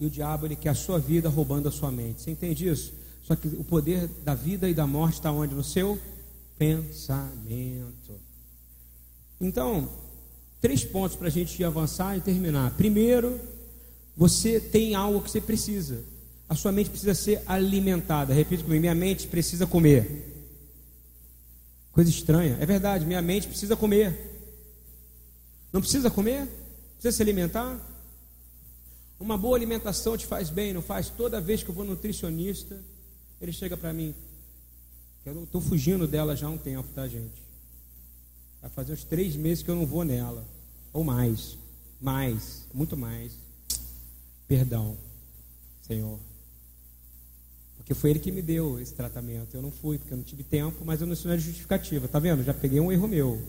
E 0.00 0.04
o 0.04 0.10
diabo 0.10 0.46
ele 0.46 0.56
quer 0.56 0.70
a 0.70 0.74
sua 0.74 0.98
vida 0.98 1.28
roubando 1.28 1.68
a 1.68 1.70
sua 1.70 1.92
mente. 1.92 2.22
Você 2.22 2.32
entende 2.32 2.66
isso? 2.66 2.92
Só 3.22 3.36
que 3.36 3.46
o 3.46 3.62
poder 3.62 4.08
da 4.24 4.34
vida 4.34 4.68
e 4.68 4.74
da 4.74 4.84
morte 4.84 5.14
está 5.14 5.30
onde? 5.30 5.54
No 5.54 5.62
seu 5.62 5.96
pensamento. 6.58 8.18
Então, 9.40 9.88
três 10.60 10.84
pontos 10.84 11.16
para 11.16 11.28
a 11.28 11.30
gente 11.30 11.62
avançar 11.62 12.18
e 12.18 12.20
terminar. 12.20 12.72
Primeiro, 12.72 13.38
você 14.16 14.58
tem 14.58 14.96
algo 14.96 15.22
que 15.22 15.30
você 15.30 15.40
precisa. 15.40 16.02
A 16.48 16.56
sua 16.56 16.72
mente 16.72 16.90
precisa 16.90 17.14
ser 17.14 17.42
alimentada. 17.46 18.34
Repito 18.34 18.64
comigo: 18.64 18.80
minha 18.80 18.94
mente 18.94 19.28
precisa 19.28 19.68
comer. 19.68 20.31
Coisa 21.92 22.10
estranha. 22.10 22.56
É 22.58 22.66
verdade, 22.66 23.04
minha 23.04 23.20
mente 23.20 23.46
precisa 23.46 23.76
comer. 23.76 24.18
Não 25.72 25.80
precisa 25.80 26.10
comer? 26.10 26.48
Precisa 26.94 27.16
se 27.16 27.22
alimentar? 27.22 27.78
Uma 29.20 29.38
boa 29.38 29.56
alimentação 29.56 30.16
te 30.16 30.26
faz 30.26 30.50
bem, 30.50 30.72
não 30.72 30.82
faz? 30.82 31.08
Toda 31.10 31.40
vez 31.40 31.62
que 31.62 31.68
eu 31.68 31.74
vou 31.74 31.84
nutricionista, 31.84 32.82
ele 33.40 33.52
chega 33.52 33.76
para 33.76 33.92
mim. 33.92 34.14
Eu 35.24 35.44
estou 35.44 35.60
fugindo 35.60 36.06
dela 36.08 36.34
já 36.34 36.46
há 36.46 36.50
um 36.50 36.58
tempo, 36.58 36.88
tá, 36.94 37.06
gente? 37.06 37.40
Vai 38.60 38.70
fazer 38.70 38.92
uns 38.94 39.04
três 39.04 39.36
meses 39.36 39.62
que 39.62 39.70
eu 39.70 39.76
não 39.76 39.86
vou 39.86 40.04
nela. 40.04 40.44
Ou 40.92 41.04
mais. 41.04 41.56
Mais. 42.00 42.66
Muito 42.74 42.96
mais. 42.96 43.32
Perdão, 44.48 44.96
Senhor. 45.82 46.18
Porque 47.82 47.94
foi 47.94 48.10
ele 48.10 48.20
que 48.20 48.30
me 48.30 48.40
deu 48.40 48.78
esse 48.78 48.94
tratamento. 48.94 49.54
Eu 49.56 49.60
não 49.60 49.72
fui, 49.72 49.98
porque 49.98 50.14
eu 50.14 50.16
não 50.16 50.24
tive 50.24 50.44
tempo, 50.44 50.84
mas 50.84 51.00
eu 51.00 51.06
não 51.06 51.14
é 51.14 51.38
justificativa. 51.38 52.06
Tá 52.06 52.20
vendo? 52.20 52.44
Já 52.44 52.54
peguei 52.54 52.78
um 52.78 52.92
erro 52.92 53.08
meu. 53.08 53.42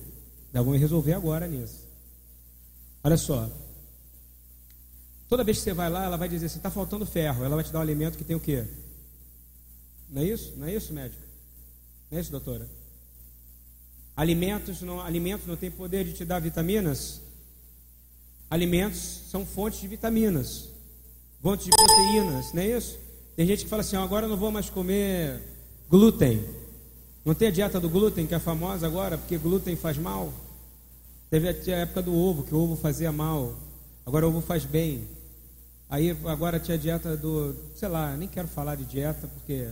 Já 0.51 0.61
vamos 0.63 0.79
resolver 0.79 1.13
agora 1.13 1.47
nisso. 1.47 1.85
Olha 3.03 3.15
só. 3.15 3.47
Toda 5.29 5.43
vez 5.43 5.59
que 5.59 5.63
você 5.63 5.73
vai 5.73 5.87
lá, 5.87 6.05
ela 6.05 6.17
vai 6.17 6.27
dizer 6.27 6.47
assim, 6.47 6.57
está 6.57 6.71
faltando 6.71 7.05
ferro. 7.05 7.43
Ela 7.43 7.55
vai 7.55 7.63
te 7.63 7.71
dar 7.71 7.77
um 7.77 7.83
alimento 7.83 8.17
que 8.17 8.23
tem 8.23 8.35
o 8.35 8.39
quê? 8.39 8.65
Não 10.09 10.23
é 10.23 10.25
isso? 10.25 10.53
Não 10.57 10.65
é 10.65 10.73
isso, 10.73 10.91
médico? 10.91 11.21
Não 12.09 12.17
é 12.17 12.21
isso, 12.21 12.31
doutora? 12.31 12.67
Alimentos 14.15 14.81
não, 14.81 14.99
alimentos 14.99 15.45
não 15.45 15.55
têm 15.55 15.69
poder 15.69 16.05
de 16.05 16.13
te 16.13 16.25
dar 16.25 16.39
vitaminas? 16.39 17.21
Alimentos 18.49 19.21
são 19.29 19.45
fontes 19.45 19.79
de 19.79 19.87
vitaminas. 19.87 20.69
fontes 21.39 21.65
de 21.65 21.71
proteínas, 21.71 22.51
não 22.51 22.61
é 22.63 22.77
isso? 22.77 23.02
Tem 23.35 23.47
gente 23.47 23.63
que 23.63 23.69
fala 23.69 23.81
assim: 23.81 23.95
agora 23.95 24.25
eu 24.25 24.29
não 24.29 24.37
vou 24.37 24.51
mais 24.51 24.69
comer 24.69 25.41
glúten. 25.89 26.43
Não 27.25 27.33
tem 27.33 27.47
a 27.47 27.51
dieta 27.51 27.79
do 27.79 27.89
glúten 27.89 28.27
que 28.27 28.35
é 28.35 28.39
famosa 28.39 28.85
agora, 28.85 29.17
porque 29.17 29.37
glúten 29.37 29.75
faz 29.75 29.97
mal. 29.97 30.33
Teve 31.29 31.49
a 31.49 31.77
época 31.77 32.01
do 32.01 32.13
ovo, 32.13 32.43
que 32.43 32.53
o 32.53 32.59
ovo 32.59 32.75
fazia 32.75 33.11
mal. 33.11 33.55
Agora 34.05 34.27
o 34.27 34.29
ovo 34.29 34.41
faz 34.41 34.65
bem. 34.65 35.07
Aí 35.89 36.15
agora 36.25 36.59
tinha 36.59 36.75
a 36.75 36.79
dieta 36.79 37.15
do, 37.15 37.55
sei 37.75 37.87
lá, 37.87 38.15
nem 38.17 38.27
quero 38.27 38.47
falar 38.47 38.75
de 38.75 38.83
dieta, 38.83 39.27
porque 39.27 39.69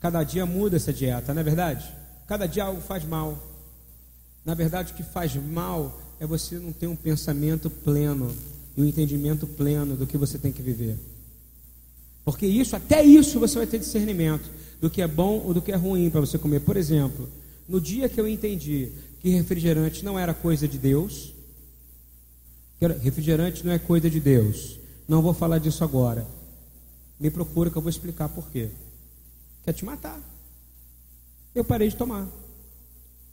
cada 0.00 0.22
dia 0.24 0.44
muda 0.44 0.76
essa 0.76 0.92
dieta, 0.92 1.32
não 1.32 1.40
é 1.40 1.44
verdade? 1.44 1.90
Cada 2.26 2.46
dia 2.46 2.64
algo 2.64 2.80
faz 2.80 3.04
mal. 3.04 3.38
Na 4.44 4.54
verdade, 4.54 4.92
o 4.92 4.96
que 4.96 5.02
faz 5.02 5.34
mal 5.36 6.00
é 6.18 6.26
você 6.26 6.58
não 6.58 6.72
ter 6.72 6.86
um 6.86 6.96
pensamento 6.96 7.70
pleno 7.70 8.34
e 8.76 8.82
um 8.82 8.86
entendimento 8.86 9.46
pleno 9.46 9.96
do 9.96 10.06
que 10.06 10.18
você 10.18 10.38
tem 10.38 10.52
que 10.52 10.62
viver. 10.62 10.98
Porque 12.24 12.46
isso, 12.46 12.74
até 12.74 13.02
isso, 13.02 13.38
você 13.38 13.58
vai 13.58 13.66
ter 13.66 13.78
discernimento 13.78 14.50
do 14.80 14.88
que 14.88 15.02
é 15.02 15.06
bom 15.06 15.42
ou 15.44 15.52
do 15.52 15.60
que 15.60 15.72
é 15.72 15.76
ruim 15.76 16.08
para 16.10 16.20
você 16.20 16.38
comer. 16.38 16.60
Por 16.60 16.76
exemplo, 16.76 17.28
no 17.68 17.80
dia 17.80 18.08
que 18.08 18.20
eu 18.20 18.26
entendi 18.26 18.90
que 19.20 19.28
refrigerante 19.30 20.04
não 20.04 20.18
era 20.18 20.32
coisa 20.32 20.66
de 20.66 20.78
Deus, 20.78 21.34
refrigerante 23.00 23.64
não 23.64 23.72
é 23.72 23.78
coisa 23.78 24.10
de 24.10 24.20
Deus, 24.20 24.78
não 25.08 25.22
vou 25.22 25.34
falar 25.34 25.58
disso 25.58 25.84
agora. 25.84 26.26
Me 27.18 27.30
procura 27.30 27.70
que 27.70 27.76
eu 27.76 27.82
vou 27.82 27.90
explicar 27.90 28.28
por 28.28 28.50
quê. 28.50 28.70
Quer 29.64 29.72
te 29.72 29.84
matar. 29.84 30.20
Eu 31.54 31.64
parei 31.64 31.88
de 31.88 31.96
tomar. 31.96 32.26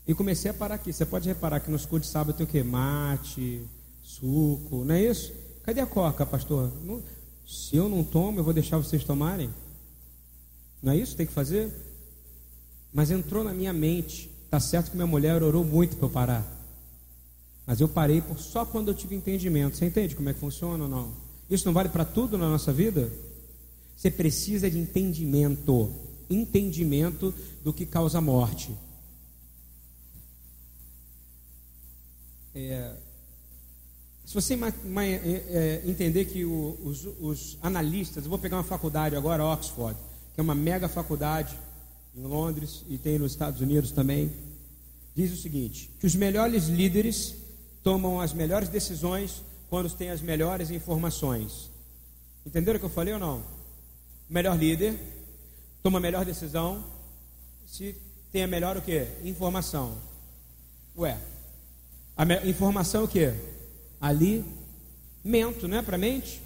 E 0.07 0.13
comecei 0.13 0.51
a 0.51 0.53
parar 0.53 0.75
aqui. 0.75 0.93
Você 0.93 1.05
pode 1.05 1.27
reparar 1.27 1.59
que 1.59 1.71
nos 1.71 1.85
cultos 1.85 2.07
de 2.07 2.13
sábado 2.13 2.35
tem 2.35 2.45
o 2.45 2.49
quê? 2.49 2.63
Mate, 2.63 3.61
suco, 4.03 4.83
não 4.85 4.95
é 4.95 5.03
isso? 5.03 5.33
Cadê 5.63 5.81
a 5.81 5.85
coca, 5.85 6.25
pastor? 6.25 6.71
Não, 6.83 7.01
se 7.45 7.75
eu 7.75 7.89
não 7.89 8.03
tomo, 8.03 8.39
eu 8.39 8.43
vou 8.43 8.53
deixar 8.53 8.77
vocês 8.77 9.03
tomarem? 9.03 9.49
Não 10.81 10.93
é 10.93 10.97
isso 10.97 11.11
que 11.11 11.17
tem 11.17 11.27
que 11.27 11.33
fazer? 11.33 11.71
Mas 12.93 13.11
entrou 13.11 13.43
na 13.43 13.53
minha 13.53 13.73
mente. 13.73 14.29
Tá 14.49 14.59
certo 14.59 14.91
que 14.91 14.97
minha 14.97 15.07
mulher 15.07 15.41
orou 15.41 15.63
muito 15.63 15.95
para 15.95 16.05
eu 16.05 16.09
parar. 16.09 16.61
Mas 17.65 17.79
eu 17.79 17.87
parei 17.87 18.21
por 18.21 18.39
só 18.39 18.65
quando 18.65 18.89
eu 18.89 18.95
tive 18.95 19.15
entendimento. 19.15 19.77
Você 19.77 19.85
entende 19.85 20.15
como 20.15 20.29
é 20.29 20.33
que 20.33 20.39
funciona 20.39 20.83
ou 20.83 20.89
não? 20.89 21.13
Isso 21.49 21.65
não 21.65 21.73
vale 21.73 21.89
para 21.89 22.03
tudo 22.03 22.37
na 22.37 22.49
nossa 22.49 22.73
vida? 22.73 23.11
Você 23.95 24.09
precisa 24.09 24.69
de 24.69 24.79
entendimento. 24.79 25.93
Entendimento 26.29 27.33
do 27.63 27.71
que 27.71 27.85
causa 27.85 28.19
morte. 28.19 28.71
É, 32.53 32.93
se 34.31 34.35
você 34.35 34.53
é, 34.53 34.61
é, 34.63 35.81
entender 35.85 36.23
que 36.23 36.45
os, 36.45 37.05
os, 37.19 37.57
analistas, 37.61 38.25
vou 38.25 38.39
pegar 38.39 38.55
uma 38.55 38.63
faculdade 38.63 39.13
agora, 39.13 39.45
Oxford, 39.45 39.99
que 40.33 40.39
é 40.39 40.41
uma 40.41 40.55
mega 40.55 40.87
faculdade 40.87 41.53
em 42.15 42.21
Londres 42.21 42.85
e 42.87 42.97
tem 42.97 43.19
nos 43.19 43.33
Estados 43.33 43.59
Unidos 43.59 43.91
também, 43.91 44.31
diz 45.13 45.33
o 45.33 45.35
seguinte: 45.35 45.89
que 45.99 46.07
os 46.07 46.15
melhores 46.15 46.67
líderes 46.69 47.35
tomam 47.83 48.21
as 48.21 48.31
melhores 48.31 48.69
decisões 48.69 49.43
quando 49.69 49.89
têm 49.89 50.11
as 50.11 50.21
melhores 50.21 50.71
informações. 50.71 51.69
Entenderam 52.45 52.77
o 52.77 52.79
que 52.79 52.85
eu 52.85 52.89
falei 52.89 53.13
ou 53.13 53.19
não? 53.19 53.39
O 54.29 54.33
melhor 54.33 54.57
líder 54.57 54.97
toma 55.83 55.97
a 55.97 56.01
melhor 56.01 56.23
decisão 56.23 56.81
se 57.67 57.97
tem 58.31 58.43
a 58.43 58.47
melhor 58.47 58.77
o 58.77 58.81
que? 58.81 59.07
Informação. 59.25 59.97
Ué, 60.97 61.17
a 62.15 62.47
informação 62.47 63.01
é 63.01 63.03
o 63.03 63.07
que? 63.09 63.50
Alimento, 64.01 65.67
não 65.67 65.77
é 65.77 65.81
para 65.83 65.95
a 65.95 65.99
mente? 65.99 66.41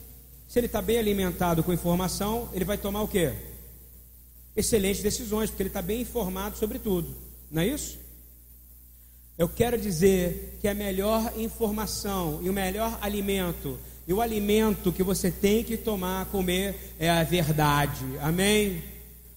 Se 0.45 0.59
ele 0.59 0.65
está 0.65 0.81
bem 0.81 0.97
alimentado 0.97 1.63
com 1.63 1.71
informação, 1.71 2.49
ele 2.53 2.65
vai 2.65 2.77
tomar 2.77 3.01
o 3.01 3.07
que? 3.07 3.31
Excelentes 4.55 5.01
decisões, 5.01 5.49
porque 5.49 5.63
ele 5.63 5.69
está 5.69 5.81
bem 5.81 6.01
informado 6.01 6.57
sobre 6.57 6.77
tudo. 6.79 7.15
Não 7.49 7.61
é 7.61 7.67
isso? 7.67 7.97
Eu 9.37 9.47
quero 9.47 9.77
dizer 9.77 10.57
que 10.61 10.67
a 10.67 10.73
melhor 10.73 11.33
informação 11.37 12.39
e 12.43 12.49
o 12.49 12.53
melhor 12.53 12.97
alimento, 13.01 13.79
e 14.05 14.13
o 14.13 14.21
alimento 14.21 14.91
que 14.91 15.03
você 15.03 15.31
tem 15.31 15.63
que 15.63 15.77
tomar, 15.77 16.25
comer, 16.25 16.93
é 16.99 17.09
a 17.09 17.23
verdade. 17.23 18.05
Amém? 18.21 18.83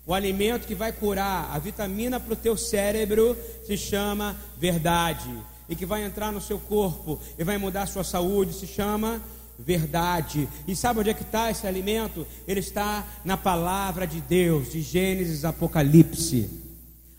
O 0.04 0.12
alimento 0.12 0.66
que 0.66 0.74
vai 0.74 0.92
curar 0.92 1.54
a 1.54 1.58
vitamina 1.58 2.18
para 2.18 2.32
o 2.32 2.36
teu 2.36 2.56
cérebro 2.56 3.36
se 3.64 3.76
chama 3.76 4.36
verdade 4.56 5.30
e 5.68 5.76
que 5.76 5.86
vai 5.86 6.04
entrar 6.04 6.32
no 6.32 6.40
seu 6.40 6.58
corpo 6.58 7.18
e 7.38 7.44
vai 7.44 7.58
mudar 7.58 7.82
a 7.82 7.86
sua 7.86 8.04
saúde, 8.04 8.52
se 8.52 8.66
chama 8.66 9.20
verdade. 9.58 10.48
E 10.66 10.76
sabe 10.76 11.00
onde 11.00 11.10
é 11.10 11.14
que 11.14 11.22
está 11.22 11.50
esse 11.50 11.66
alimento? 11.66 12.26
Ele 12.46 12.60
está 12.60 13.04
na 13.24 13.36
palavra 13.36 14.06
de 14.06 14.20
Deus, 14.20 14.70
de 14.70 14.80
Gênesis 14.80 15.44
Apocalipse. 15.44 16.48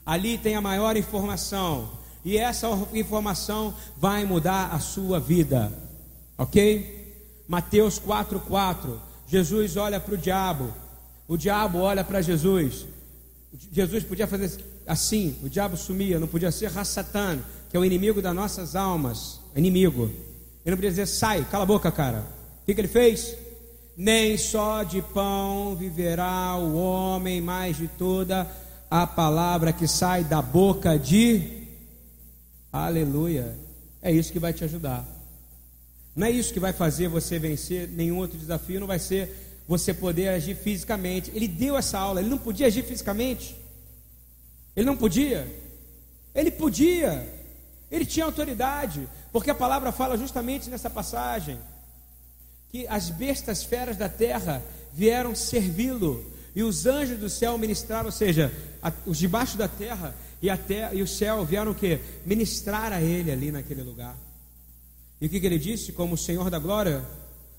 Ali 0.06 0.38
tem 0.38 0.56
a 0.56 0.62
maior 0.62 0.96
informação. 0.96 1.92
E 2.24 2.38
essa 2.38 2.68
informação 2.94 3.74
vai 3.98 4.26
mudar 4.26 4.74
a 4.74 4.80
sua 4.80 5.20
vida. 5.20 5.72
Ok? 6.38 7.44
Mateus 7.48 8.00
4,4. 8.00 8.98
Jesus 9.28 9.76
olha 9.78 10.00
para 10.00 10.14
o 10.14 10.18
diabo. 10.18 10.74
O 11.28 11.38
diabo 11.38 11.80
olha 11.80 12.04
para 12.04 12.22
Jesus. 12.22 12.86
Jesus 13.72 14.04
podia 14.04 14.28
fazer 14.28 14.64
assim, 14.88 15.36
o 15.44 15.50
diabo 15.50 15.78
sumia, 15.78 16.20
não 16.20 16.28
podia 16.28 16.52
ser 16.52 16.72
Rassatan 16.72 17.40
que 17.70 17.78
é 17.78 17.80
o 17.80 17.86
inimigo 17.86 18.22
das 18.22 18.36
nossas 18.36 18.76
almas, 18.76 19.40
inimigo. 19.56 20.04
Ele 20.66 20.72
não 20.72 20.78
podia 20.78 20.90
dizer, 20.90 21.06
sai, 21.06 21.46
cala 21.50 21.64
a 21.64 21.68
boca, 21.68 21.92
cara. 21.92 22.26
O 22.62 22.66
que, 22.66 22.74
que 22.74 22.82
ele 22.82 22.88
fez? 22.88 23.36
Nem 23.96 24.38
só 24.38 24.84
de 24.84 25.02
pão 25.02 25.76
viverá 25.76 26.56
o 26.56 26.76
homem, 26.76 27.42
mas 27.42 27.78
de 27.78 27.88
toda 27.88 28.50
a 28.90 29.06
palavra 29.06 29.72
que 29.72 29.88
sai 29.88 30.24
da 30.24 30.42
boca 30.42 30.98
de. 30.98 31.68
Aleluia. 32.72 33.56
É 34.02 34.12
isso 34.12 34.32
que 34.32 34.40
vai 34.40 34.54
te 34.54 34.64
ajudar. 34.64 35.06
Não 36.16 36.26
é 36.28 36.32
isso 36.32 36.54
que 36.54 36.60
vai 36.60 36.74
fazer 36.74 37.08
você 37.08 37.38
vencer 37.38 37.88
nenhum 37.90 38.18
outro 38.18 38.38
desafio, 38.38 38.80
não 38.80 38.88
vai 38.88 39.00
ser 39.00 39.64
você 39.68 39.94
poder 39.94 40.30
agir 40.30 40.56
fisicamente. 40.56 41.32
Ele 41.36 41.48
deu 41.48 41.78
essa 41.78 42.00
aula, 42.00 42.20
ele 42.20 42.30
não 42.30 42.38
podia 42.38 42.68
agir 42.68 42.84
fisicamente. 42.84 43.56
Ele 44.76 44.86
não 44.86 44.98
podia. 44.98 45.48
Ele 46.34 46.50
podia. 46.50 47.39
Ele 47.92 48.06
tinha 48.06 48.26
autoridade, 48.26 49.08
porque 49.32 49.50
a 49.50 49.56
palavra 49.56 49.92
fala 49.92 50.18
justamente 50.18 50.70
nessa 50.70 50.90
passagem 50.90 51.58
que 52.72 52.88
as 52.88 53.10
bestas 53.10 53.64
feras 53.64 53.98
da 53.98 54.08
terra 54.08 54.64
vieram 54.94 55.34
servi-lo 55.34 56.24
e 56.56 56.62
os 56.62 56.86
anjos 56.86 57.20
do 57.20 57.30
céu 57.30 57.58
ministraram, 57.58 58.08
ou 58.08 58.12
seja, 58.12 58.54
a, 58.82 58.92
os 59.06 59.18
debaixo 59.18 59.58
da 59.58 59.68
terra 59.68 60.16
e 60.42 60.50
a 60.50 60.58
e 60.94 61.02
o 61.02 61.08
céu 61.08 61.44
vieram 61.44 61.72
o 61.72 61.76
que 61.76 62.00
ministrar 62.26 62.94
a 62.94 63.02
ele 63.02 63.32
ali 63.32 63.52
naquele 63.52 63.82
lugar. 63.82 64.18
E 65.20 65.26
o 65.26 65.30
que, 65.30 65.40
que 65.40 65.46
ele 65.46 65.60
disse? 65.60 65.92
Como 65.92 66.14
o 66.14 66.18
Senhor 66.18 66.50
da 66.50 66.60
glória, 66.60 67.04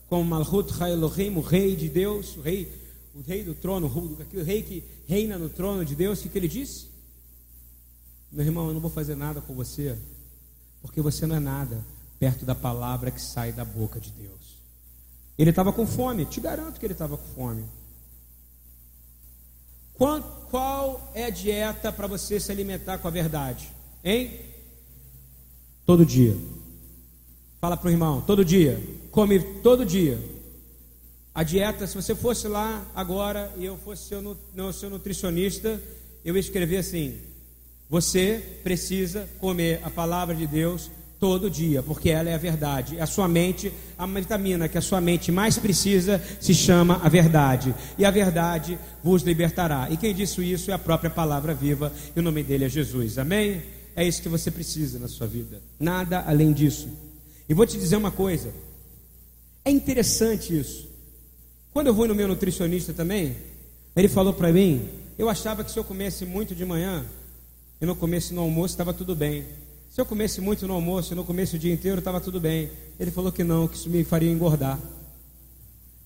como 0.09 0.25
Malhut 0.25 0.73
Elohim, 0.83 1.37
o 1.37 1.41
rei 1.41 1.77
de 1.77 1.89
Deus, 1.89 2.37
o 2.37 2.41
rei, 2.41 2.73
o 3.15 3.21
rei 3.21 3.43
do 3.43 3.55
trono, 3.55 3.87
o 3.87 4.43
rei 4.43 4.63
que 4.63 4.83
reina 5.07 5.37
no 5.37 5.49
trono 5.49 5.85
de 5.85 5.95
Deus, 5.95 6.21
o 6.21 6.23
que, 6.23 6.29
que 6.29 6.39
ele 6.39 6.49
disse? 6.49 6.89
Meu 8.33 8.47
irmão, 8.47 8.69
eu 8.69 8.75
não 8.75 8.81
vou 8.81 8.91
fazer 8.91 9.15
nada 9.15 9.41
com 9.41 9.55
você 9.55 9.97
porque 10.83 11.01
você 11.01 11.27
não 11.27 11.37
é 11.37 11.41
nada 11.41 11.85
perto 12.19 12.45
da 12.45 12.55
palavra 12.55 13.11
que 13.11 13.21
sai 13.21 13.53
da 13.53 13.65
boca 13.65 13.99
de 13.99 14.11
Deus. 14.11 14.59
Ele 15.39 15.51
estava 15.51 15.73
com 15.73 15.87
fome, 15.87 16.27
te 16.27 16.41
garanto 16.41 16.79
que 16.79 16.85
ele 16.85 16.93
estava 16.93 17.17
com 17.17 17.27
fome. 17.35 17.65
Qual, 19.95 20.23
qual 20.51 21.11
é 21.15 21.25
a 21.25 21.31
dieta 21.31 21.93
para 21.93 22.07
você 22.07 22.39
se 22.39 22.53
alimentar 22.53 22.99
com 22.99 23.09
a 23.09 23.11
verdade? 23.11 23.71
Hein? 24.05 24.41
Todo 25.87 26.07
dia. 26.07 26.37
Fala 27.61 27.77
para 27.77 27.89
o 27.89 27.91
irmão, 27.91 28.23
todo 28.23 28.45
dia. 28.45 28.83
Come 29.11 29.41
todo 29.63 29.85
dia. 29.85 30.19
A 31.35 31.43
dieta, 31.43 31.87
se 31.87 31.95
você 31.95 32.15
fosse 32.15 32.49
lá 32.49 32.87
agora 32.95 33.53
e 33.57 33.65
eu 33.65 33.77
fosse 33.77 34.09
seu, 34.09 34.37
seu 34.73 34.91
nutricionista, 34.91 35.81
eu 36.25 36.35
ia 36.35 36.41
escrever 36.41 36.79
assim: 36.79 37.19
você 37.91 38.41
precisa 38.63 39.29
comer 39.41 39.81
a 39.83 39.91
palavra 39.91 40.33
de 40.33 40.47
Deus 40.47 40.89
todo 41.19 41.51
dia, 41.51 41.83
porque 41.83 42.09
ela 42.09 42.31
é 42.31 42.35
a 42.35 42.39
verdade. 42.39 42.99
A 43.01 43.07
sua 43.07 43.27
mente, 43.27 43.73
a 43.99 44.07
vitamina 44.07 44.69
que 44.69 44.79
a 44.79 44.81
sua 44.81 45.01
mente 45.01 45.33
mais 45.33 45.59
precisa 45.59 46.23
se 46.41 46.55
chama 46.55 47.01
a 47.03 47.09
verdade. 47.09 47.75
E 47.99 48.05
a 48.05 48.11
verdade 48.11 48.79
vos 49.03 49.23
libertará. 49.23 49.89
E 49.91 49.97
quem 49.97 50.15
disse 50.15 50.41
isso 50.41 50.71
é 50.71 50.75
a 50.75 50.79
própria 50.79 51.11
palavra 51.11 51.53
viva, 51.53 51.93
e 52.15 52.21
o 52.21 52.23
nome 52.23 52.45
dele 52.45 52.65
é 52.65 52.69
Jesus. 52.69 53.19
Amém? 53.19 53.61
É 53.97 54.07
isso 54.07 54.23
que 54.23 54.29
você 54.29 54.53
precisa 54.53 54.99
na 55.01 55.09
sua 55.09 55.27
vida. 55.27 55.61
Nada 55.79 56.25
além 56.27 56.53
disso. 56.53 56.89
E 57.49 57.53
vou 57.53 57.67
te 57.67 57.77
dizer 57.77 57.97
uma 57.97 58.13
coisa. 58.13 58.55
É 59.65 59.71
interessante 59.71 60.57
isso. 60.57 60.89
Quando 61.73 61.89
eu 61.89 61.95
vou 61.95 62.07
no 62.07 62.15
meu 62.15 62.29
nutricionista 62.29 62.93
também, 62.93 63.37
ele 63.97 64.09
falou 64.09 64.33
para 64.33 64.53
mim, 64.53 64.89
eu 65.19 65.29
achava 65.29 65.65
que 65.65 65.73
se 65.73 65.79
eu 65.79 65.85
comesse 65.85 66.25
muito 66.25 66.55
de 66.55 66.65
manhã, 66.65 67.05
e 67.81 67.87
não 67.87 67.95
comesse 67.95 68.35
no 68.35 68.43
almoço, 68.43 68.75
estava 68.75 68.93
tudo 68.93 69.17
bem. 69.17 69.45
Se 69.91 70.01
eu 70.01 70.07
comesse 70.07 70.41
muito 70.41 70.67
no 70.67 70.75
almoço 70.75 71.13
e 71.13 71.17
não 71.17 71.25
comesse 71.25 71.57
o 71.57 71.59
dia 71.59 71.73
inteiro, 71.73 71.99
estava 71.99 72.21
tudo 72.21 72.41
bem. 72.41 72.71
Ele 72.99 73.11
falou 73.11 73.33
que 73.33 73.43
não, 73.43 73.67
que 73.67 73.77
isso 73.77 73.91
me 73.91 74.05
faria 74.05 74.31
engordar. 74.31 74.79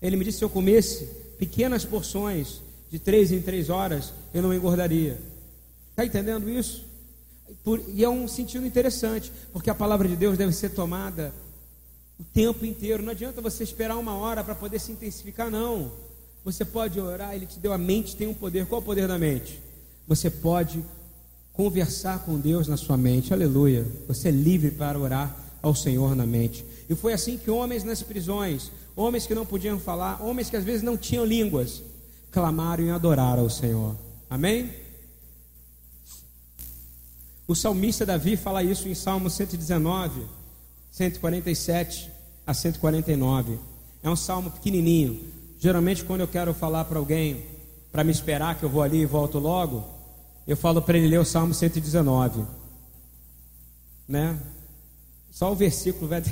Ele 0.00 0.16
me 0.16 0.24
disse: 0.24 0.38
se 0.38 0.44
eu 0.44 0.50
comesse 0.50 1.04
pequenas 1.38 1.84
porções 1.84 2.62
de 2.90 2.98
três 2.98 3.32
em 3.32 3.42
três 3.42 3.68
horas, 3.68 4.12
eu 4.32 4.42
não 4.42 4.54
engordaria. 4.54 5.20
Está 5.90 6.04
entendendo 6.04 6.48
isso? 6.48 6.84
Por, 7.62 7.82
e 7.88 8.02
é 8.02 8.08
um 8.08 8.26
sentido 8.26 8.66
interessante, 8.66 9.30
porque 9.52 9.68
a 9.68 9.74
palavra 9.74 10.08
de 10.08 10.16
Deus 10.16 10.38
deve 10.38 10.52
ser 10.52 10.70
tomada 10.70 11.32
o 12.18 12.24
tempo 12.24 12.64
inteiro. 12.64 13.02
Não 13.02 13.10
adianta 13.10 13.40
você 13.40 13.64
esperar 13.64 13.96
uma 13.96 14.14
hora 14.14 14.42
para 14.42 14.54
poder 14.54 14.78
se 14.78 14.92
intensificar, 14.92 15.50
não. 15.50 15.92
Você 16.44 16.64
pode 16.64 17.00
orar, 17.00 17.34
Ele 17.34 17.46
te 17.46 17.58
deu 17.58 17.72
a 17.72 17.78
mente, 17.78 18.16
tem 18.16 18.26
um 18.26 18.34
poder. 18.34 18.66
Qual 18.66 18.80
o 18.80 18.84
poder 18.84 19.08
da 19.08 19.18
mente? 19.18 19.60
Você 20.06 20.30
pode 20.30 20.82
conversar 21.54 22.18
com 22.18 22.38
Deus 22.38 22.68
na 22.68 22.76
sua 22.76 22.96
mente. 22.96 23.32
Aleluia. 23.32 23.86
Você 24.06 24.28
é 24.28 24.32
livre 24.32 24.72
para 24.72 24.98
orar 24.98 25.34
ao 25.62 25.74
Senhor 25.74 26.14
na 26.14 26.26
mente. 26.26 26.64
E 26.90 26.94
foi 26.94 27.14
assim 27.14 27.38
que 27.38 27.50
homens 27.50 27.84
nas 27.84 28.02
prisões, 28.02 28.70
homens 28.94 29.26
que 29.26 29.34
não 29.34 29.46
podiam 29.46 29.78
falar, 29.78 30.20
homens 30.20 30.50
que 30.50 30.56
às 30.56 30.64
vezes 30.64 30.82
não 30.82 30.96
tinham 30.96 31.24
línguas, 31.24 31.82
clamaram 32.30 32.84
e 32.84 32.90
adoraram 32.90 33.44
ao 33.44 33.48
Senhor. 33.48 33.96
Amém? 34.28 34.70
O 37.46 37.54
salmista 37.54 38.04
Davi 38.04 38.36
fala 38.36 38.62
isso 38.62 38.88
em 38.88 38.94
Salmo 38.94 39.30
119, 39.30 40.22
147 40.90 42.10
a 42.46 42.52
149. 42.52 43.58
É 44.02 44.10
um 44.10 44.16
salmo 44.16 44.50
pequenininho. 44.50 45.20
Geralmente, 45.60 46.04
quando 46.04 46.22
eu 46.22 46.28
quero 46.28 46.52
falar 46.52 46.84
para 46.84 46.98
alguém 46.98 47.44
para 47.92 48.02
me 48.02 48.10
esperar 48.10 48.58
que 48.58 48.64
eu 48.64 48.68
vou 48.68 48.82
ali 48.82 49.02
e 49.02 49.06
volto 49.06 49.38
logo, 49.38 49.93
eu 50.46 50.56
falo 50.56 50.82
para 50.82 50.98
ele 50.98 51.08
ler 51.08 51.18
o 51.18 51.24
Salmo 51.24 51.54
119. 51.54 52.44
Né? 54.06 54.38
Só 55.30 55.50
o 55.50 55.54
versículo, 55.54 56.06
velho. 56.06 56.26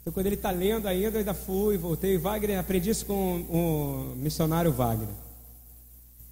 Então, 0.00 0.12
quando 0.12 0.26
ele 0.26 0.36
está 0.36 0.50
lendo 0.50 0.88
ainda, 0.88 1.16
eu 1.16 1.18
ainda 1.18 1.34
fui, 1.34 1.76
voltei. 1.76 2.16
Wagner, 2.16 2.58
aprendi 2.58 2.90
isso 2.90 3.04
com 3.04 3.42
o 3.42 4.14
missionário 4.16 4.72
Wagner. 4.72 5.08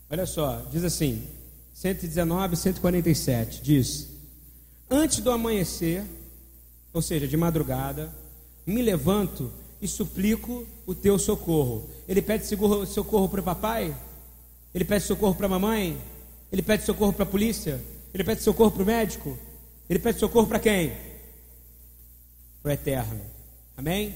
Olha 0.09 0.25
só, 0.25 0.63
diz 0.71 0.83
assim: 0.83 1.23
119, 1.75 2.57
147. 2.57 3.63
Diz: 3.63 4.09
Antes 4.91 5.19
do 5.19 5.31
amanhecer, 5.31 6.05
ou 6.93 7.03
seja, 7.03 7.29
de 7.29 7.37
madrugada, 7.37 8.11
me 8.65 8.81
levanto 8.81 9.53
e 9.81 9.87
suplico 9.87 10.67
o 10.87 10.95
teu 10.95 11.19
socorro. 11.19 11.91
Ele 12.09 12.23
pede 12.23 12.47
socorro 12.47 13.29
para 13.29 13.41
o 13.41 13.45
papai? 13.45 13.95
Ele 14.75 14.85
pede 14.85 15.05
socorro 15.05 15.35
para 15.35 15.47
a 15.47 15.51
mamãe? 15.51 16.01
Ele 16.51 16.63
pede 16.63 16.85
socorro 16.85 17.13
para 17.13 17.25
a 17.25 17.27
polícia? 17.29 17.83
Ele 18.13 18.25
pede 18.25 18.43
socorro 18.43 18.71
para 18.71 18.83
o 18.83 18.87
médico? 18.87 19.39
Ele 19.89 19.99
pede 19.99 20.19
socorro 20.19 20.47
para 20.47 20.59
quem? 20.59 20.93
Para 22.63 22.71
o 22.71 22.73
eterno. 22.73 23.21
Amém? 23.77 24.15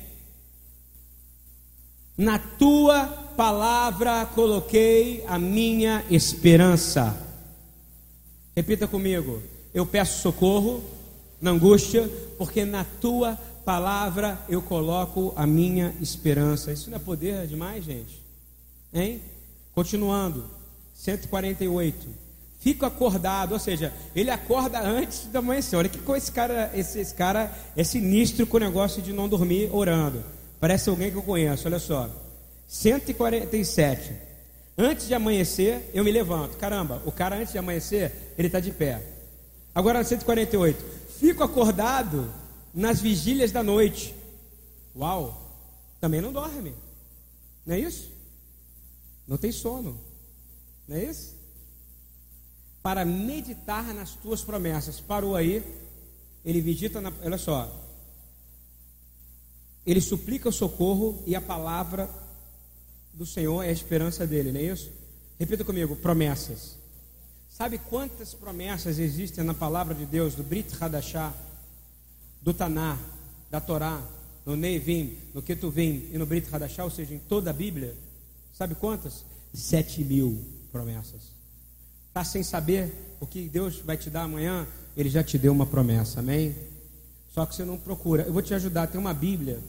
Na 2.16 2.38
tua 2.38 3.06
palavra 3.36 4.26
coloquei 4.26 5.24
a 5.26 5.38
minha 5.38 6.04
esperança. 6.10 7.16
Repita 8.54 8.86
comigo. 8.86 9.42
Eu 9.72 9.86
peço 9.86 10.20
socorro 10.20 10.82
na 11.40 11.50
angústia, 11.50 12.10
porque 12.36 12.64
na 12.64 12.84
tua 12.84 13.38
palavra 13.64 14.38
eu 14.48 14.60
coloco 14.60 15.32
a 15.36 15.46
minha 15.46 15.94
esperança. 16.00 16.72
Isso 16.72 16.90
não 16.90 16.96
é 16.96 17.00
poder 17.00 17.46
demais, 17.46 17.84
gente? 17.84 18.20
Hein? 18.92 19.22
Continuando, 19.72 20.44
148. 21.00 22.08
Fico 22.58 22.84
acordado, 22.84 23.52
ou 23.52 23.58
seja, 23.58 23.90
ele 24.14 24.30
acorda 24.30 24.80
antes 24.80 25.26
da 25.26 25.38
amanhecer. 25.38 25.76
Olha 25.76 25.88
que 25.88 25.98
coisa 25.98 26.24
esse 26.24 26.32
cara, 26.32 26.70
esse, 26.74 27.00
esse 27.00 27.14
cara 27.14 27.50
é 27.74 27.82
sinistro 27.82 28.46
com 28.46 28.58
o 28.58 28.60
negócio 28.60 29.00
de 29.00 29.10
não 29.10 29.26
dormir 29.26 29.70
orando. 29.72 30.22
Parece 30.60 30.90
alguém 30.90 31.10
que 31.10 31.16
eu 31.16 31.22
conheço, 31.22 31.66
olha 31.66 31.78
só. 31.78 32.10
147. 32.68 34.12
Antes 34.76 35.08
de 35.08 35.14
amanhecer, 35.14 35.90
eu 35.94 36.04
me 36.04 36.12
levanto. 36.12 36.58
Caramba, 36.58 37.02
o 37.06 37.12
cara 37.12 37.36
antes 37.36 37.52
de 37.52 37.58
amanhecer, 37.58 38.34
ele 38.36 38.48
está 38.48 38.60
de 38.60 38.70
pé. 38.70 39.02
Agora 39.74 40.04
148. 40.04 40.84
Fico 41.18 41.42
acordado 41.42 42.30
nas 42.74 43.00
vigílias 43.00 43.50
da 43.50 43.62
noite. 43.62 44.14
Uau! 44.94 45.48
Também 45.98 46.20
não 46.20 46.32
dorme. 46.32 46.74
Não 47.64 47.74
é 47.74 47.78
isso? 47.78 48.10
Não 49.26 49.38
tem 49.38 49.50
sono. 49.50 50.09
Não 50.90 50.96
é 50.96 51.04
isso? 51.04 51.36
Para 52.82 53.04
meditar 53.04 53.94
nas 53.94 54.16
tuas 54.16 54.42
promessas. 54.42 55.00
Parou 55.00 55.36
aí. 55.36 55.62
Ele 56.44 56.60
medita 56.60 57.00
na. 57.00 57.12
Olha 57.22 57.38
só. 57.38 57.72
Ele 59.86 60.00
suplica 60.00 60.48
o 60.48 60.52
socorro 60.52 61.22
e 61.28 61.36
a 61.36 61.40
palavra 61.40 62.10
do 63.14 63.24
Senhor 63.24 63.62
é 63.62 63.68
a 63.68 63.72
esperança 63.72 64.26
dele, 64.26 64.50
não 64.50 64.58
é 64.58 64.64
isso? 64.64 64.90
Repita 65.38 65.62
comigo: 65.62 65.94
promessas. 65.94 66.74
Sabe 67.48 67.78
quantas 67.78 68.34
promessas 68.34 68.98
existem 68.98 69.44
na 69.44 69.54
palavra 69.54 69.94
de 69.94 70.04
Deus, 70.04 70.34
do 70.34 70.42
Brit 70.42 70.74
Hadashah? 70.74 71.32
do 72.42 72.54
Taná, 72.54 72.98
da 73.50 73.60
Torá, 73.60 74.02
no 74.46 74.56
Neivim, 74.56 75.14
no 75.34 75.42
Ketuvim 75.42 76.08
e 76.10 76.16
no 76.16 76.24
Brit 76.24 76.48
Hadashah, 76.50 76.84
ou 76.84 76.90
seja, 76.90 77.14
em 77.14 77.18
toda 77.18 77.50
a 77.50 77.52
Bíblia, 77.52 77.94
sabe 78.50 78.74
quantas? 78.74 79.22
Sete 79.52 80.02
mil 80.02 80.59
promessas. 80.70 81.32
Está 82.08 82.24
sem 82.24 82.42
saber 82.42 82.92
o 83.20 83.26
que 83.26 83.48
Deus 83.48 83.78
vai 83.78 83.96
te 83.96 84.10
dar 84.10 84.22
amanhã? 84.22 84.66
Ele 84.96 85.08
já 85.08 85.22
te 85.22 85.38
deu 85.38 85.52
uma 85.52 85.66
promessa, 85.66 86.20
amém? 86.20 86.56
Só 87.32 87.46
que 87.46 87.54
você 87.54 87.64
não 87.64 87.78
procura. 87.78 88.24
Eu 88.24 88.32
vou 88.32 88.42
te 88.42 88.52
ajudar. 88.54 88.88
Tem 88.88 89.00
uma 89.00 89.14
Bíblia, 89.14 89.60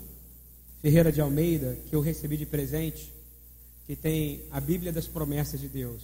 Ferreira 0.82 1.12
de 1.12 1.22
Almeida, 1.22 1.78
que 1.88 1.96
eu 1.96 2.02
recebi 2.02 2.38
de 2.38 2.46
presente, 2.46 3.14
que 3.86 3.96
tem 3.96 4.44
a 4.52 4.60
Bíblia 4.60 4.92
das 4.92 5.08
promessas 5.08 5.60
de 5.60 5.68
Deus. 5.68 6.02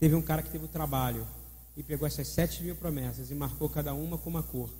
Teve 0.00 0.14
um 0.14 0.22
cara 0.22 0.42
que 0.42 0.50
teve 0.50 0.64
o 0.64 0.68
trabalho 0.68 1.26
e 1.76 1.82
pegou 1.82 2.06
essas 2.06 2.26
sete 2.26 2.62
mil 2.62 2.74
promessas 2.74 3.30
e 3.30 3.34
marcou 3.34 3.68
cada 3.68 3.94
uma 3.94 4.18
com 4.18 4.30
uma 4.30 4.42
cor 4.42 4.70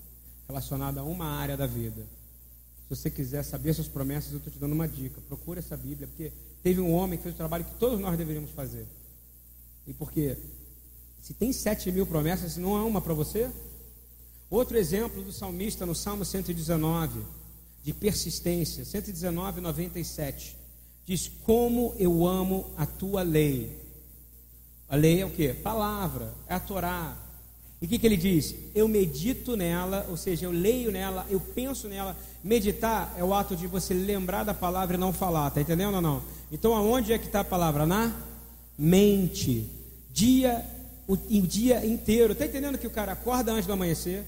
relacionada 0.49 1.01
a 1.01 1.05
uma 1.05 1.27
área 1.27 1.57
da 1.57 1.67
vida. 1.67 2.03
Se 2.89 2.97
você 2.97 3.11
quiser 3.11 3.45
saber 3.45 3.75
suas 3.75 3.87
promessas, 3.87 4.33
eu 4.33 4.39
estou 4.39 4.53
te 4.53 4.59
dando 4.59 4.73
uma 4.73 4.89
dica. 4.89 5.21
Procure 5.29 5.61
essa 5.61 5.77
Bíblia, 5.77 6.09
porque 6.09 6.33
teve 6.63 6.81
um 6.81 6.93
homem 6.93 7.19
que 7.19 7.23
fez 7.23 7.35
o 7.35 7.39
trabalho 7.39 7.65
que 7.65 7.75
todos 7.75 8.01
nós 8.01 8.17
deveríamos 8.17 8.51
fazer. 8.51 8.87
E 9.89 9.93
porque 9.93 10.37
se 11.21 11.35
tem 11.35 11.53
sete 11.53 11.91
mil 11.91 12.07
promessas, 12.07 12.57
não 12.57 12.77
há 12.77 12.85
uma 12.85 13.01
para 13.01 13.15
você? 13.15 13.51
Outro 14.51 14.79
exemplo 14.79 15.23
do 15.23 15.33
salmista 15.33 15.85
no 15.85 15.95
Salmo 15.95 16.25
119, 16.25 17.23
de 17.83 17.93
persistência, 17.93 18.85
119, 18.85 19.61
97. 19.61 20.57
Diz: 21.05 21.31
Como 21.43 21.95
eu 21.99 22.27
amo 22.27 22.71
a 22.77 22.87
tua 22.87 23.23
lei. 23.23 23.77
A 24.89 24.95
lei 24.95 25.23
é 25.23 25.27
o 25.27 25.31
que? 25.31 25.53
Palavra, 25.55 26.33
é 26.47 26.55
a 26.55 26.61
Torá, 26.61 27.17
e 27.81 27.87
o 27.87 27.89
que, 27.89 27.99
que 27.99 28.07
ele 28.07 28.17
diz? 28.17 28.55
Eu 28.75 28.89
medito 28.89 29.57
nela, 29.57 30.05
ou 30.09 30.17
seja, 30.17 30.47
eu 30.47 30.51
leio 30.51 30.91
nela, 30.91 31.25
eu 31.31 31.39
penso 31.39 31.89
nela. 31.89 32.17
Meditar 32.43 33.15
é 33.17 33.23
o 33.23 33.33
ato 33.33 33.55
de 33.55 33.67
você 33.67 33.95
lembrar 33.95 34.43
da 34.43 34.53
palavra 34.53 34.97
e 34.97 35.01
não 35.01 35.13
falar, 35.13 35.51
tá 35.51 35.61
entendendo 35.61 35.95
ou 35.95 36.01
não? 36.01 36.23
Então, 36.51 36.75
aonde 36.75 37.13
é 37.13 37.19
que 37.19 37.27
está 37.27 37.41
a 37.41 37.45
palavra? 37.45 37.87
Na 37.87 38.13
mente. 38.77 39.78
Dia, 40.11 40.65
o, 41.07 41.15
o 41.15 41.47
dia 41.47 41.85
inteiro. 41.85 42.35
Tá 42.35 42.47
entendendo 42.47 42.79
que 42.79 42.87
o 42.87 42.91
cara 42.91 43.13
acorda 43.13 43.53
antes 43.53 43.67
do 43.67 43.73
amanhecer, 43.73 44.25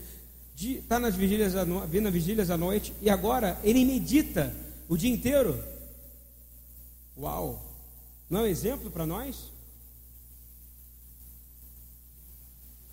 está 0.56 0.98
nas 0.98 1.14
vigílias, 1.14 1.54
vindo 1.88 2.04
nas 2.04 2.12
vigílias 2.12 2.50
à 2.50 2.56
noite, 2.56 2.92
e 3.00 3.08
agora 3.08 3.58
ele 3.64 3.84
medita 3.84 4.54
o 4.88 4.96
dia 4.96 5.10
inteiro? 5.10 5.62
Uau! 7.16 7.64
Não 8.28 8.40
é 8.40 8.42
um 8.44 8.46
exemplo 8.46 8.90
para 8.90 9.06
nós? 9.06 9.50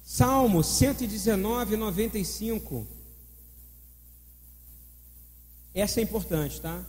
Salmo 0.04 0.64
119, 0.64 1.76
95. 1.76 2.88
Essa 5.76 6.00
é 6.00 6.04
importante, 6.04 6.60
tá? 6.62 6.84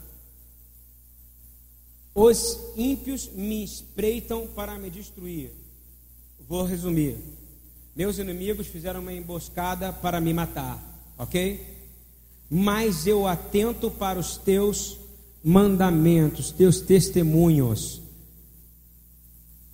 Os 2.14 2.59
ímpios 2.76 3.28
me 3.28 3.62
espreitam 3.62 4.46
para 4.46 4.78
me 4.78 4.88
destruir. 4.88 5.53
Vou 6.49 6.64
resumir. 6.64 7.16
Meus 7.94 8.18
inimigos 8.18 8.66
fizeram 8.66 9.01
uma 9.01 9.12
emboscada 9.12 9.92
para 9.92 10.20
me 10.20 10.32
matar, 10.32 10.82
ok? 11.18 11.76
Mas 12.51 13.07
eu 13.07 13.26
atento 13.26 13.90
para 13.90 14.18
os 14.18 14.36
teus 14.36 14.96
mandamentos, 15.44 16.51
teus 16.51 16.80
testemunhos. 16.80 18.01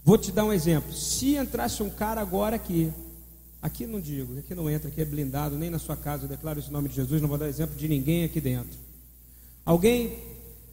Vou 0.05 0.19
te 0.19 0.33
dar 0.33 0.45
um 0.45 0.53
exemplo. 0.53 0.93
Se 0.93 1.37
entrasse 1.37 1.83
um 1.83 1.91
cara 1.91 2.21
agora 2.21 2.57
aqui, 2.57 2.93
Aqui 3.65 3.87
não 3.87 3.99
digo, 3.99 4.39
aqui 4.39 4.55
não 4.55 4.69
entra, 4.69 4.91
aqui 4.91 5.01
é 5.01 5.07
blindado, 5.07 5.57
nem 5.57 5.71
na 5.71 5.79
sua 5.79 5.97
casa, 5.97 6.25
eu 6.25 6.29
declaro 6.29 6.59
esse 6.59 6.71
nome 6.71 6.87
de 6.87 6.97
Jesus, 6.97 7.23
não 7.23 7.31
vou 7.31 7.39
dar 7.39 7.49
exemplo 7.49 7.75
de 7.75 7.89
ninguém 7.89 8.23
aqui 8.23 8.39
dentro. 8.39 8.79
Alguém, 9.65 10.19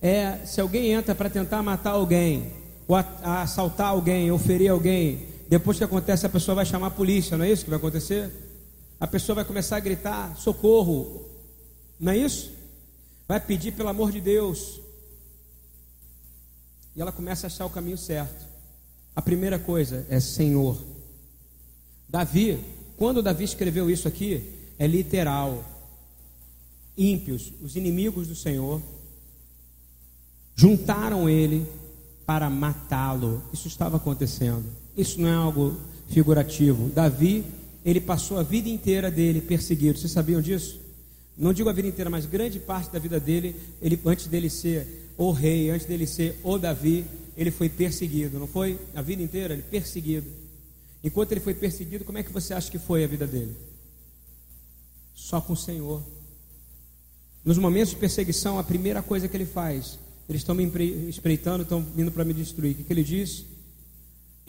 é, 0.01 0.39
se 0.45 0.59
alguém 0.59 0.91
entra 0.91 1.15
para 1.15 1.29
tentar 1.29 1.63
matar 1.63 1.91
alguém, 1.91 2.51
ou 2.85 2.97
assaltar 2.97 3.87
alguém, 3.87 4.29
ou 4.29 4.37
ferir 4.37 4.69
alguém, 4.69 5.25
depois 5.51 5.77
que 5.77 5.83
acontece, 5.83 6.25
a 6.25 6.29
pessoa 6.29 6.55
vai 6.55 6.65
chamar 6.65 6.87
a 6.87 6.91
polícia, 6.91 7.35
não 7.35 7.43
é 7.43 7.51
isso 7.51 7.65
que 7.65 7.69
vai 7.69 7.77
acontecer? 7.77 8.31
A 8.97 9.05
pessoa 9.05 9.35
vai 9.35 9.43
começar 9.43 9.75
a 9.75 9.81
gritar: 9.81 10.33
socorro, 10.37 11.25
não 11.99 12.13
é 12.13 12.17
isso? 12.17 12.53
Vai 13.27 13.37
pedir 13.37 13.73
pelo 13.73 13.89
amor 13.89 14.13
de 14.13 14.21
Deus. 14.21 14.79
E 16.95 17.01
ela 17.01 17.11
começa 17.11 17.45
a 17.45 17.49
achar 17.49 17.65
o 17.65 17.69
caminho 17.69 17.97
certo. 17.97 18.45
A 19.13 19.21
primeira 19.21 19.59
coisa 19.59 20.05
é 20.09 20.21
Senhor. 20.21 20.81
Davi, 22.07 22.57
quando 22.95 23.21
Davi 23.21 23.43
escreveu 23.43 23.91
isso 23.91 24.07
aqui, 24.07 24.53
é 24.79 24.87
literal. 24.87 25.65
Ímpios, 26.97 27.51
os 27.61 27.75
inimigos 27.75 28.25
do 28.25 28.35
Senhor, 28.37 28.81
juntaram 30.55 31.29
ele 31.29 31.67
para 32.25 32.49
matá-lo. 32.49 33.43
Isso 33.51 33.67
estava 33.67 33.97
acontecendo. 33.97 34.80
Isso 35.01 35.19
não 35.19 35.27
é 35.27 35.33
algo 35.33 35.79
figurativo. 36.09 36.89
Davi, 36.89 37.43
ele 37.83 37.99
passou 37.99 38.37
a 38.37 38.43
vida 38.43 38.69
inteira 38.69 39.09
dele 39.09 39.41
perseguido. 39.41 39.97
Vocês 39.97 40.11
sabiam 40.11 40.39
disso? 40.39 40.79
Não 41.35 41.51
digo 41.51 41.69
a 41.69 41.73
vida 41.73 41.87
inteira, 41.87 42.07
mas 42.07 42.27
grande 42.27 42.59
parte 42.59 42.91
da 42.91 42.99
vida 42.99 43.19
dele, 43.19 43.55
ele 43.81 43.99
antes 44.05 44.27
dele 44.27 44.47
ser 44.47 45.11
o 45.17 45.31
rei, 45.31 45.71
antes 45.71 45.87
dele 45.87 46.05
ser 46.05 46.39
o 46.43 46.59
Davi, 46.59 47.03
ele 47.35 47.49
foi 47.49 47.67
perseguido, 47.67 48.37
não 48.37 48.45
foi? 48.45 48.77
A 48.93 49.01
vida 49.01 49.23
inteira 49.23 49.55
ele 49.55 49.63
perseguido. 49.63 50.27
Enquanto 51.03 51.31
ele 51.31 51.41
foi 51.41 51.55
perseguido, 51.55 52.05
como 52.05 52.19
é 52.19 52.23
que 52.23 52.31
você 52.31 52.53
acha 52.53 52.69
que 52.69 52.77
foi 52.77 53.03
a 53.03 53.07
vida 53.07 53.25
dele? 53.25 53.55
Só 55.15 55.41
com 55.41 55.53
o 55.53 55.57
Senhor. 55.57 56.03
Nos 57.43 57.57
momentos 57.57 57.89
de 57.89 57.95
perseguição, 57.95 58.59
a 58.59 58.63
primeira 58.63 59.01
coisa 59.01 59.27
que 59.27 59.35
ele 59.35 59.47
faz, 59.47 59.97
eles 60.29 60.41
estão 60.41 60.53
me 60.53 60.71
espreitando, 61.09 61.63
estão 61.63 61.81
vindo 61.81 62.11
para 62.11 62.23
me 62.23 62.35
destruir. 62.35 62.73
O 62.73 62.75
que, 62.75 62.83
que 62.83 62.93
ele 62.93 63.03
diz? 63.03 63.45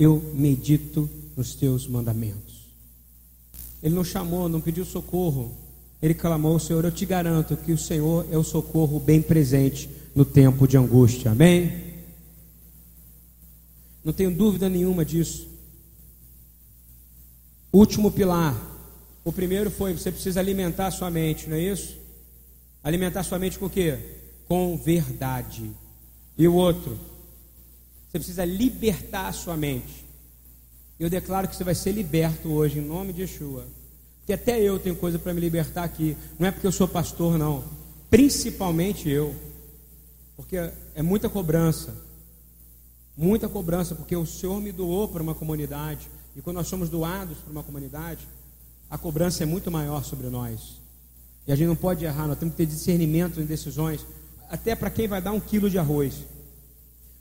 Eu 0.03 0.21
medito 0.35 1.09
nos 1.37 1.55
teus 1.55 1.87
mandamentos. 1.87 2.67
Ele 3.81 3.95
não 3.95 4.03
chamou, 4.03 4.49
não 4.49 4.61
pediu 4.61 4.85
socorro. 4.85 5.57
Ele 6.03 6.13
clamou: 6.13 6.59
Senhor, 6.59 6.85
eu 6.85 6.91
te 6.91 7.07
garanto 7.07 7.57
que 7.57 7.71
o 7.71 7.79
Senhor 7.79 8.27
é 8.29 8.37
o 8.37 8.43
socorro 8.43 8.99
bem 8.99 9.23
presente 9.23 9.89
no 10.13 10.25
tempo 10.25 10.67
de 10.67 10.77
angústia. 10.77 11.31
Amém? 11.31 12.01
Não 14.05 14.13
tenho 14.13 14.33
dúvida 14.33 14.69
nenhuma 14.69 15.05
disso. 15.05 15.47
Último 17.73 18.11
pilar. 18.11 18.61
O 19.25 19.33
primeiro 19.33 19.71
foi: 19.71 19.93
você 19.93 20.11
precisa 20.11 20.41
alimentar 20.41 20.91
sua 20.91 21.13
mente, 21.13 21.49
não 21.49 21.57
é 21.57 21.61
isso? 21.61 21.97
Alimentar 22.83 23.23
sua 23.23 23.39
mente 23.39 23.57
com 23.57 23.67
o 23.67 23.71
quê? 23.71 23.97
Com 24.49 24.77
verdade. 24.77 25.71
E 26.37 26.49
o 26.49 26.55
outro? 26.55 27.12
Você 28.13 28.19
precisa 28.19 28.45
libertar 28.45 29.29
a 29.29 29.33
sua 29.33 29.57
mente. 29.57 30.05
Eu 31.01 31.09
declaro 31.09 31.49
que 31.49 31.57
você 31.57 31.65
vai 31.65 31.75
ser 31.75 31.93
liberto 31.93 32.53
hoje, 32.53 32.79
em 32.79 32.83
nome 32.83 33.11
de 33.11 33.23
Yeshua. 33.23 33.67
Porque 34.19 34.35
até 34.35 34.61
eu 34.61 34.79
tenho 34.79 34.95
coisa 34.95 35.19
para 35.19 35.33
me 35.33 35.41
libertar 35.41 35.83
aqui. 35.83 36.15
Não 36.39 36.47
é 36.47 36.51
porque 36.51 36.67
eu 36.67 36.73
sou 36.73 36.87
pastor, 36.87 37.39
não. 37.39 37.65
Principalmente 38.11 39.09
eu. 39.09 39.35
Porque 40.37 40.59
é 40.95 41.01
muita 41.01 41.31
cobrança. 41.31 41.97
Muita 43.17 43.49
cobrança, 43.49 43.95
porque 43.95 44.15
o 44.15 44.27
Senhor 44.27 44.61
me 44.61 44.73
doou 44.73 45.09
para 45.09 45.23
uma 45.23 45.35
comunidade. 45.35 46.11
E 46.37 46.43
quando 46.43 46.57
nós 46.57 46.69
somos 46.69 46.91
doados 46.91 47.39
para 47.39 47.51
uma 47.51 47.63
comunidade, 47.63 48.29
a 48.91 48.99
cobrança 48.99 49.43
é 49.43 49.47
muito 49.47 49.71
maior 49.71 50.05
sobre 50.05 50.27
nós. 50.29 50.83
E 51.47 51.53
a 51.53 51.57
gente 51.57 51.69
não 51.69 51.77
pode 51.77 52.05
errar, 52.05 52.29
nós 52.29 52.39
temos 52.39 52.55
que 52.55 52.59
ter 52.59 52.67
discernimento 52.67 53.41
em 53.41 53.47
decisões, 53.47 54.05
até 54.51 54.77
para 54.77 54.91
quem 54.91 55.09
vai 55.09 55.23
dar 55.23 55.33
um 55.33 55.41
quilo 55.41 55.71
de 55.71 55.79
arroz, 55.79 56.27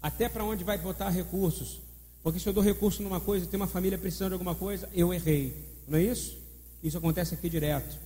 até 0.02 0.28
para 0.28 0.44
onde 0.44 0.64
vai 0.64 0.78
botar 0.78 1.10
recursos. 1.10 1.80
Porque 2.24 2.40
se 2.40 2.48
eu 2.48 2.54
dou 2.54 2.64
recurso 2.64 3.02
numa 3.04 3.20
coisa 3.20 3.46
tem 3.46 3.60
uma 3.60 3.68
família 3.68 3.98
precisando 3.98 4.30
de 4.30 4.34
alguma 4.34 4.56
coisa, 4.56 4.90
eu 4.94 5.14
errei. 5.14 5.56
Não 5.88 5.98
é 5.98 6.04
isso? 6.04 6.38
Isso 6.84 6.98
acontece 6.98 7.34
aqui 7.34 7.50
direto. 7.50 7.98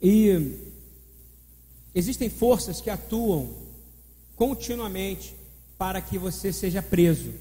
E 0.00 0.58
existem 1.94 2.28
forças 2.28 2.80
que 2.80 2.90
atuam 2.90 3.54
continuamente 4.34 5.34
para 5.78 6.00
que 6.00 6.18
você 6.18 6.52
seja 6.52 6.82
preso. 6.82 7.32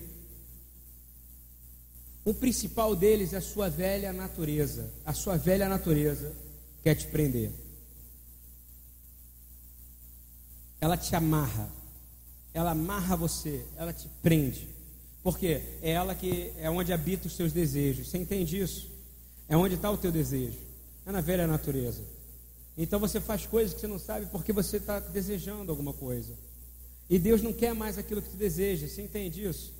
O 2.23 2.33
principal 2.33 2.95
deles 2.95 3.33
é 3.33 3.37
a 3.37 3.41
sua 3.41 3.69
velha 3.69 4.13
natureza. 4.13 4.91
A 5.05 5.13
sua 5.13 5.37
velha 5.37 5.67
natureza 5.67 6.35
quer 6.83 6.95
te 6.95 7.07
prender. 7.07 7.51
Ela 10.79 10.97
te 10.97 11.15
amarra. 11.15 11.80
Ela 12.53 12.71
amarra 12.71 13.15
você, 13.15 13.65
ela 13.75 13.93
te 13.93 14.07
prende. 14.21 14.67
Porque 15.23 15.61
é 15.81 15.91
ela 15.91 16.15
que 16.15 16.51
é 16.57 16.69
onde 16.69 16.91
habita 16.91 17.27
os 17.27 17.35
seus 17.35 17.53
desejos. 17.53 18.09
Você 18.09 18.17
entende 18.17 18.59
isso? 18.59 18.89
É 19.47 19.55
onde 19.55 19.75
está 19.75 19.89
o 19.91 19.97
teu 19.97 20.11
desejo. 20.11 20.57
É 21.05 21.11
na 21.11 21.21
velha 21.21 21.47
natureza. 21.47 22.01
Então 22.77 22.99
você 22.99 23.19
faz 23.19 23.45
coisas 23.45 23.73
que 23.73 23.81
você 23.81 23.87
não 23.87 23.99
sabe 23.99 24.25
porque 24.27 24.51
você 24.51 24.77
está 24.77 24.99
desejando 24.99 25.71
alguma 25.71 25.93
coisa. 25.93 26.33
E 27.09 27.19
Deus 27.19 27.41
não 27.41 27.51
quer 27.53 27.73
mais 27.75 27.97
aquilo 27.97 28.21
que 28.21 28.29
tu 28.29 28.37
deseja. 28.37 28.87
Você 28.87 29.01
entende 29.01 29.43
isso? 29.43 29.73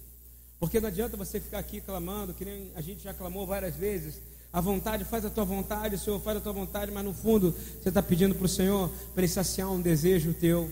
Porque 0.60 0.80
não 0.80 0.90
adianta 0.90 1.18
você 1.18 1.40
ficar 1.40 1.60
aqui 1.60 1.82
clamando, 1.82 2.34
que 2.34 2.46
nem 2.46 2.72
a 2.76 2.82
gente 2.82 3.02
já 3.02 3.14
clamou 3.14 3.48
várias 3.48 3.76
vezes. 3.76 4.22
A 4.54 4.60
vontade, 4.60 5.06
faz 5.06 5.24
a 5.26 5.30
tua 5.30 5.46
vontade, 5.46 5.96
o 5.96 5.98
Senhor 5.98 6.20
faz 6.20 6.38
a 6.38 6.42
tua 6.42 6.52
vontade, 6.52 6.92
mas 6.92 7.04
no 7.04 7.14
fundo 7.14 7.56
você 7.82 7.90
está 7.90 8.04
pedindo 8.04 8.36
para 8.36 8.46
o 8.46 8.50
Senhor 8.50 8.90
para 9.14 9.24
ele 9.24 9.32
saciar 9.32 9.72
um 9.72 9.82
desejo 9.82 10.34
teu. 10.34 10.70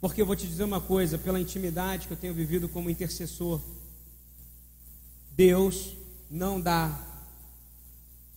Porque 0.00 0.22
eu 0.22 0.26
vou 0.26 0.34
te 0.34 0.46
dizer 0.46 0.64
uma 0.64 0.80
coisa, 0.80 1.18
pela 1.18 1.40
intimidade 1.40 2.06
que 2.06 2.12
eu 2.12 2.16
tenho 2.16 2.32
vivido 2.32 2.68
como 2.68 2.88
intercessor, 2.88 3.60
Deus 5.36 5.94
não 6.30 6.60
dá 6.60 6.98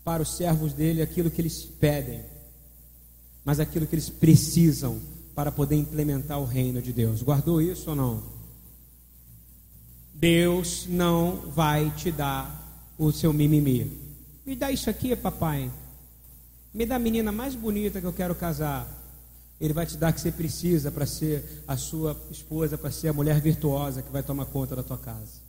para 0.03 0.21
os 0.21 0.35
servos 0.35 0.73
dele 0.73 1.01
aquilo 1.01 1.31
que 1.31 1.41
eles 1.41 1.63
pedem, 1.63 2.21
mas 3.45 3.59
aquilo 3.59 3.87
que 3.87 3.95
eles 3.95 4.09
precisam 4.09 5.01
para 5.33 5.51
poder 5.51 5.75
implementar 5.75 6.39
o 6.39 6.45
reino 6.45 6.81
de 6.81 6.91
Deus. 6.91 7.23
Guardou 7.23 7.61
isso 7.61 7.89
ou 7.89 7.95
não? 7.95 8.23
Deus 10.13 10.85
não 10.87 11.51
vai 11.51 11.89
te 11.91 12.11
dar 12.11 12.93
o 12.97 13.11
seu 13.11 13.33
mimimi. 13.33 13.91
Me 14.45 14.55
dá 14.55 14.71
isso 14.71 14.89
aqui, 14.89 15.15
papai. 15.15 15.71
Me 16.73 16.85
dá 16.85 16.95
a 16.95 16.99
menina 16.99 17.31
mais 17.31 17.55
bonita 17.55 17.99
que 17.99 18.07
eu 18.07 18.13
quero 18.13 18.35
casar. 18.35 19.02
Ele 19.63 19.71
vai 19.71 19.85
te 19.85 19.95
dar 19.95 20.11
o 20.11 20.13
que 20.13 20.19
você 20.19 20.29
precisa 20.29 20.91
para 20.91 21.05
ser 21.05 21.63
a 21.65 21.77
sua 21.77 22.19
esposa, 22.29 22.77
para 22.77 22.91
ser 22.91 23.07
a 23.07 23.13
mulher 23.13 23.39
virtuosa 23.39 24.01
que 24.01 24.11
vai 24.11 24.21
tomar 24.21 24.45
conta 24.47 24.75
da 24.75 24.83
tua 24.83 24.97
casa. 24.97 25.39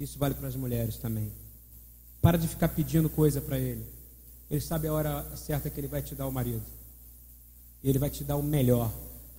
Isso 0.00 0.18
vale 0.18 0.34
para 0.34 0.48
as 0.48 0.56
mulheres 0.56 0.96
também. 0.96 1.30
Para 2.22 2.38
de 2.38 2.48
ficar 2.48 2.68
pedindo 2.68 3.10
coisa 3.10 3.38
para 3.38 3.58
ele. 3.58 3.84
Ele 4.50 4.62
sabe 4.62 4.88
a 4.88 4.94
hora 4.94 5.26
certa 5.36 5.68
que 5.68 5.78
ele 5.78 5.88
vai 5.88 6.00
te 6.00 6.14
dar 6.14 6.26
o 6.26 6.32
marido. 6.32 6.62
Ele 7.84 7.98
vai 7.98 8.08
te 8.08 8.24
dar 8.24 8.36
o 8.36 8.42
melhor. 8.42 8.90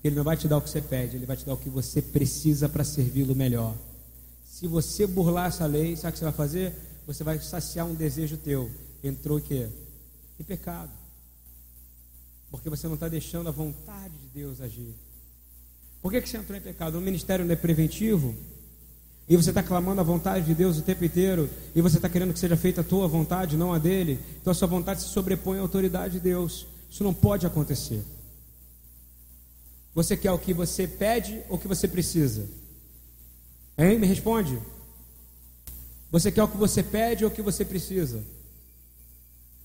Ele 0.04 0.16
não 0.16 0.24
vai 0.24 0.38
te 0.38 0.48
dar 0.48 0.58
o 0.58 0.62
que 0.62 0.70
você 0.70 0.84
pede, 0.84 1.16
ele 1.16 1.26
vai 1.26 1.36
te 1.36 1.44
dar 1.44 1.56
o 1.56 1.58
que 1.58 1.68
você 1.68 2.00
precisa 2.00 2.70
para 2.70 2.84
servi-lo 2.84 3.36
melhor. 3.36 3.74
Se 4.46 4.68
você 4.68 5.08
burlar 5.08 5.48
essa 5.48 5.66
lei, 5.66 5.96
sabe 5.96 6.10
o 6.10 6.14
que 6.14 6.20
você 6.20 6.26
vai 6.26 6.34
fazer? 6.34 6.76
Você 7.08 7.24
vai 7.24 7.40
saciar 7.40 7.88
um 7.88 7.96
desejo 7.96 8.38
teu. 8.38 8.70
Entrou 9.04 9.40
o 9.40 9.42
quê? 9.42 9.68
Em 10.40 10.44
pecado. 10.44 10.99
Porque 12.52 12.70
você 12.70 12.88
não 12.88 12.96
está 12.96 13.08
deixando 13.08 13.48
a 13.50 13.52
vontade 13.52 14.14
de 14.18 14.28
Deus 14.34 14.62
agir. 14.62 14.94
Por 16.02 16.12
que, 16.12 16.22
que 16.22 16.30
você 16.30 16.38
entrou 16.38 16.58
em 16.58 16.62
pecado? 16.62 16.98
O 16.98 17.02
ministério 17.02 17.46
não 17.46 17.54
é 17.54 17.56
preventivo? 17.56 18.36
E 19.28 19.38
você 19.38 19.50
está 19.50 19.62
clamando 19.62 20.02
a 20.02 20.04
vontade 20.04 20.46
de 20.46 20.56
Deus 20.56 20.80
o 20.80 20.82
tempo 20.82 21.06
inteiro, 21.06 21.48
e 21.76 21.82
você 21.82 21.98
está 21.98 22.10
querendo 22.10 22.34
que 22.34 22.40
seja 22.40 22.58
feita 22.58 22.82
a 22.82 22.84
tua 22.84 23.08
vontade, 23.08 23.56
não 23.56 23.72
a 23.72 23.78
dele. 23.78 24.20
Então 24.42 24.50
a 24.50 24.56
sua 24.56 24.68
vontade 24.68 25.02
se 25.02 25.10
sobrepõe 25.10 25.60
à 25.60 25.62
autoridade 25.62 26.14
de 26.14 26.20
Deus. 26.20 26.66
Isso 26.90 27.04
não 27.04 27.14
pode 27.14 27.46
acontecer. 27.46 28.04
Você 29.94 30.18
quer 30.18 30.32
o 30.32 30.40
que 30.40 30.52
você 30.52 30.88
pede 30.88 31.42
ou 31.48 31.58
o 31.58 31.60
que 31.60 31.68
você 31.68 31.88
precisa? 31.88 32.48
Hein? 33.78 34.00
Me 34.00 34.08
responde. 34.08 34.58
Você 36.12 36.32
quer 36.32 36.42
o 36.42 36.48
que 36.48 36.58
você 36.58 36.82
pede 36.82 37.24
ou 37.24 37.30
o 37.30 37.34
que 37.34 37.42
você 37.42 37.64
precisa? 37.64 38.24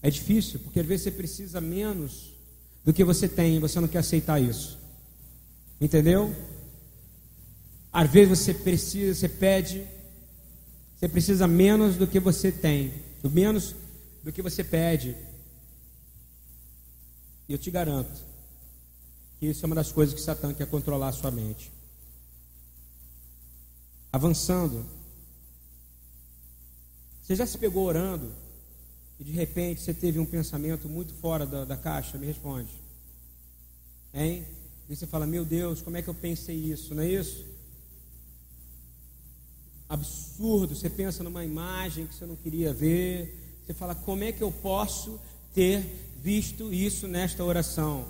É 0.03 0.11
difícil, 0.11 0.61
porque 0.61 0.80
às 0.80 0.87
vezes 0.87 1.05
você 1.05 1.11
precisa 1.11 1.59
menos 1.59 2.34
do 2.85 2.93
que 2.93 3.03
você 3.03 3.28
tem 3.28 3.59
você 3.59 3.80
não 3.80 3.89
quer 3.89 3.99
aceitar 3.99 4.41
isso. 4.41 4.78
Entendeu? 5.80 6.35
Às 7.93 8.11
vezes 8.11 8.39
você 8.39 8.55
precisa, 8.55 9.14
você 9.14 9.28
pede, 9.28 9.87
você 10.95 11.09
precisa 11.09 11.47
menos 11.47 11.97
do 11.97 12.07
que 12.07 12.20
você 12.20 12.53
tem, 12.53 12.93
menos 13.22 13.74
do 14.22 14.32
que 14.32 14.43
você 14.43 14.62
pede. 14.62 15.16
E 17.49 17.53
eu 17.53 17.59
te 17.59 17.70
garanto, 17.70 18.20
que 19.39 19.47
isso 19.47 19.64
é 19.64 19.66
uma 19.66 19.74
das 19.74 19.93
coisas 19.93 20.14
que 20.14 20.20
Satã 20.20 20.53
quer 20.53 20.66
controlar 20.66 21.09
a 21.09 21.12
sua 21.12 21.30
mente. 21.30 21.70
Avançando. 24.12 24.85
Você 27.22 27.35
já 27.35 27.47
se 27.47 27.59
pegou 27.59 27.85
orando 27.85 28.44
e 29.19 29.25
de 29.25 29.33
repente 29.33 29.81
você 29.81 29.95
teve 29.95 30.19
um 30.19 30.27
pensamento 30.27 30.89
muito 30.89 31.15
fora 31.15 31.47
da, 31.47 31.65
da 31.65 31.77
caixa? 31.77 32.19
Me 32.19 32.27
responde. 32.27 32.71
Hein? 34.12 34.45
E 34.89 34.95
você 34.95 35.07
fala, 35.07 35.27
meu 35.27 35.45
Deus, 35.45 35.81
como 35.81 35.97
é 35.97 36.03
que 36.03 36.09
eu 36.09 36.15
pensei 36.15 36.57
isso? 36.57 36.95
Não 36.95 37.03
é 37.03 37.09
isso? 37.09 37.45
Absurdo. 39.89 40.75
Você 40.75 40.91
pensa 40.91 41.23
numa 41.23 41.45
imagem 41.45 42.07
que 42.07 42.15
você 42.15 42.27
não 42.27 42.37
queria 42.37 42.73
ver. 42.73 43.61
Você 43.65 43.73
fala, 43.73 43.95
como 43.95 44.25
é 44.25 44.33
que 44.33 44.43
eu 44.43 44.53
posso 44.53 45.19
ter 45.55 45.85
visto 46.23 46.73
isso 46.73 47.07
nesta 47.09 47.43
oração? 47.45 48.07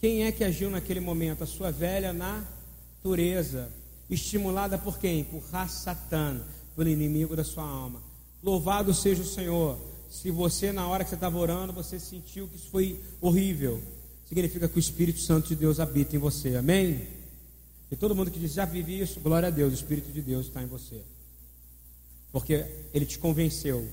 Quem 0.00 0.24
é 0.24 0.32
que 0.32 0.44
agiu 0.44 0.70
naquele 0.70 1.00
momento? 1.00 1.44
A 1.44 1.46
sua 1.46 1.70
velha 1.70 2.12
natureza, 2.12 3.70
estimulada 4.08 4.78
por 4.78 4.98
quem? 4.98 5.24
Por 5.24 5.42
Rassatan, 5.50 6.40
pelo 6.74 6.88
inimigo 6.88 7.36
da 7.36 7.44
sua 7.44 7.64
alma. 7.64 8.00
Louvado 8.42 8.94
seja 8.94 9.22
o 9.22 9.26
Senhor. 9.26 9.78
Se 10.08 10.30
você, 10.30 10.72
na 10.72 10.88
hora 10.88 11.04
que 11.04 11.10
você 11.10 11.16
estava 11.16 11.36
orando, 11.38 11.72
você 11.72 11.98
sentiu 11.98 12.48
que 12.48 12.56
isso 12.56 12.68
foi 12.70 13.02
horrível, 13.20 13.82
significa 14.26 14.68
que 14.68 14.76
o 14.76 14.80
Espírito 14.80 15.20
Santo 15.20 15.48
de 15.48 15.56
Deus 15.56 15.78
habita 15.78 16.16
em 16.16 16.18
você. 16.18 16.56
Amém? 16.56 17.06
E 17.90 17.96
todo 17.96 18.14
mundo 18.14 18.30
que 18.30 18.38
diz, 18.38 18.52
já 18.52 18.64
vivi 18.64 19.00
isso, 19.00 19.20
glória 19.20 19.48
a 19.48 19.50
Deus, 19.50 19.72
o 19.72 19.74
Espírito 19.74 20.10
de 20.10 20.22
Deus 20.22 20.46
está 20.46 20.62
em 20.62 20.66
você. 20.66 21.02
Porque 22.32 22.66
ele 22.92 23.06
te 23.06 23.18
convenceu 23.18 23.88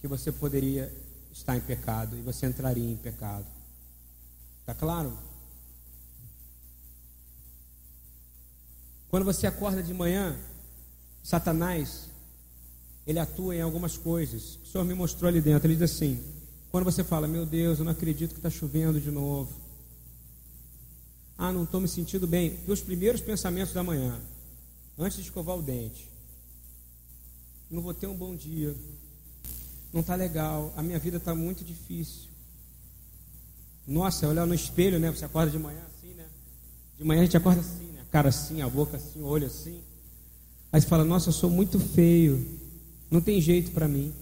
que 0.00 0.06
você 0.06 0.30
poderia 0.30 0.92
estar 1.32 1.56
em 1.56 1.60
pecado 1.60 2.16
e 2.16 2.22
você 2.22 2.46
entraria 2.46 2.90
em 2.90 2.96
pecado. 2.96 3.46
Está 4.60 4.74
claro? 4.74 5.16
Quando 9.08 9.24
você 9.24 9.46
acorda 9.46 9.82
de 9.82 9.94
manhã, 9.94 10.36
Satanás, 11.22 12.08
ele 13.06 13.18
atua 13.18 13.54
em 13.54 13.60
algumas 13.60 13.96
coisas. 13.96 14.58
O 14.64 14.66
Senhor 14.66 14.84
me 14.84 14.94
mostrou 14.94 15.28
ali 15.28 15.40
dentro. 15.40 15.68
Ele 15.68 15.76
diz 15.76 15.90
assim: 15.90 16.20
quando 16.70 16.84
você 16.84 17.04
fala, 17.04 17.28
meu 17.28 17.46
Deus, 17.46 17.78
eu 17.78 17.84
não 17.84 17.92
acredito 17.92 18.32
que 18.32 18.38
está 18.38 18.50
chovendo 18.50 19.00
de 19.00 19.10
novo. 19.10 19.50
Ah, 21.38 21.52
não 21.52 21.64
estou 21.64 21.80
me 21.80 21.88
sentindo 21.88 22.26
bem. 22.26 22.58
Os 22.66 22.80
primeiros 22.80 23.20
pensamentos 23.20 23.72
da 23.72 23.82
manhã, 23.82 24.18
antes 24.98 25.18
de 25.18 25.24
escovar 25.24 25.56
o 25.56 25.62
dente. 25.62 26.08
Não 27.70 27.82
vou 27.82 27.94
ter 27.94 28.06
um 28.06 28.14
bom 28.14 28.34
dia. 28.34 28.74
Não 29.92 30.00
está 30.00 30.14
legal. 30.14 30.72
A 30.76 30.82
minha 30.82 30.98
vida 30.98 31.18
está 31.18 31.34
muito 31.34 31.64
difícil. 31.64 32.28
Nossa, 33.86 34.26
olhar 34.26 34.46
no 34.46 34.54
espelho, 34.54 34.98
né? 34.98 35.10
Você 35.10 35.24
acorda 35.24 35.50
de 35.50 35.58
manhã 35.58 35.80
assim, 35.86 36.12
né? 36.14 36.26
De 36.98 37.04
manhã 37.04 37.20
a 37.20 37.24
gente 37.24 37.36
acorda 37.36 37.60
assim, 37.60 37.84
né? 37.92 38.02
A 38.02 38.10
cara 38.10 38.28
assim, 38.28 38.62
a 38.62 38.68
boca 38.68 38.96
assim, 38.96 39.20
o 39.20 39.26
olho 39.26 39.46
assim. 39.46 39.80
Aí 40.72 40.80
você 40.80 40.86
fala, 40.86 41.04
nossa, 41.04 41.28
eu 41.28 41.32
sou 41.32 41.48
muito 41.48 41.78
feio. 41.78 42.65
Não 43.10 43.20
tem 43.20 43.40
jeito 43.40 43.70
para 43.70 43.86
mim. 43.88 44.12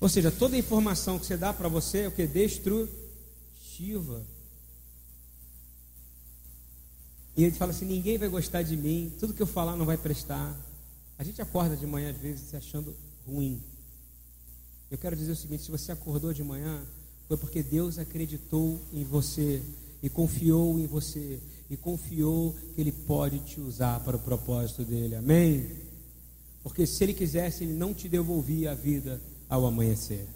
Ou 0.00 0.08
seja, 0.08 0.30
toda 0.30 0.56
informação 0.56 1.18
que 1.18 1.26
você 1.26 1.36
dá 1.36 1.52
para 1.52 1.68
você 1.68 2.00
é 2.00 2.08
o 2.08 2.12
que? 2.12 2.26
Destrutiva. 2.26 4.22
E 7.36 7.44
ele 7.44 7.52
fala 7.52 7.70
assim: 7.70 7.84
ninguém 7.84 8.18
vai 8.18 8.28
gostar 8.28 8.62
de 8.62 8.76
mim, 8.76 9.12
tudo 9.18 9.34
que 9.34 9.42
eu 9.42 9.46
falar 9.46 9.76
não 9.76 9.84
vai 9.84 9.96
prestar. 9.96 10.54
A 11.18 11.24
gente 11.24 11.40
acorda 11.40 11.76
de 11.76 11.86
manhã 11.86 12.10
às 12.10 12.16
vezes 12.16 12.48
se 12.48 12.56
achando 12.56 12.94
ruim. 13.26 13.62
Eu 14.90 14.98
quero 14.98 15.16
dizer 15.16 15.32
o 15.32 15.36
seguinte: 15.36 15.64
se 15.64 15.70
você 15.70 15.92
acordou 15.92 16.32
de 16.32 16.42
manhã, 16.42 16.82
foi 17.28 17.36
porque 17.36 17.62
Deus 17.62 17.98
acreditou 17.98 18.80
em 18.92 19.04
você 19.04 19.62
e 20.02 20.08
confiou 20.08 20.78
em 20.78 20.86
você 20.86 21.40
e 21.68 21.76
confiou 21.76 22.54
que 22.74 22.80
Ele 22.80 22.92
pode 22.92 23.40
te 23.40 23.60
usar 23.60 24.00
para 24.00 24.16
o 24.16 24.20
propósito 24.20 24.84
dele. 24.84 25.16
Amém? 25.16 25.85
Porque 26.66 26.84
se 26.84 27.04
Ele 27.04 27.14
quisesse, 27.14 27.62
Ele 27.62 27.74
não 27.74 27.94
te 27.94 28.08
devolvia 28.08 28.72
a 28.72 28.74
vida 28.74 29.22
ao 29.48 29.64
amanhecer. 29.64 30.26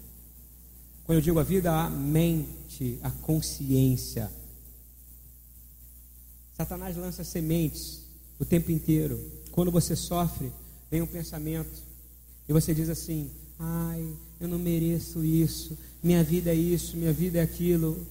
Quando 1.03 1.17
eu 1.17 1.21
digo 1.21 1.37
a 1.37 1.43
vida, 1.43 1.69
a 1.69 1.89
mente, 1.89 2.97
a 3.03 3.11
consciência. 3.11 4.31
Satanás 6.55 6.95
lança 6.95 7.25
sementes 7.25 8.03
o 8.39 8.45
tempo 8.45 8.71
inteiro. 8.71 9.19
Quando 9.51 9.71
você 9.71 9.93
sofre, 9.93 10.53
vem 10.89 11.01
um 11.01 11.05
pensamento 11.05 11.83
e 12.47 12.53
você 12.53 12.73
diz 12.73 12.87
assim: 12.87 13.29
ai, 13.59 14.15
eu 14.39 14.47
não 14.47 14.57
mereço 14.57 15.25
isso, 15.25 15.77
minha 16.01 16.23
vida 16.23 16.51
é 16.51 16.55
isso, 16.55 16.95
minha 16.95 17.11
vida 17.11 17.39
é 17.39 17.41
aquilo. 17.41 18.07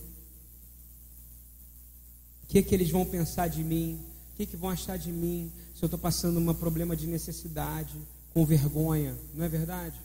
O 2.44 2.48
que, 2.48 2.58
é 2.58 2.62
que 2.62 2.74
eles 2.74 2.90
vão 2.90 3.06
pensar 3.06 3.48
de 3.48 3.64
mim? 3.64 3.98
Que, 4.40 4.46
que 4.46 4.56
vão 4.56 4.70
achar 4.70 4.96
de 4.96 5.12
mim 5.12 5.52
se 5.74 5.82
eu 5.82 5.86
estou 5.86 5.98
passando 5.98 6.40
um 6.40 6.54
problema 6.54 6.96
de 6.96 7.06
necessidade, 7.06 7.94
com 8.32 8.46
vergonha? 8.46 9.14
Não 9.34 9.44
é 9.44 9.48
verdade? 9.50 10.00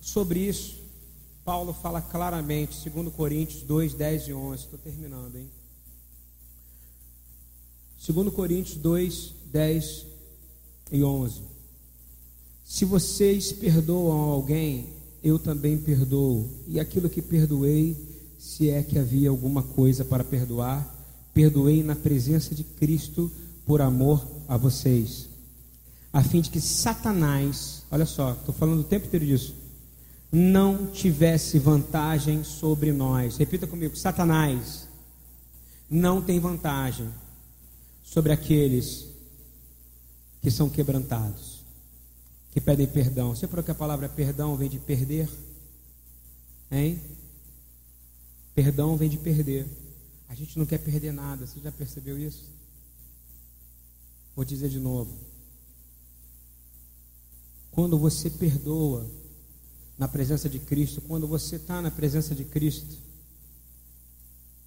Sobre 0.00 0.40
isso, 0.40 0.82
Paulo 1.44 1.72
fala 1.72 2.02
claramente, 2.02 2.74
segundo 2.74 3.12
Coríntios 3.12 3.62
2, 3.62 3.94
10 3.94 4.26
e 4.26 4.32
11. 4.32 4.64
Estou 4.64 4.78
terminando, 4.80 5.36
hein? 5.36 5.48
Segundo 7.96 8.32
Coríntios 8.32 8.76
2, 8.78 9.34
10 9.52 10.06
e 10.90 11.04
11. 11.04 11.42
Se 12.64 12.84
vocês 12.84 13.52
perdoam 13.52 14.18
alguém, 14.18 14.88
eu 15.22 15.38
também 15.38 15.78
perdoo. 15.78 16.50
E 16.66 16.80
aquilo 16.80 17.08
que 17.08 17.22
perdoei, 17.22 18.13
se 18.38 18.70
é 18.70 18.82
que 18.82 18.98
havia 18.98 19.30
alguma 19.30 19.62
coisa 19.62 20.04
para 20.04 20.24
perdoar, 20.24 20.94
perdoei 21.32 21.82
na 21.82 21.96
presença 21.96 22.54
de 22.54 22.62
Cristo 22.64 23.30
por 23.66 23.80
amor 23.80 24.26
a 24.48 24.56
vocês. 24.56 25.28
A 26.12 26.22
fim 26.22 26.40
de 26.40 26.50
que 26.50 26.60
Satanás, 26.60 27.82
olha 27.90 28.06
só, 28.06 28.32
estou 28.32 28.54
falando 28.54 28.80
o 28.80 28.84
tempo 28.84 29.06
inteiro 29.06 29.26
disso, 29.26 29.54
não 30.30 30.86
tivesse 30.86 31.58
vantagem 31.58 32.44
sobre 32.44 32.92
nós. 32.92 33.36
Repita 33.36 33.66
comigo: 33.66 33.96
Satanás 33.96 34.88
não 35.90 36.20
tem 36.20 36.40
vantagem 36.40 37.08
sobre 38.02 38.32
aqueles 38.32 39.06
que 40.42 40.50
são 40.50 40.68
quebrantados, 40.68 41.64
que 42.52 42.60
pedem 42.60 42.86
perdão. 42.86 43.34
Você 43.34 43.46
falou 43.46 43.64
que 43.64 43.70
a 43.70 43.74
palavra 43.74 44.08
perdão 44.08 44.56
vem 44.56 44.68
de 44.68 44.78
perder? 44.78 45.28
Hein? 46.70 47.00
Perdão 48.54 48.96
vem 48.96 49.08
de 49.08 49.18
perder. 49.18 49.66
A 50.28 50.34
gente 50.34 50.58
não 50.58 50.66
quer 50.66 50.78
perder 50.78 51.12
nada. 51.12 51.46
Você 51.46 51.60
já 51.60 51.72
percebeu 51.72 52.18
isso? 52.18 52.50
Vou 54.34 54.44
dizer 54.44 54.68
de 54.68 54.78
novo. 54.78 55.12
Quando 57.70 57.98
você 57.98 58.30
perdoa, 58.30 59.08
na 59.96 60.08
presença 60.08 60.48
de 60.48 60.58
Cristo, 60.58 61.00
quando 61.00 61.26
você 61.26 61.56
está 61.56 61.80
na 61.80 61.90
presença 61.90 62.34
de 62.34 62.44
Cristo, 62.44 62.96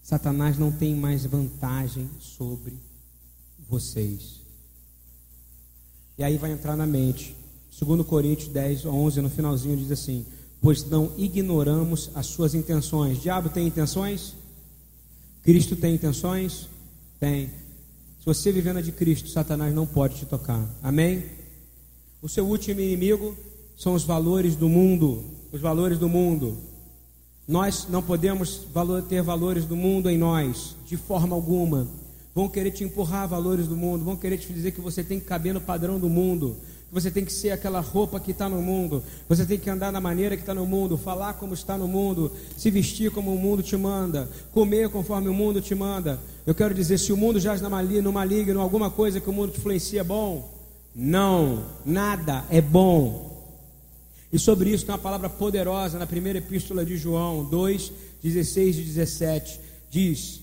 Satanás 0.01 0.57
não 0.57 0.71
tem 0.71 0.95
mais 0.95 1.25
vantagem 1.25 2.09
sobre 2.19 2.73
vocês. 3.67 4.39
E 6.17 6.23
aí 6.23 6.37
vai 6.37 6.51
entrar 6.51 6.77
na 6.77 6.87
mente. 6.87 7.35
Segundo 7.69 8.05
Coríntios 8.05 8.49
10, 8.49 8.85
11, 8.85 9.21
no 9.21 9.29
finalzinho 9.29 9.77
diz 9.77 9.91
assim: 9.91 10.25
Pois 10.61 10.83
não 10.89 11.11
ignoramos 11.17 12.09
as 12.15 12.25
suas 12.27 12.53
intenções. 12.55 13.21
Diabo 13.21 13.49
tem 13.49 13.67
intenções? 13.67 14.35
Cristo 15.43 15.75
tem 15.75 15.95
intenções? 15.95 16.67
Tem. 17.19 17.47
Se 18.19 18.25
você 18.25 18.51
vivendo 18.51 18.81
de 18.81 18.91
Cristo, 18.91 19.29
Satanás 19.29 19.73
não 19.73 19.85
pode 19.85 20.15
te 20.15 20.25
tocar. 20.25 20.67
Amém? 20.83 21.23
O 22.21 22.27
seu 22.27 22.45
último 22.45 22.81
inimigo 22.81 23.37
são 23.77 23.93
os 23.93 24.03
valores 24.03 24.55
do 24.55 24.67
mundo, 24.67 25.23
os 25.51 25.61
valores 25.61 25.99
do 25.99 26.09
mundo. 26.09 26.57
Nós 27.47 27.87
não 27.89 28.01
podemos 28.01 28.67
ter 29.07 29.21
valores 29.21 29.63
do 29.63 29.75
mundo 29.75 30.09
em 30.09 30.17
nós, 30.17 30.75
de 30.85 30.97
forma 30.97 31.35
alguma. 31.35 31.87
Vão 32.35 32.49
querer 32.49 32.71
te 32.71 32.83
empurrar 32.83 33.27
valores 33.27 33.67
do 33.67 33.77
mundo, 33.77 34.03
vão 34.03 34.17
querer 34.17 34.37
te 34.37 34.51
dizer 34.51 34.71
que 34.71 34.81
você 34.81 35.03
tem 35.03 35.19
que 35.19 35.25
caber 35.25 35.53
no 35.53 35.61
padrão 35.61 35.97
do 35.97 36.09
mundo, 36.09 36.57
você 36.91 37.11
tem 37.11 37.25
que 37.25 37.33
ser 37.33 37.51
aquela 37.51 37.79
roupa 37.81 38.19
que 38.19 38.31
está 38.31 38.47
no 38.47 38.61
mundo, 38.61 39.03
você 39.27 39.45
tem 39.45 39.59
que 39.59 39.69
andar 39.69 39.91
da 39.91 39.99
maneira 39.99 40.37
que 40.37 40.43
está 40.43 40.53
no 40.53 40.65
mundo, 40.65 40.97
falar 40.97 41.33
como 41.33 41.53
está 41.53 41.77
no 41.77 41.87
mundo, 41.87 42.31
se 42.55 42.71
vestir 42.71 43.11
como 43.11 43.33
o 43.33 43.37
mundo 43.37 43.61
te 43.61 43.75
manda, 43.75 44.29
comer 44.53 44.89
conforme 44.89 45.27
o 45.27 45.33
mundo 45.33 45.61
te 45.61 45.75
manda. 45.75 46.19
Eu 46.45 46.55
quero 46.55 46.73
dizer, 46.73 46.97
se 46.97 47.11
o 47.11 47.17
mundo 47.17 47.39
jaz 47.39 47.61
no 47.61 47.69
maligno, 48.13 48.61
alguma 48.61 48.89
coisa 48.89 49.19
que 49.19 49.29
o 49.29 49.33
mundo 49.33 49.51
te 49.51 49.59
influencia 49.59 50.01
é 50.01 50.03
bom? 50.03 50.49
Não, 50.95 51.65
nada 51.85 52.45
é 52.49 52.61
bom. 52.61 53.37
E 54.31 54.39
sobre 54.39 54.71
isso 54.71 54.85
tem 54.85 54.93
uma 54.93 55.01
palavra 55.01 55.29
poderosa 55.29 55.99
na 55.99 56.07
primeira 56.07 56.39
epístola 56.39 56.85
de 56.85 56.97
João 56.97 57.45
2, 57.45 57.91
16 58.23 58.77
e 58.77 58.81
17. 58.81 59.59
Diz: 59.89 60.41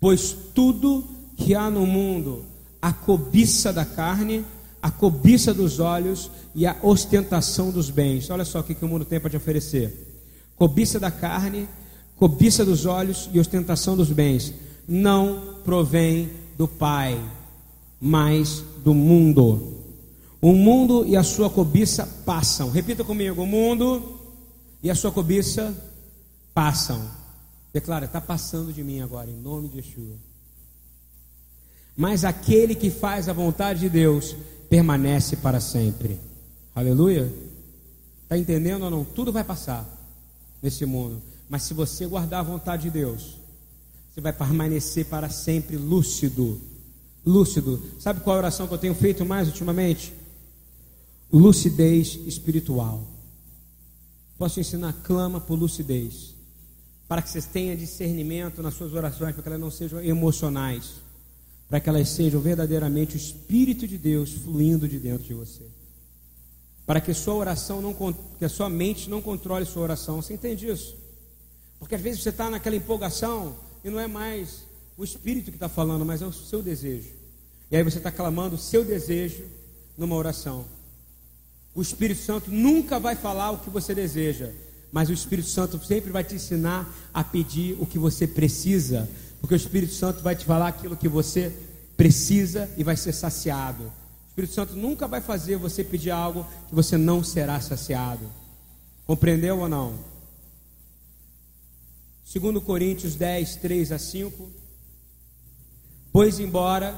Pois 0.00 0.34
tudo 0.54 1.04
que 1.36 1.54
há 1.54 1.70
no 1.70 1.86
mundo, 1.86 2.44
a 2.82 2.92
cobiça 2.92 3.72
da 3.72 3.84
carne, 3.84 4.44
a 4.80 4.90
cobiça 4.90 5.52
dos 5.52 5.80
olhos 5.80 6.30
e 6.54 6.66
a 6.66 6.76
ostentação 6.82 7.70
dos 7.70 7.90
bens. 7.90 8.30
Olha 8.30 8.44
só 8.44 8.60
o 8.60 8.62
que, 8.62 8.74
que 8.74 8.84
o 8.84 8.88
mundo 8.88 9.04
tem 9.04 9.20
para 9.20 9.30
te 9.30 9.36
oferecer: 9.36 10.16
cobiça 10.56 10.98
da 10.98 11.10
carne, 11.10 11.68
cobiça 12.16 12.64
dos 12.64 12.86
olhos 12.86 13.28
e 13.32 13.40
ostentação 13.40 13.96
dos 13.96 14.10
bens. 14.10 14.54
Não 14.86 15.56
provém 15.64 16.30
do 16.56 16.66
Pai, 16.66 17.20
mas 18.00 18.62
do 18.84 18.94
mundo. 18.94 19.74
O 20.40 20.52
mundo 20.52 21.04
e 21.06 21.16
a 21.16 21.22
sua 21.22 21.50
cobiça 21.50 22.06
passam. 22.24 22.70
Repita 22.70 23.04
comigo: 23.04 23.42
o 23.42 23.46
mundo 23.46 24.18
e 24.82 24.90
a 24.90 24.94
sua 24.94 25.10
cobiça 25.10 25.74
passam. 26.54 27.02
Declara, 27.72 28.06
está 28.06 28.20
passando 28.20 28.72
de 28.72 28.82
mim 28.82 29.00
agora, 29.00 29.30
em 29.30 29.36
nome 29.36 29.68
de 29.68 29.78
Yeshua. 29.78 30.16
Mas 31.96 32.24
aquele 32.24 32.74
que 32.76 32.90
faz 32.90 33.28
a 33.28 33.32
vontade 33.32 33.80
de 33.80 33.88
Deus 33.88 34.36
permanece 34.68 35.36
para 35.36 35.60
sempre. 35.60 36.18
Aleluia. 36.74 37.32
Está 38.22 38.36
entendendo 38.36 38.82
ou 38.82 38.90
não? 38.90 39.04
Tudo 39.04 39.32
vai 39.32 39.42
passar 39.42 39.88
nesse 40.62 40.84
mundo. 40.84 41.22
Mas 41.48 41.62
se 41.62 41.72
você 41.74 42.06
guardar 42.06 42.40
a 42.40 42.42
vontade 42.42 42.82
de 42.84 42.90
Deus, 42.90 43.38
Você 44.18 44.20
vai 44.20 44.32
permanecer 44.32 45.04
para 45.04 45.28
sempre 45.28 45.76
lúcido. 45.76 46.60
Lúcido. 47.24 47.80
Sabe 48.00 48.18
qual 48.18 48.34
é 48.34 48.38
a 48.38 48.42
oração 48.42 48.66
que 48.66 48.74
eu 48.74 48.78
tenho 48.78 48.94
feito 48.94 49.24
mais 49.24 49.46
ultimamente? 49.46 50.12
Lucidez 51.32 52.18
espiritual. 52.26 53.06
Posso 54.36 54.58
ensinar? 54.58 54.92
Clama 55.04 55.40
por 55.40 55.56
lucidez. 55.56 56.34
Para 57.06 57.22
que 57.22 57.30
vocês 57.30 57.46
tenham 57.46 57.76
discernimento 57.76 58.60
nas 58.60 58.74
suas 58.74 58.92
orações, 58.92 59.34
para 59.34 59.42
que 59.42 59.48
elas 59.48 59.60
não 59.60 59.70
sejam 59.70 60.02
emocionais. 60.02 60.94
Para 61.68 61.80
que 61.80 61.88
elas 61.88 62.08
sejam 62.08 62.40
verdadeiramente 62.40 63.14
o 63.14 63.18
Espírito 63.18 63.86
de 63.86 63.98
Deus 63.98 64.32
fluindo 64.32 64.88
de 64.88 64.98
dentro 64.98 65.24
de 65.24 65.34
você. 65.34 65.64
Para 66.86 67.00
que 67.00 67.12
sua 67.12 67.34
oração 67.34 67.82
não 67.82 67.94
que 68.38 68.44
a 68.44 68.48
sua 68.48 68.70
mente 68.70 69.10
não 69.10 69.20
controle 69.20 69.66
sua 69.66 69.82
oração. 69.82 70.22
Você 70.22 70.34
entende 70.34 70.66
isso? 70.66 70.96
Porque 71.78 71.94
às 71.94 72.00
vezes 72.00 72.22
você 72.22 72.30
está 72.30 72.48
naquela 72.50 72.76
empolgação 72.76 73.56
e 73.84 73.90
não 73.90 74.00
é 74.00 74.06
mais 74.06 74.64
o 74.96 75.04
Espírito 75.04 75.50
que 75.50 75.56
está 75.56 75.68
falando, 75.68 76.04
mas 76.04 76.22
é 76.22 76.26
o 76.26 76.32
seu 76.32 76.62
desejo. 76.62 77.10
E 77.70 77.76
aí 77.76 77.82
você 77.82 77.98
está 77.98 78.10
clamando 78.10 78.56
o 78.56 78.58
seu 78.58 78.84
desejo 78.84 79.44
numa 79.96 80.16
oração. 80.16 80.64
O 81.74 81.82
Espírito 81.82 82.20
Santo 82.20 82.50
nunca 82.50 82.98
vai 82.98 83.14
falar 83.14 83.52
o 83.52 83.58
que 83.58 83.70
você 83.70 83.94
deseja, 83.94 84.50
mas 84.90 85.08
o 85.08 85.12
Espírito 85.12 85.48
Santo 85.48 85.78
sempre 85.84 86.10
vai 86.10 86.24
te 86.24 86.34
ensinar 86.34 86.92
a 87.14 87.22
pedir 87.22 87.76
o 87.78 87.86
que 87.86 87.98
você 87.98 88.26
precisa, 88.26 89.08
porque 89.40 89.54
o 89.54 89.56
Espírito 89.56 89.94
Santo 89.94 90.22
vai 90.22 90.34
te 90.34 90.44
falar 90.44 90.68
aquilo 90.68 90.96
que 90.96 91.08
você 91.08 91.52
precisa 91.96 92.68
e 92.76 92.84
vai 92.84 92.96
ser 92.96 93.12
saciado. 93.12 93.84
O 93.84 94.28
Espírito 94.28 94.54
Santo 94.54 94.74
nunca 94.74 95.08
vai 95.08 95.20
fazer 95.20 95.56
você 95.56 95.82
pedir 95.82 96.10
algo 96.10 96.46
que 96.68 96.74
você 96.74 96.96
não 96.96 97.24
será 97.24 97.60
saciado. 97.60 98.24
Compreendeu 99.06 99.58
ou 99.58 99.68
não? 99.68 99.94
Segundo 102.24 102.60
Coríntios 102.60 103.14
10, 103.14 103.56
3 103.56 103.92
a 103.92 103.98
5. 103.98 104.50
Pois 106.12 106.38
embora, 106.38 106.94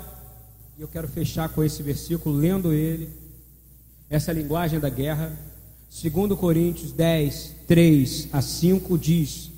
e 0.76 0.82
eu 0.82 0.88
quero 0.88 1.09
fechar 1.09 1.49
com 1.49 1.62
esse 1.62 1.82
versículo, 1.82 2.36
lendo 2.36 2.72
ele, 2.72 3.11
essa 4.09 4.32
linguagem 4.32 4.80
da 4.80 4.88
guerra, 4.88 5.38
segundo 5.88 6.36
Coríntios 6.36 6.93
10, 6.93 7.55
3 7.66 8.28
a 8.32 8.43
5 8.43 8.99
diz: 8.99 9.51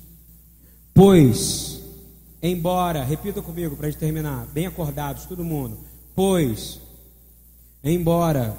Pois, 0.93 1.81
embora, 2.43 3.03
repita 3.03 3.41
comigo 3.41 3.75
para 3.75 3.87
a 3.87 3.89
gente 3.89 3.99
terminar, 3.99 4.45
bem 4.47 4.67
acordados, 4.67 5.25
todo 5.25 5.43
mundo. 5.43 5.79
Pois, 6.13 6.79
embora 7.83 8.55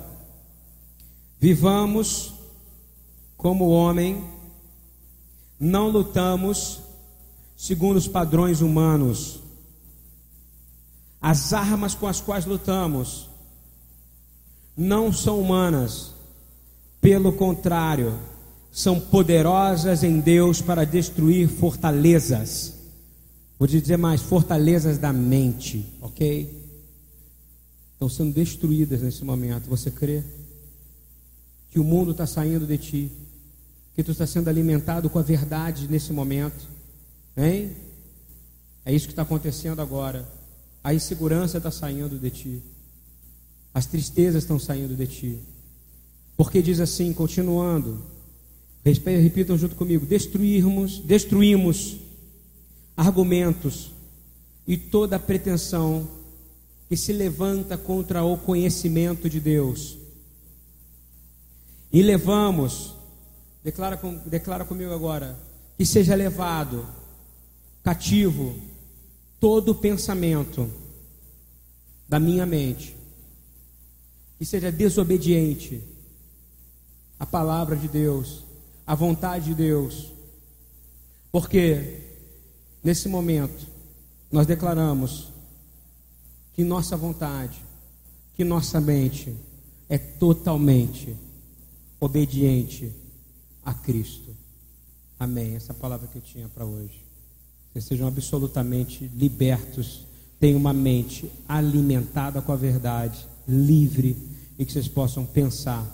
vivamos 1.38 2.32
como 3.36 3.68
homem, 3.68 4.24
não 5.60 5.90
lutamos 5.90 6.80
segundo 7.56 7.96
os 7.96 8.08
padrões 8.08 8.60
humanos. 8.60 9.40
As 11.20 11.52
armas 11.52 11.94
com 11.94 12.06
as 12.06 12.20
quais 12.20 12.44
lutamos 12.44 13.28
não 14.76 15.12
são 15.12 15.40
humanas, 15.40 16.12
pelo 17.00 17.32
contrário, 17.32 18.18
são 18.72 18.98
poderosas 18.98 20.02
em 20.02 20.20
Deus 20.20 20.60
para 20.60 20.84
destruir 20.84 21.48
fortalezas. 21.48 22.73
Vou 23.58 23.68
te 23.68 23.80
dizer 23.80 23.96
mais: 23.96 24.22
fortalezas 24.22 24.98
da 24.98 25.12
mente, 25.12 25.86
ok? 26.00 26.62
Estão 27.92 28.08
sendo 28.08 28.32
destruídas 28.32 29.02
nesse 29.02 29.24
momento. 29.24 29.68
Você 29.68 29.90
crê 29.90 30.22
que 31.70 31.78
o 31.78 31.84
mundo 31.84 32.10
está 32.10 32.26
saindo 32.26 32.66
de 32.66 32.78
ti, 32.78 33.10
que 33.94 34.02
tu 34.02 34.12
está 34.12 34.26
sendo 34.26 34.48
alimentado 34.48 35.08
com 35.08 35.18
a 35.18 35.22
verdade 35.22 35.88
nesse 35.88 36.12
momento? 36.12 36.68
Hein? 37.36 37.72
É 38.84 38.92
isso 38.92 39.06
que 39.06 39.12
está 39.12 39.22
acontecendo 39.22 39.80
agora. 39.80 40.28
A 40.82 40.92
insegurança 40.92 41.58
está 41.58 41.70
saindo 41.70 42.18
de 42.18 42.30
ti. 42.30 42.62
As 43.72 43.86
tristezas 43.86 44.42
estão 44.42 44.58
saindo 44.58 44.94
de 44.94 45.06
ti. 45.06 45.38
Porque 46.36 46.60
diz 46.60 46.80
assim, 46.80 47.12
continuando, 47.12 48.02
repitam 48.84 49.56
junto 49.56 49.74
comigo: 49.76 50.04
destruirmos, 50.04 50.98
destruímos 50.98 52.03
argumentos 52.96 53.92
e 54.66 54.76
toda 54.76 55.18
pretensão 55.18 56.08
que 56.88 56.96
se 56.96 57.12
levanta 57.12 57.76
contra 57.76 58.24
o 58.24 58.36
conhecimento 58.36 59.28
de 59.28 59.40
Deus. 59.40 59.98
E 61.92 62.02
levamos, 62.02 62.94
declara, 63.62 64.00
declara 64.26 64.64
comigo 64.64 64.92
agora, 64.92 65.38
que 65.76 65.86
seja 65.86 66.14
levado 66.14 66.86
cativo 67.82 68.54
todo 69.40 69.74
pensamento 69.74 70.70
da 72.08 72.18
minha 72.18 72.46
mente 72.46 72.94
que 74.38 74.44
seja 74.44 74.70
desobediente 74.70 75.82
à 77.18 77.24
palavra 77.24 77.76
de 77.76 77.88
Deus, 77.88 78.44
à 78.86 78.94
vontade 78.94 79.46
de 79.46 79.54
Deus. 79.54 80.12
Porque 81.30 82.03
nesse 82.84 83.08
momento 83.08 83.66
nós 84.30 84.46
declaramos 84.46 85.32
que 86.52 86.62
nossa 86.62 86.96
vontade, 86.96 87.58
que 88.34 88.44
nossa 88.44 88.80
mente 88.80 89.34
é 89.88 89.98
totalmente 89.98 91.16
obediente 91.98 92.92
a 93.64 93.74
Cristo. 93.74 94.36
Amém. 95.18 95.56
Essa 95.56 95.74
palavra 95.74 96.06
que 96.06 96.18
eu 96.18 96.22
tinha 96.22 96.48
para 96.48 96.64
hoje 96.64 97.04
vocês 97.74 97.86
sejam 97.86 98.06
absolutamente 98.06 99.10
libertos, 99.16 100.06
tenham 100.38 100.58
uma 100.58 100.72
mente 100.72 101.28
alimentada 101.48 102.40
com 102.40 102.52
a 102.52 102.56
verdade, 102.56 103.26
livre, 103.48 104.16
e 104.56 104.64
que 104.64 104.72
vocês 104.72 104.86
possam 104.86 105.26
pensar 105.26 105.84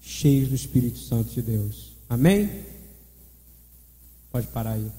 cheios 0.00 0.48
do 0.48 0.54
Espírito 0.54 0.98
Santo 0.98 1.34
de 1.34 1.42
Deus. 1.42 1.92
Amém? 2.08 2.64
Pode 4.32 4.46
parar 4.46 4.72
aí. 4.72 4.90